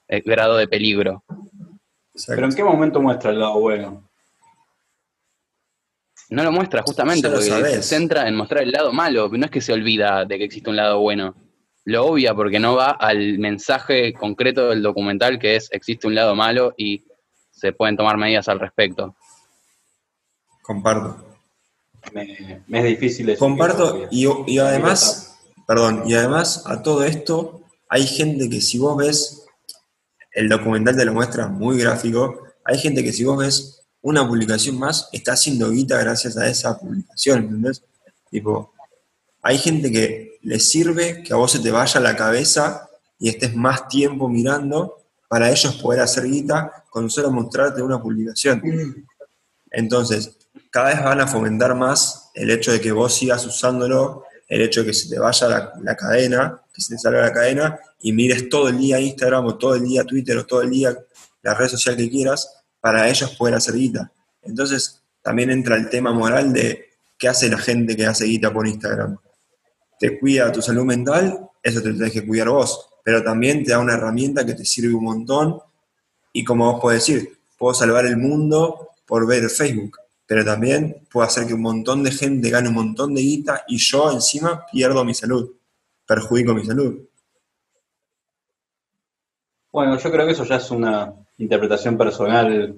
eh, 0.07 0.23
grado 0.25 0.57
de 0.57 0.69
peligro. 0.69 1.25
Pero 2.27 2.45
¿en 2.45 2.55
qué 2.55 2.63
momento 2.63 3.01
muestra 3.01 3.31
el 3.31 3.41
lado 3.41 3.59
bueno? 3.59 4.09
No 6.31 6.45
lo 6.45 6.53
muestra 6.53 6.83
justamente 6.83 7.29
porque 7.29 7.45
se 7.45 7.83
centra 7.83 8.29
en 8.29 8.37
mostrar 8.37 8.63
el 8.63 8.71
lado 8.71 8.93
malo, 8.93 9.29
no 9.29 9.45
es 9.45 9.51
que 9.51 9.61
se 9.61 9.73
olvida 9.73 10.25
de 10.25 10.39
que 10.39 10.45
existe 10.45 10.71
un 10.71 10.77
lado 10.77 11.01
bueno. 11.01 11.35
Lo 11.85 12.07
obvia 12.07 12.35
porque 12.35 12.61
no 12.61 12.77
va 12.77 12.91
al 12.91 13.39
mensaje 13.39 14.13
concreto 14.13 14.69
del 14.69 14.83
documental 14.83 15.39
que 15.39 15.57
es 15.57 15.69
existe 15.73 16.07
un 16.07 16.15
lado 16.15 16.35
malo 16.35 16.75
y 16.77 17.05
se 17.51 17.73
pueden 17.73 17.97
tomar 17.97 18.17
medidas 18.17 18.49
al 18.49 18.61
respecto. 18.61 19.17
Comparto. 20.63 21.25
Me, 22.13 22.63
me 22.67 22.79
es 22.79 22.85
difícil 22.85 23.27
decir 23.27 23.39
Comparto 23.39 24.09
y, 24.11 24.27
y 24.47 24.59
además, 24.59 25.39
perdón, 25.67 26.03
y 26.07 26.15
además 26.15 26.65
a 26.67 26.83
todo 26.83 27.05
esto 27.05 27.63
hay 27.89 28.07
gente 28.07 28.49
que 28.49 28.61
si 28.61 28.79
vos 28.79 28.97
ves, 28.97 29.47
el 30.33 30.49
documental 30.49 30.97
te 30.97 31.05
lo 31.05 31.13
muestra 31.13 31.49
muy 31.49 31.79
gráfico, 31.79 32.43
hay 32.65 32.79
gente 32.79 33.05
que 33.05 33.13
si 33.13 33.25
vos 33.25 33.39
ves 33.39 33.83
una 34.01 34.27
publicación 34.27 34.79
más, 34.79 35.09
está 35.13 35.35
haciendo 35.35 35.71
guita 35.71 35.99
gracias 35.99 36.37
a 36.37 36.49
esa 36.49 36.79
publicación, 36.79 37.41
¿entendés? 37.41 37.85
Tipo, 38.31 38.73
hay 39.43 39.59
gente 39.59 39.91
que 39.91 40.39
le 40.43 40.61
sirve 40.61 41.23
que 41.23 41.33
a 41.33 41.37
vos 41.37 41.53
se 41.53 41.59
te 41.59 41.71
vaya 41.71 42.01
la 42.01 42.17
cabeza 42.17 42.89
y 43.19 43.29
estés 43.29 43.55
más 43.55 43.89
tiempo 43.89 44.29
mirando 44.29 44.99
para 45.29 45.51
ellos 45.51 45.75
poder 45.77 46.01
hacer 46.01 46.25
guita 46.25 46.85
con 46.91 47.11
solo 47.11 47.31
mostrarte 47.31 47.83
una 47.83 48.01
publicación. 48.01 48.63
Entonces, 49.71 50.37
cada 50.71 50.91
vez 50.91 51.03
van 51.03 51.21
a 51.21 51.27
fomentar 51.27 51.75
más 51.75 52.31
el 52.35 52.51
hecho 52.51 52.73
de 52.73 52.81
que 52.81 52.93
vos 52.93 53.15
sigas 53.15 53.45
usándolo, 53.47 54.25
el 54.49 54.63
hecho 54.63 54.81
de 54.81 54.87
que 54.87 54.95
se 54.95 55.09
te 55.09 55.19
vaya 55.19 55.49
la, 55.49 55.73
la 55.83 55.97
cadena, 55.97 56.61
que 56.73 56.83
se 56.83 56.95
te 56.95 56.99
salga 56.99 57.23
la 57.23 57.33
cadena 57.33 57.79
y 58.01 58.13
mires 58.13 58.49
todo 58.49 58.69
el 58.69 58.79
día 58.79 59.01
Instagram 59.01 59.47
o 59.47 59.57
todo 59.57 59.75
el 59.75 59.85
día 59.85 60.05
Twitter 60.05 60.37
o 60.37 60.47
todo 60.47 60.63
el 60.63 60.71
día 60.71 60.97
la 61.43 61.55
red 61.55 61.69
social 61.69 61.97
que 61.97 62.11
quieras 62.11 62.63
para 62.81 63.09
ellos 63.09 63.31
poder 63.37 63.55
hacer 63.55 63.75
guita. 63.75 64.13
Entonces, 64.43 65.03
también 65.23 65.51
entra 65.51 65.77
el 65.77 65.89
tema 65.89 66.13
moral 66.13 66.53
de 66.53 66.91
qué 67.17 67.29
hace 67.29 67.49
la 67.49 67.59
gente 67.59 67.97
que 67.97 68.07
hace 68.07 68.25
guita 68.25 68.53
por 68.53 68.67
Instagram. 68.67 69.17
Te 70.03 70.19
cuida 70.19 70.51
tu 70.51 70.61
salud 70.61 70.85
mental, 70.85 71.49
eso 71.63 71.81
te 71.81 71.93
tenés 71.93 72.13
que 72.13 72.27
cuidar 72.27 72.49
vos, 72.49 72.89
pero 73.05 73.23
también 73.23 73.63
te 73.63 73.71
da 73.71 73.79
una 73.79 73.95
herramienta 73.95 74.45
que 74.45 74.55
te 74.55 74.65
sirve 74.65 74.93
un 74.93 75.05
montón. 75.05 75.61
Y 76.33 76.43
como 76.43 76.73
vos 76.73 76.81
podés 76.81 77.07
decir, 77.07 77.39
puedo 77.57 77.73
salvar 77.73 78.07
el 78.07 78.17
mundo 78.17 78.89
por 79.07 79.29
ver 79.29 79.49
Facebook, 79.49 79.99
pero 80.27 80.45
también 80.45 81.07
puedo 81.09 81.25
hacer 81.25 81.47
que 81.47 81.55
un 81.55 81.63
montón 81.63 82.03
de 82.03 82.11
gente 82.11 82.51
gane 82.51 82.71
un 82.71 82.75
montón 82.75 83.15
de 83.15 83.21
guita 83.21 83.63
y 83.69 83.77
yo 83.77 84.11
encima 84.11 84.67
pierdo 84.73 85.05
mi 85.05 85.15
salud, 85.15 85.53
perjudico 86.05 86.53
mi 86.53 86.65
salud. 86.65 86.99
Bueno, 89.71 89.97
yo 89.99 90.11
creo 90.11 90.27
que 90.27 90.33
eso 90.33 90.45
ya 90.45 90.57
es 90.57 90.69
una 90.73 91.15
interpretación 91.39 91.97
personal, 91.97 92.75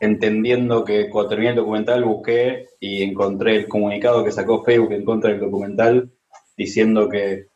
entendiendo 0.00 0.84
que 0.84 1.08
cuando 1.10 1.28
terminé 1.28 1.50
el 1.50 1.56
documental 1.58 2.02
busqué 2.02 2.70
y 2.80 3.04
encontré 3.04 3.54
el 3.54 3.68
comunicado 3.68 4.24
que 4.24 4.32
sacó 4.32 4.64
Facebook 4.64 4.90
en 4.90 5.04
contra 5.04 5.30
del 5.30 5.38
documental 5.38 6.10
diciendo 6.60 7.08
que 7.08 7.46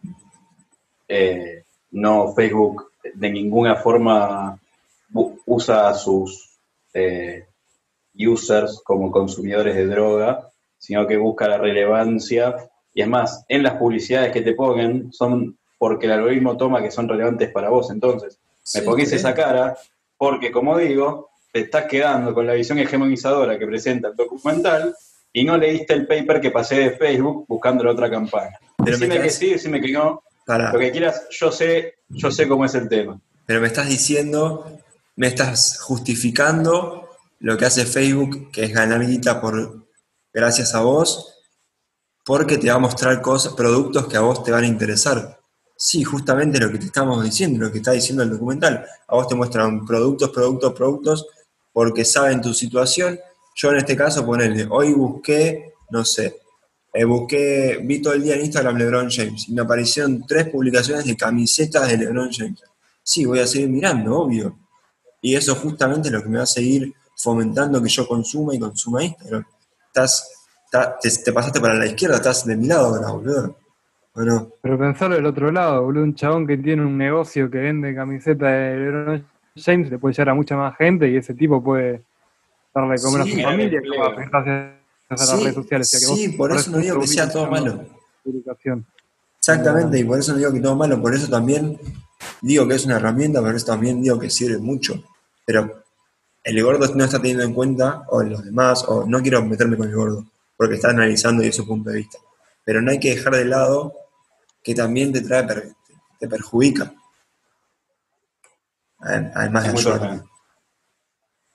eh, 1.06 1.64
no 1.90 2.32
Facebook 2.32 2.92
de 3.12 3.30
ninguna 3.30 3.76
forma 3.76 4.58
usa 5.44 5.90
a 5.90 5.94
sus 5.94 6.56
eh, 6.94 7.44
users 8.14 8.80
como 8.82 9.10
consumidores 9.10 9.74
de 9.76 9.86
droga, 9.86 10.48
sino 10.78 11.06
que 11.06 11.18
busca 11.18 11.46
la 11.46 11.58
relevancia. 11.58 12.56
Y 12.94 13.02
es 13.02 13.08
más, 13.08 13.44
en 13.46 13.62
las 13.62 13.74
publicidades 13.74 14.32
que 14.32 14.40
te 14.40 14.54
pongan 14.54 15.12
son 15.12 15.58
porque 15.76 16.06
el 16.06 16.12
algoritmo 16.12 16.56
toma 16.56 16.80
que 16.80 16.90
son 16.90 17.06
relevantes 17.06 17.50
para 17.50 17.68
vos. 17.68 17.90
Entonces, 17.90 18.38
me 18.74 18.80
ponés 18.80 19.12
esa 19.12 19.34
cara 19.34 19.76
porque, 20.16 20.50
como 20.50 20.78
digo, 20.78 21.28
te 21.52 21.60
estás 21.60 21.84
quedando 21.84 22.32
con 22.32 22.46
la 22.46 22.54
visión 22.54 22.78
hegemonizadora 22.78 23.58
que 23.58 23.66
presenta 23.66 24.08
el 24.08 24.16
documental 24.16 24.94
y 25.36 25.44
no 25.44 25.58
leíste 25.58 25.92
el 25.92 26.06
paper 26.06 26.40
que 26.40 26.52
pasé 26.52 26.76
de 26.76 26.90
Facebook 26.92 27.44
buscando 27.48 27.82
la 27.82 27.90
otra 27.90 28.08
campaña. 28.08 28.56
Pero 28.78 28.98
me 28.98 29.06
decime 29.06 29.20
que 29.20 29.30
sí, 29.30 29.50
decime 29.50 29.80
que 29.80 29.92
no, 29.92 30.22
lo 30.46 30.78
que 30.78 30.92
quieras, 30.92 31.26
yo 31.30 31.50
sé, 31.50 31.96
yo 32.08 32.30
sé 32.30 32.46
cómo 32.46 32.64
es 32.64 32.74
el 32.74 32.88
tema. 32.88 33.20
pero 33.44 33.60
me 33.60 33.66
estás 33.66 33.88
diciendo, 33.88 34.78
me 35.16 35.26
estás 35.26 35.80
justificando 35.80 37.08
lo 37.40 37.58
que 37.58 37.66
hace 37.66 37.84
Facebook, 37.84 38.52
que 38.52 38.64
es 38.64 38.72
ganar 38.72 39.04
guita 39.04 39.40
por, 39.40 39.86
gracias 40.32 40.72
a 40.74 40.82
vos, 40.82 41.40
porque 42.24 42.56
te 42.56 42.68
va 42.68 42.76
a 42.76 42.78
mostrar 42.78 43.20
cosas, 43.20 43.54
productos 43.54 44.06
que 44.06 44.16
a 44.16 44.20
vos 44.20 44.44
te 44.44 44.52
van 44.52 44.64
a 44.64 44.68
interesar. 44.68 45.40
Sí, 45.76 46.04
justamente 46.04 46.60
lo 46.60 46.70
que 46.70 46.78
te 46.78 46.86
estamos 46.86 47.22
diciendo, 47.24 47.64
lo 47.64 47.72
que 47.72 47.78
está 47.78 47.90
diciendo 47.90 48.22
el 48.22 48.30
documental. 48.30 48.86
A 49.08 49.16
vos 49.16 49.26
te 49.26 49.34
muestran 49.34 49.84
productos, 49.84 50.30
productos, 50.30 50.72
productos, 50.72 51.26
porque 51.72 52.04
saben 52.04 52.40
tu 52.40 52.54
situación. 52.54 53.18
Yo 53.54 53.70
en 53.70 53.76
este 53.76 53.96
caso, 53.96 54.24
ponerle, 54.26 54.66
hoy 54.68 54.92
busqué, 54.92 55.74
no 55.90 56.04
sé, 56.04 56.36
eh, 56.92 57.04
busqué, 57.04 57.80
vi 57.82 58.00
todo 58.02 58.14
el 58.14 58.22
día 58.22 58.34
en 58.34 58.42
Instagram 58.42 58.76
LeBron 58.76 59.08
James 59.10 59.48
y 59.48 59.52
me 59.54 59.62
aparecieron 59.62 60.24
tres 60.26 60.48
publicaciones 60.48 61.04
de 61.06 61.16
camisetas 61.16 61.88
de 61.88 61.98
LeBron 61.98 62.30
James. 62.32 62.62
Sí, 63.02 63.24
voy 63.24 63.40
a 63.40 63.46
seguir 63.46 63.68
mirando, 63.68 64.18
obvio. 64.18 64.56
Y 65.20 65.34
eso 65.36 65.54
justamente 65.54 66.08
es 66.08 66.12
lo 66.14 66.22
que 66.22 66.28
me 66.28 66.38
va 66.38 66.44
a 66.44 66.46
seguir 66.46 66.92
fomentando 67.16 67.82
que 67.82 67.88
yo 67.88 68.06
consuma 68.06 68.54
y 68.54 68.58
consuma 68.58 69.04
Instagram. 69.04 69.44
Estás, 69.86 70.30
ta- 70.70 70.96
te, 71.00 71.08
te 71.10 71.32
pasaste 71.32 71.60
para 71.60 71.74
la 71.74 71.86
izquierda, 71.86 72.16
estás 72.16 72.44
de 72.46 72.56
mi 72.56 72.66
lado 72.66 72.94
ahora, 72.94 73.10
boludo. 73.12 73.56
Pero 74.62 74.78
pensarlo 74.78 75.16
del 75.16 75.26
otro 75.26 75.50
lado, 75.50 75.82
boludo, 75.84 76.04
un 76.04 76.14
chabón 76.14 76.46
que 76.46 76.56
tiene 76.56 76.82
un 76.84 76.96
negocio 76.96 77.50
que 77.50 77.58
vende 77.58 77.94
camisetas 77.94 78.48
de 78.48 78.76
LeBron 78.76 79.26
James 79.56 79.90
le 79.90 79.98
puede 79.98 80.12
llegar 80.14 80.30
a 80.30 80.34
mucha 80.34 80.56
más 80.56 80.76
gente 80.76 81.08
y 81.08 81.16
ese 81.16 81.34
tipo 81.34 81.62
puede 81.62 82.04
darle 82.74 82.96
de 82.96 83.02
comer 83.02 83.22
Sí, 83.24 83.30
a 83.32 83.36
su 83.36 83.42
familia 83.42 83.80
gracias 83.80 84.46
a 85.08 85.14
las 85.14 85.28
Sí, 85.30 85.36
redes 85.44 85.54
sociales. 85.54 85.86
o 85.86 85.90
sea 85.90 86.00
que 86.00 86.06
vos 86.06 86.18
sí, 86.18 86.28
por 86.30 86.52
eso 86.56 86.70
no 86.70 86.78
digo 86.78 87.00
que 87.00 87.06
sea 87.06 87.30
todo 87.30 87.50
malo. 87.50 87.84
Publicación. 88.24 88.86
Exactamente, 89.38 89.98
y 89.98 90.04
por 90.04 90.18
eso 90.18 90.32
no 90.32 90.38
digo 90.38 90.52
que 90.52 90.60
todo 90.60 90.74
malo, 90.74 91.00
por 91.00 91.14
eso 91.14 91.28
también 91.28 91.78
digo 92.40 92.66
que 92.66 92.74
es 92.74 92.84
una 92.86 92.96
herramienta, 92.96 93.40
por 93.40 93.54
eso 93.54 93.66
también 93.66 94.02
digo 94.02 94.18
que 94.18 94.30
sirve 94.30 94.58
mucho. 94.58 94.94
Pero 95.44 95.82
el 96.42 96.62
gordo 96.62 96.94
no 96.94 97.04
está 97.04 97.18
teniendo 97.18 97.44
en 97.44 97.52
cuenta, 97.52 98.04
o 98.08 98.22
los 98.22 98.42
demás, 98.44 98.84
o 98.88 99.04
no 99.06 99.20
quiero 99.20 99.44
meterme 99.44 99.76
con 99.76 99.88
el 99.88 99.94
gordo, 99.94 100.24
porque 100.56 100.76
está 100.76 100.88
analizando 100.90 101.42
y 101.44 101.48
es 101.48 101.56
su 101.56 101.66
punto 101.66 101.90
de 101.90 101.96
vista. 101.96 102.18
Pero 102.64 102.80
no 102.80 102.90
hay 102.90 102.98
que 102.98 103.14
dejar 103.14 103.34
de 103.34 103.44
lado 103.44 103.92
que 104.62 104.74
también 104.74 105.12
te 105.12 105.20
trae, 105.20 105.46
te 106.18 106.26
perjudica. 106.28 106.94
Ad- 109.00 109.30
Además 109.34 109.62
de 109.64 109.68
Es 109.68 109.74
muy 109.74 109.80
ayudar. 109.82 110.00
personal. 110.00 110.24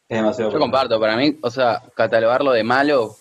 Es 0.10 0.18
demasiado 0.18 0.52
Yo 0.52 0.58
comparto, 0.60 1.00
para 1.00 1.16
mí, 1.16 1.38
o 1.42 1.52
sea, 1.52 1.84
catalogarlo 1.96 2.52
de 2.52 2.64
malo 2.64 3.16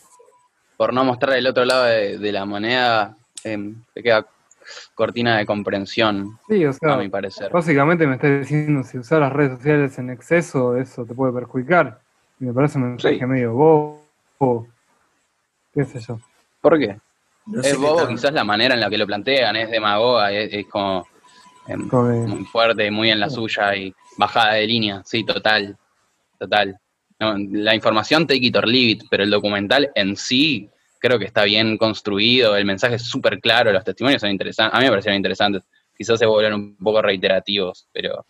por 0.79 0.95
no 0.95 1.05
mostrar 1.05 1.37
el 1.37 1.47
otro 1.47 1.65
lado 1.67 1.85
de, 1.85 2.19
de 2.19 2.33
la 2.33 2.47
moneda, 2.47 3.15
eh, 3.45 3.75
te 3.93 4.03
queda 4.03 4.27
cortina 4.95 5.37
de 5.39 5.45
comprensión, 5.47 6.39
Sí, 6.49 6.65
o 6.65 6.71
a 6.71 6.73
sea, 6.73 6.97
mi 6.97 7.09
parecer. 7.09 7.51
básicamente 7.53 8.07
me 8.07 8.15
estás 8.15 8.41
diciendo 8.41 8.83
si 8.85 8.99
usar 8.99 9.21
las 9.21 9.33
redes 9.33 9.59
sociales 9.59 9.99
en 9.99 10.11
exceso, 10.11 10.77
eso 10.77 11.05
te 11.05 11.15
puede 11.15 11.33
perjudicar. 11.33 12.01
Y 12.41 12.45
me 12.45 12.53
parece 12.55 12.79
un 12.79 12.91
mensaje 12.91 13.19
Sí. 13.19 13.27
medio 13.27 13.53
bobo, 13.53 14.67
qué 15.75 15.85
sé 15.85 16.01
yo. 16.01 16.19
¿Por 16.61 16.79
qué? 16.79 16.99
No 17.47 17.61
es 17.63 17.77
bobo 17.79 18.07
quizás 18.09 18.33
la 18.33 18.45
manera 18.45 18.75
en 18.75 18.81
la 18.81 18.89
que 18.89 18.99
lo 18.99 19.07
plantean, 19.07 19.57
es 19.57 19.71
demagoga, 19.71 20.31
es, 20.33 20.53
es 20.53 20.67
como 20.69 21.07
em, 21.67 21.89
muy 22.27 22.45
fuerte, 22.45 22.91
muy 22.91 23.11
en 23.11 23.21
la 23.21 23.29
suya 23.29 23.75
y 23.75 23.95
bajada 24.17 24.55
de 24.55 24.67
línea, 24.67 25.03
sí, 25.05 25.25
total, 25.25 25.77
total. 26.39 26.79
No, 27.21 27.35
la 27.37 27.75
información 27.75 28.27
take 28.27 28.47
it 28.47 28.57
or 28.57 28.67
leave 28.67 28.93
it, 28.93 29.03
pero 29.11 29.25
el 29.25 29.31
documental 29.31 29.91
en 29.95 30.17
sí 30.17 30.71
creo 31.01 31.19
que 31.19 31.25
está 31.25 31.45
bien 31.45 31.77
construido, 31.77 32.57
el 32.57 32.65
mensaje 32.65 32.97
es 32.97 33.03
súper 33.03 33.41
claro, 33.41 33.73
los 33.73 33.85
testimonios 33.85 34.21
son 34.21 34.31
interesantes, 34.31 34.75
a 34.75 34.79
mí 34.79 34.85
me 34.85 34.91
parecieron 34.91 35.17
interesantes, 35.17 35.63
quizás 35.97 36.19
se 36.19 36.27
vuelven 36.27 36.55
un 36.55 36.77
poco 36.77 37.03
reiterativos, 37.03 37.89
pero 37.93 38.27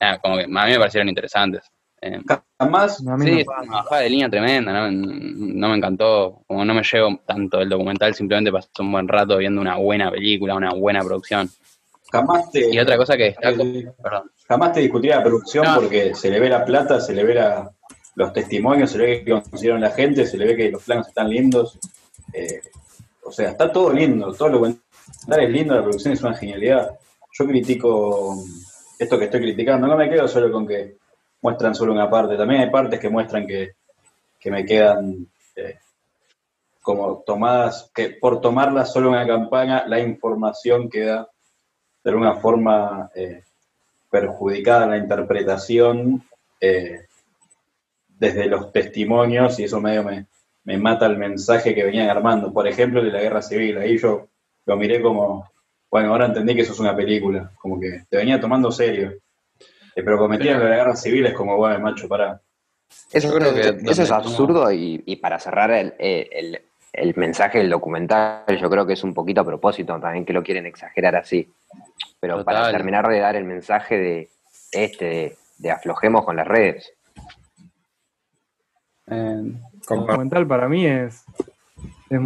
nada, 0.00 0.18
como 0.18 0.36
que 0.36 0.44
a 0.44 0.46
mí 0.46 0.52
me 0.72 0.78
parecieron 0.78 1.08
interesantes. 1.08 1.62
Eh, 2.02 2.18
Jamás, 2.58 3.06
A 3.06 3.16
mí 3.18 3.26
sí, 3.26 3.44
no 3.44 3.62
una 3.62 3.76
bajada 3.82 4.00
de 4.00 4.10
línea 4.10 4.30
tremenda, 4.30 4.72
¿no? 4.72 4.90
no 4.90 5.68
me 5.68 5.76
encantó, 5.76 6.42
como 6.46 6.64
no 6.64 6.72
me 6.72 6.82
llevo 6.82 7.20
tanto 7.26 7.60
el 7.60 7.68
documental, 7.68 8.14
simplemente 8.14 8.50
pasé 8.50 8.68
un 8.78 8.92
buen 8.92 9.06
rato 9.06 9.36
viendo 9.36 9.60
una 9.60 9.76
buena 9.76 10.10
película, 10.10 10.54
una 10.54 10.70
buena 10.70 11.00
producción. 11.00 11.50
jamás 12.10 12.50
te, 12.50 12.74
Y 12.74 12.78
otra 12.78 12.96
cosa 12.96 13.16
que 13.18 13.24
destaco, 13.24 13.62
perdón, 14.02 14.30
jamás 14.50 14.72
te 14.72 14.80
discutiría 14.80 15.18
la 15.18 15.22
producción 15.22 15.64
No. 15.64 15.76
porque 15.76 16.12
se 16.16 16.28
le 16.28 16.40
ve 16.40 16.48
la 16.48 16.64
plata, 16.64 17.00
se 17.00 17.14
le 17.14 17.22
ve 17.22 17.34
la- 17.34 17.70
los 18.16 18.32
testimonios, 18.32 18.90
se 18.90 18.98
le 18.98 19.06
ve 19.06 19.24
que 19.24 19.30
consiguieron 19.30 19.80
la 19.80 19.92
gente, 19.92 20.26
se 20.26 20.36
le 20.36 20.44
ve 20.44 20.56
que 20.56 20.70
los 20.72 20.82
planos 20.82 21.06
están 21.06 21.28
lindos. 21.30 21.78
eh, 22.32 22.60
o 23.24 23.30
sea, 23.32 23.50
está 23.50 23.70
todo 23.72 23.92
lindo, 23.92 24.32
todo 24.34 24.48
lo 24.48 24.54
documental 24.58 25.40
es 25.44 25.50
lindo, 25.50 25.74
la 25.74 25.82
producción 25.82 26.14
es 26.14 26.22
una 26.22 26.34
genialidad. 26.36 26.96
Yo 27.38 27.46
critico 27.46 28.36
esto 28.98 29.18
que 29.18 29.24
estoy 29.26 29.40
criticando, 29.40 29.86
no 29.86 29.96
me 29.96 30.08
quedo 30.10 30.26
solo 30.28 30.50
con 30.52 30.66
que 30.66 30.96
muestran 31.42 31.74
solo 31.76 31.92
una 31.92 32.08
parte, 32.10 32.36
también 32.36 32.60
hay 32.62 32.70
partes 32.70 32.98
que 33.00 33.08
muestran 33.08 33.46
que, 33.46 33.72
que 34.38 34.50
me 34.50 34.64
quedan 34.64 35.26
eh, 35.56 35.78
como 36.82 37.22
tomadas, 37.26 37.90
que 37.94 38.10
por 38.10 38.40
tomarlas 38.40 38.92
solo 38.92 39.10
una 39.10 39.26
campaña, 39.26 39.84
la 39.86 40.00
información 40.00 40.88
queda 40.88 41.28
de 42.02 42.10
alguna 42.10 42.34
forma 42.36 43.10
eh, 43.14 43.42
perjudicada 44.10 44.86
la 44.86 44.98
interpretación 44.98 46.22
eh, 46.60 47.06
desde 48.08 48.46
los 48.46 48.72
testimonios 48.72 49.58
y 49.58 49.64
eso 49.64 49.80
medio 49.80 50.04
me, 50.04 50.26
me 50.64 50.76
mata 50.78 51.06
el 51.06 51.16
mensaje 51.16 51.74
que 51.74 51.84
venían 51.84 52.10
armando. 52.10 52.52
Por 52.52 52.66
ejemplo, 52.68 53.02
de 53.02 53.10
la 53.10 53.20
guerra 53.20 53.42
civil, 53.42 53.78
ahí 53.78 53.98
yo 53.98 54.28
lo 54.66 54.76
miré 54.76 55.00
como, 55.00 55.48
bueno, 55.90 56.10
ahora 56.12 56.26
entendí 56.26 56.54
que 56.54 56.62
eso 56.62 56.72
es 56.72 56.80
una 56.80 56.94
película, 56.94 57.50
como 57.60 57.80
que 57.80 58.02
te 58.08 58.16
venía 58.18 58.40
tomando 58.40 58.70
serio. 58.70 59.12
Eh, 59.96 60.02
pero 60.04 60.18
cometían 60.18 60.58
lo 60.58 60.64
de 60.64 60.70
la 60.70 60.76
guerra 60.76 60.96
civil 60.96 61.26
es 61.26 61.34
como, 61.34 61.56
bueno, 61.56 61.80
macho, 61.80 62.06
para. 62.08 62.40
Eso, 63.12 63.32
creo 63.32 63.54
que 63.54 63.60
eso 63.90 64.02
es 64.02 64.10
absurdo 64.10 64.70
y, 64.72 65.02
y 65.06 65.16
para 65.16 65.38
cerrar 65.38 65.70
el, 65.70 65.94
el- 65.98 66.60
el 66.92 67.14
mensaje 67.14 67.58
del 67.58 67.70
documental, 67.70 68.44
yo 68.60 68.68
creo 68.68 68.84
que 68.84 68.94
es 68.94 69.04
un 69.04 69.14
poquito 69.14 69.40
a 69.42 69.44
propósito 69.46 69.96
también 70.00 70.24
que 70.24 70.32
lo 70.32 70.42
quieren 70.42 70.66
exagerar 70.66 71.14
así. 71.14 71.48
Pero 72.20 72.44
para 72.44 72.70
terminar 72.70 73.08
de 73.08 73.18
dar 73.18 73.34
el 73.36 73.44
mensaje 73.44 73.96
de 73.98 74.30
este, 74.72 75.04
de, 75.06 75.36
de 75.58 75.70
aflojemos 75.70 76.24
con 76.24 76.36
las 76.36 76.46
redes. 76.46 76.92
eh, 79.06 79.42
documental 79.88 80.46
para 80.46 80.68
mí 80.68 80.86
es, 80.86 81.24
es 82.10 82.20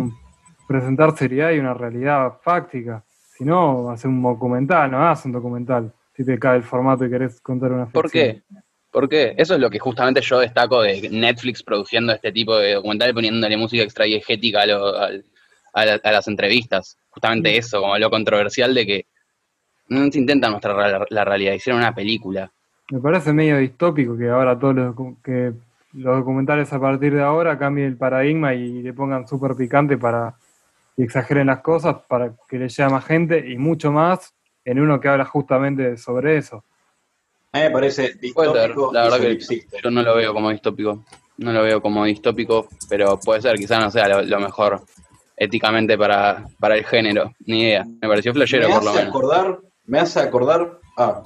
presentar 0.66 1.16
seriedad 1.16 1.52
y 1.52 1.58
una 1.58 1.74
realidad 1.74 2.34
fáctica. 2.42 3.04
Si 3.36 3.44
no, 3.44 3.90
hacer 3.90 4.08
un 4.10 4.22
documental, 4.22 4.90
no 4.90 4.98
hagas 4.98 5.24
un 5.24 5.32
documental. 5.32 5.92
Si 6.16 6.24
te 6.24 6.38
cae 6.38 6.56
el 6.58 6.62
formato 6.62 7.04
y 7.04 7.10
querés 7.10 7.40
contar 7.40 7.72
una 7.72 7.86
¿Por 7.86 8.10
ficción. 8.10 8.42
qué? 8.48 8.56
¿Por 8.90 9.08
qué? 9.08 9.34
Eso 9.36 9.54
es 9.54 9.60
lo 9.60 9.70
que 9.70 9.78
justamente 9.80 10.20
yo 10.20 10.38
destaco 10.38 10.82
de 10.82 11.08
Netflix 11.10 11.62
produciendo 11.64 12.12
este 12.12 12.30
tipo 12.30 12.56
de 12.56 12.74
documental, 12.74 13.12
poniéndole 13.12 13.56
música 13.56 13.82
extraegética 13.82 14.62
a, 14.62 14.66
lo- 14.66 14.96
al- 14.96 15.24
a 15.72 15.84
la- 15.84 16.00
a 16.02 16.12
las 16.12 16.28
entrevistas. 16.28 16.96
Justamente 17.10 17.56
eso, 17.56 17.80
como 17.80 17.98
lo 17.98 18.08
controversial 18.10 18.72
de 18.74 18.86
que 18.86 19.06
no 19.88 20.10
se 20.10 20.18
intenta 20.18 20.50
mostrar 20.50 20.76
la, 20.76 21.06
la 21.08 21.24
realidad, 21.24 21.54
hicieron 21.54 21.80
una 21.80 21.94
película. 21.94 22.50
Me 22.90 23.00
parece 23.00 23.32
medio 23.32 23.58
distópico 23.58 24.16
que 24.16 24.28
ahora 24.28 24.58
todos 24.58 24.74
los, 24.74 24.94
que 25.22 25.52
los 25.94 26.16
documentales 26.18 26.72
a 26.72 26.80
partir 26.80 27.14
de 27.14 27.22
ahora 27.22 27.58
cambien 27.58 27.88
el 27.88 27.96
paradigma 27.96 28.54
y 28.54 28.82
le 28.82 28.92
pongan 28.92 29.26
súper 29.26 29.54
picante 29.54 29.96
para 29.96 30.34
y 30.96 31.02
exageren 31.02 31.48
las 31.48 31.60
cosas 31.60 31.96
para 32.08 32.34
que 32.48 32.58
le 32.58 32.68
llegue 32.68 32.82
a 32.84 32.88
más 32.88 33.04
gente 33.04 33.44
y 33.50 33.56
mucho 33.58 33.90
más 33.90 34.32
en 34.64 34.80
uno 34.80 35.00
que 35.00 35.08
habla 35.08 35.24
justamente 35.24 35.96
sobre 35.96 36.36
eso. 36.36 36.64
A 37.52 37.58
mí 37.58 37.64
me 37.64 37.70
parece 37.70 38.16
Puede 38.34 38.52
ser, 38.52 38.68
distópico 38.68 38.92
la 38.92 39.02
verdad 39.02 39.16
que 39.16 39.22
solipsista. 39.24 39.78
yo 39.82 39.90
no 39.90 40.02
lo 40.02 40.14
veo 40.14 40.32
como 40.32 40.50
distópico. 40.50 41.04
No 41.36 41.52
lo 41.52 41.62
veo 41.62 41.80
como 41.80 42.04
distópico, 42.04 42.68
pero 42.88 43.18
puede 43.18 43.42
ser, 43.42 43.56
quizás 43.56 43.80
no 43.80 43.90
sea 43.90 44.08
lo, 44.08 44.22
lo 44.22 44.40
mejor 44.40 44.82
éticamente 45.36 45.98
para, 45.98 46.44
para 46.60 46.76
el 46.76 46.84
género. 46.84 47.32
Ni 47.46 47.62
idea. 47.62 47.84
Me 47.84 48.08
pareció 48.08 48.32
flashero 48.32 48.68
me 48.68 48.74
por 48.74 48.84
lo 48.84 48.92
menos. 48.94 49.08
acordar, 49.08 49.58
me 49.84 49.98
hace 49.98 50.20
acordar 50.20 50.80
a 50.96 51.22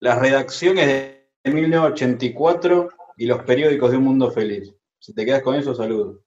las 0.00 0.18
redacciones 0.18 0.86
de 0.86 1.50
1984 1.50 2.88
y 3.16 3.26
los 3.26 3.42
periódicos 3.42 3.90
de 3.90 3.96
Un 3.96 4.04
Mundo 4.04 4.30
Feliz. 4.30 4.74
Si 4.98 5.14
te 5.14 5.24
quedas 5.24 5.42
con 5.42 5.54
eso, 5.54 5.74
saludos. 5.74 6.20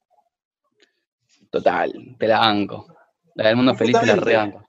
Total, 1.49 1.91
te 2.18 2.28
la 2.28 2.39
banco. 2.39 2.88
La 3.36 3.47
del 3.47 3.55
mundo 3.55 3.74
feliz 3.76 3.99
te 3.99 4.05
la 4.05 4.16
rebanco. 4.16 4.68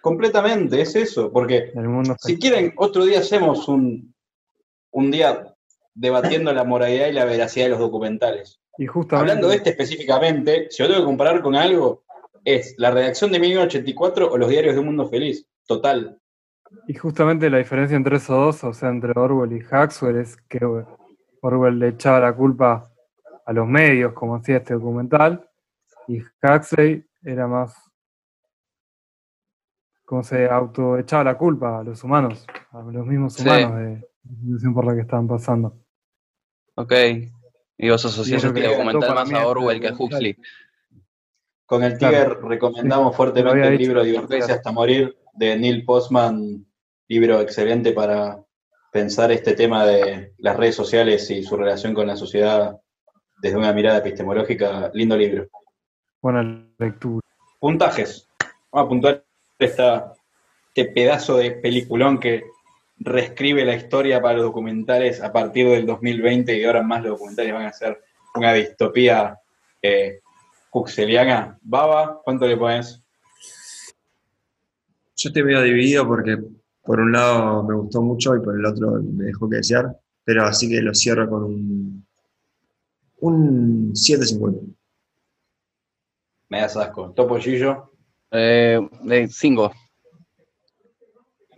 Completamente, 0.00 0.80
es 0.80 0.94
eso, 0.94 1.30
porque 1.32 1.72
El 1.74 1.88
mundo 1.88 2.16
si 2.18 2.38
quieren, 2.38 2.72
otro 2.76 3.04
día 3.04 3.20
hacemos 3.20 3.68
un, 3.68 4.14
un 4.92 5.10
día 5.10 5.54
debatiendo 5.94 6.52
la 6.52 6.64
moralidad 6.64 7.08
y 7.08 7.12
la 7.12 7.24
veracidad 7.24 7.66
de 7.66 7.70
los 7.70 7.80
documentales. 7.80 8.60
y 8.78 8.86
justamente 8.86 9.30
Hablando 9.30 9.48
de 9.48 9.56
este 9.56 9.70
específicamente, 9.70 10.68
si 10.70 10.82
yo 10.82 10.88
tengo 10.88 11.00
que 11.00 11.06
comparar 11.06 11.42
con 11.42 11.56
algo, 11.56 12.04
es 12.44 12.74
la 12.78 12.90
redacción 12.90 13.32
de 13.32 13.40
1984 13.40 14.30
o 14.30 14.38
los 14.38 14.48
diarios 14.48 14.74
de 14.74 14.80
Un 14.80 14.86
Mundo 14.86 15.08
Feliz. 15.08 15.46
Total. 15.70 16.18
Y 16.88 16.94
justamente 16.94 17.48
la 17.48 17.58
diferencia 17.58 17.96
entre 17.96 18.16
esos 18.16 18.36
dos, 18.60 18.64
o 18.64 18.72
sea, 18.74 18.88
entre 18.88 19.12
Orwell 19.14 19.52
y 19.52 19.62
Huxley, 19.64 20.16
es 20.20 20.36
que 20.48 20.58
Orwell 21.42 21.78
le 21.78 21.88
echaba 21.90 22.18
la 22.18 22.32
culpa 22.34 22.90
a 23.46 23.52
los 23.52 23.68
medios, 23.68 24.12
como 24.12 24.34
hacía 24.34 24.56
este 24.56 24.74
documental, 24.74 25.48
y 26.08 26.22
Huxley 26.42 27.06
era 27.22 27.46
más, 27.46 27.72
como 30.04 30.24
se 30.24 30.48
autoechaba 30.50 31.22
la 31.22 31.38
culpa 31.38 31.78
a 31.78 31.84
los 31.84 32.02
humanos, 32.02 32.44
a 32.72 32.82
los 32.82 33.06
mismos 33.06 33.34
Sí. 33.34 33.42
humanos 33.44 33.76
de 33.78 34.08
la 34.24 34.34
situación 34.40 34.74
por 34.74 34.84
la 34.86 34.94
que 34.96 35.00
estaban 35.02 35.28
pasando. 35.28 35.76
Ok. 36.74 36.92
Y 37.78 37.90
vos 37.90 38.04
asociás 38.04 38.42
este 38.42 38.66
documental 38.66 39.14
más 39.14 39.32
a 39.32 39.46
Orwell 39.46 39.80
que 39.80 39.86
a. 39.88 39.94
Huxley. 39.96 40.36
Con 41.64 41.84
el 41.84 41.96
Claro. 41.96 42.16
Tiger 42.34 42.42
recomendamos 42.42 43.12
Sí, 43.12 43.16
fuertemente 43.16 43.68
el 43.68 43.76
libro 43.78 44.02
Divertirse 44.02 44.50
hasta 44.50 44.72
morir 44.72 45.16
de 45.32 45.56
Neil 45.56 45.84
Postman, 45.84 46.66
libro 47.08 47.40
excelente 47.40 47.92
para 47.92 48.42
pensar 48.92 49.30
este 49.32 49.54
tema 49.54 49.86
de 49.86 50.32
las 50.38 50.56
redes 50.56 50.74
sociales 50.74 51.30
y 51.30 51.42
su 51.42 51.56
relación 51.56 51.94
con 51.94 52.06
la 52.06 52.16
sociedad 52.16 52.80
desde 53.40 53.56
una 53.56 53.72
mirada 53.72 53.98
epistemológica. 53.98 54.90
Lindo 54.94 55.16
libro. 55.16 55.48
Buena 56.20 56.66
lectura. 56.78 57.26
Puntajes. 57.58 58.28
Vamos 58.70 58.86
a 58.86 58.88
puntuar 58.88 59.24
esta, 59.58 60.12
este 60.74 60.92
pedazo 60.92 61.36
de 61.36 61.52
peliculón 61.52 62.18
que 62.18 62.44
reescribe 62.98 63.64
la 63.64 63.74
historia 63.74 64.20
para 64.20 64.34
los 64.34 64.44
documentales 64.44 65.22
a 65.22 65.32
partir 65.32 65.68
del 65.68 65.86
2020 65.86 66.56
y 66.56 66.64
ahora 66.64 66.82
más 66.82 67.02
los 67.02 67.12
documentales 67.12 67.52
van 67.52 67.66
a 67.66 67.72
ser 67.72 68.02
una 68.34 68.52
distopía 68.52 69.38
eh, 69.82 70.20
huxeliana. 70.70 71.58
Baba, 71.62 72.20
¿cuánto 72.22 72.46
le 72.46 72.56
pones? 72.56 72.99
Yo 75.22 75.30
te 75.30 75.42
veo 75.42 75.60
dividido 75.60 76.06
porque 76.06 76.38
por 76.82 76.98
un 76.98 77.12
lado 77.12 77.62
me 77.62 77.74
gustó 77.74 78.00
mucho 78.00 78.34
y 78.34 78.40
por 78.40 78.58
el 78.58 78.64
otro 78.64 78.92
me 79.02 79.24
dejó 79.26 79.50
que 79.50 79.56
desear, 79.56 79.94
pero 80.24 80.44
así 80.44 80.66
que 80.66 80.80
lo 80.80 80.94
cierro 80.94 81.28
con 81.28 81.44
un, 81.44 82.06
un 83.18 83.92
7.50. 83.92 84.74
Me 86.48 86.60
das 86.62 86.74
asco. 86.76 87.10
Topo 87.10 87.36
Gillo. 87.38 87.92
Eh, 88.30 88.80
de 89.02 89.28
5. 89.28 89.70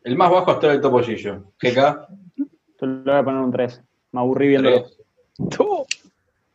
El 0.02 0.16
más 0.16 0.30
bajo 0.32 0.50
hasta 0.50 0.72
el 0.72 0.80
Topo 0.80 1.00
Gillo. 1.00 1.52
GK. 1.62 2.08
Yo 2.80 2.86
le 2.86 3.02
voy 3.04 3.14
a 3.14 3.24
poner 3.24 3.40
un 3.42 3.52
3. 3.52 3.80
Me 4.10 4.20
aburrí 4.20 4.48
viéndolo. 4.48 4.82
tres. 4.82 4.98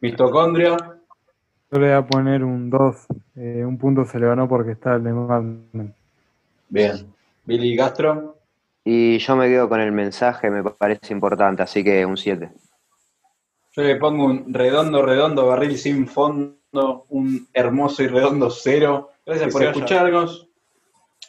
Mitocondria. 0.01 0.75
Yo 1.71 1.79
le 1.79 1.87
voy 1.87 1.95
a 1.95 2.05
poner 2.05 2.43
un 2.43 2.69
2. 2.69 2.95
eh, 3.35 3.63
un 3.65 3.77
punto 3.77 4.03
se 4.03 4.19
le 4.19 4.27
ganó 4.27 4.49
porque 4.49 4.71
está 4.71 4.95
el 4.95 5.05
de 5.05 5.13
Mad 5.13 5.41
Men. 5.71 5.95
Bien. 6.69 7.13
Billy 7.45 7.75
Gastro. 7.75 8.37
Y 8.83 9.17
yo 9.19 9.35
me 9.35 9.47
quedo 9.47 9.67
con 9.67 9.81
el 9.81 9.91
mensaje, 9.91 10.49
me 10.49 10.63
parece 10.63 11.13
importante, 11.13 11.63
así 11.63 11.83
que 11.83 12.05
un 12.05 12.17
7. 12.17 12.49
Yo 13.77 13.83
le 13.83 13.95
pongo 13.97 14.25
un 14.25 14.53
redondo, 14.53 15.01
redondo 15.03 15.45
barril 15.45 15.77
sin 15.77 16.07
fondo, 16.07 17.05
un 17.09 17.47
hermoso 17.53 18.01
y 18.01 18.07
redondo 18.07 18.49
cero. 18.49 19.11
Gracias 19.25 19.47
Que 19.47 19.51
por 19.51 19.63
escucharnos. 19.63 20.47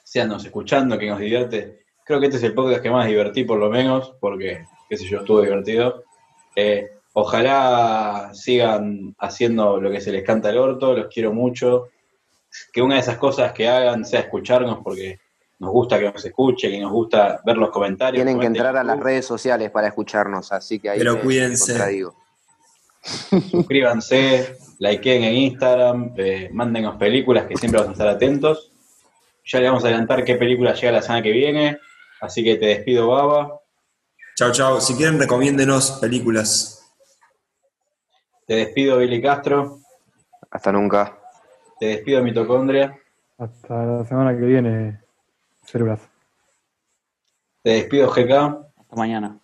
Seanos 0.03 0.45
escuchando, 0.47 0.97
que 0.99 1.09
nos 1.09 1.19
divierte. 1.19 1.81
Creo 2.07 2.21
que 2.21 2.27
este 2.27 2.39
es 2.39 2.45
el 2.45 2.55
podcast 2.55 2.83
que 2.83 2.91
más 2.91 3.07
divertí, 3.07 3.45
por 3.45 3.59
lo 3.59 3.69
menos, 3.69 4.15
porque, 4.19 4.65
qué 4.89 4.97
sé 4.97 5.07
yo, 5.07 5.19
estuvo 5.19 5.43
divertido. 5.43 6.05
Eh, 6.57 6.89
ojalá 7.13 8.31
sigan 8.33 9.15
haciendo 9.19 9.79
lo 9.79 9.91
que 9.91 10.01
se 10.01 10.11
les 10.11 10.25
canta 10.25 10.49
el 10.49 10.57
orto, 10.57 10.95
los 10.95 11.09
quiero 11.09 11.35
mucho. 11.35 11.89
Que 12.73 12.81
una 12.81 12.95
de 12.95 13.01
esas 13.01 13.19
cosas 13.19 13.53
que 13.53 13.69
hagan 13.69 14.07
sea 14.07 14.21
escucharnos, 14.21 14.79
porque 14.83 15.19
nos 15.61 15.71
gusta 15.71 15.99
que 15.99 16.11
nos 16.13 16.25
escuchen 16.25 16.73
y 16.75 16.81
nos 16.81 16.93
gusta 16.93 17.41
ver 17.45 17.57
los 17.57 17.71
comentarios. 17.71 18.25
Tienen 18.25 18.41
que 18.41 18.47
entrar 18.47 18.77
a 18.77 18.83
las 18.85 18.97
YouTube. 18.97 19.05
redes 19.07 19.27
sociales 19.27 19.71
para 19.71 19.89
escucharnos, 19.89 20.53
así 20.53 20.79
que 20.79 20.91
ahí 20.91 20.99
Pero 20.99 21.15
me- 21.15 21.21
cuídense. 21.21 21.77
suscríbanse, 23.51 24.57
likeen 24.79 25.25
en 25.25 25.35
Instagram, 25.35 26.13
eh, 26.17 26.49
mándenos 26.53 26.97
películas 26.97 27.47
que 27.47 27.57
siempre 27.57 27.81
vamos 27.81 27.91
a 27.91 27.93
estar 28.03 28.09
atentos. 28.09 28.73
Ya 29.45 29.61
le 29.61 29.67
vamos 29.69 29.85
a 29.85 29.89
adelantar 29.89 30.25
qué 30.25 30.37
película 30.37 30.75
llega 30.75 30.93
la 30.93 31.03
semana 31.03 31.23
que 31.23 31.33
viene, 31.33 31.79
así 32.21 32.45
que 32.45 32.57
te 32.57 32.67
despido, 32.67 33.09
Baba. 33.09 33.61
Chao, 34.37 34.53
chao. 34.53 34.81
Si 34.81 34.95
quieren, 34.95 35.19
recomiéndenos 35.19 35.93
películas. 36.01 36.75
Te 38.47 38.55
despido, 38.55 38.99
Billy 38.99 39.21
Castro. 39.23 39.81
Hasta 40.51 40.71
nunca. 40.73 41.19
Te 41.81 41.87
despido, 41.87 42.23
Mitocondria. 42.23 42.97
Hasta 43.39 43.85
la 43.85 44.05
semana 44.05 44.37
que 44.37 44.45
viene, 44.45 45.01
Te 47.63 47.71
despido, 47.71 48.11
GK. 48.11 48.33
Hasta 48.77 48.97
mañana. 48.97 49.39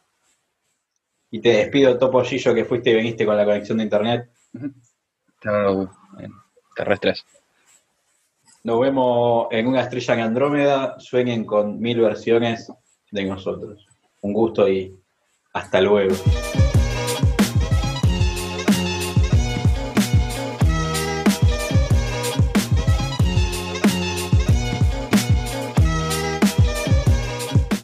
Y 1.30 1.40
te 1.40 1.50
despido, 1.50 1.98
Topo 1.98 2.22
Gillo, 2.22 2.54
que 2.54 2.64
fuiste 2.64 2.90
y 2.90 2.94
viniste 2.94 3.26
con 3.26 3.36
la 3.36 3.44
conexión 3.44 3.78
de 3.78 3.84
internet. 3.84 4.30
Chao, 5.42 5.82
eh, 6.20 6.28
terrestres. 6.74 7.26
Nos 8.62 8.80
vemos 8.80 9.48
en 9.50 9.66
una 9.66 9.82
estrella 9.82 10.14
en 10.14 10.20
Andrómeda. 10.20 10.98
Sueñen 10.98 11.44
con 11.44 11.78
mil 11.78 12.00
versiones 12.00 12.72
de 13.10 13.24
nosotros. 13.24 13.86
Un 14.22 14.32
gusto 14.32 14.66
y 14.66 14.98
hasta 15.52 15.82
luego. 15.82 16.14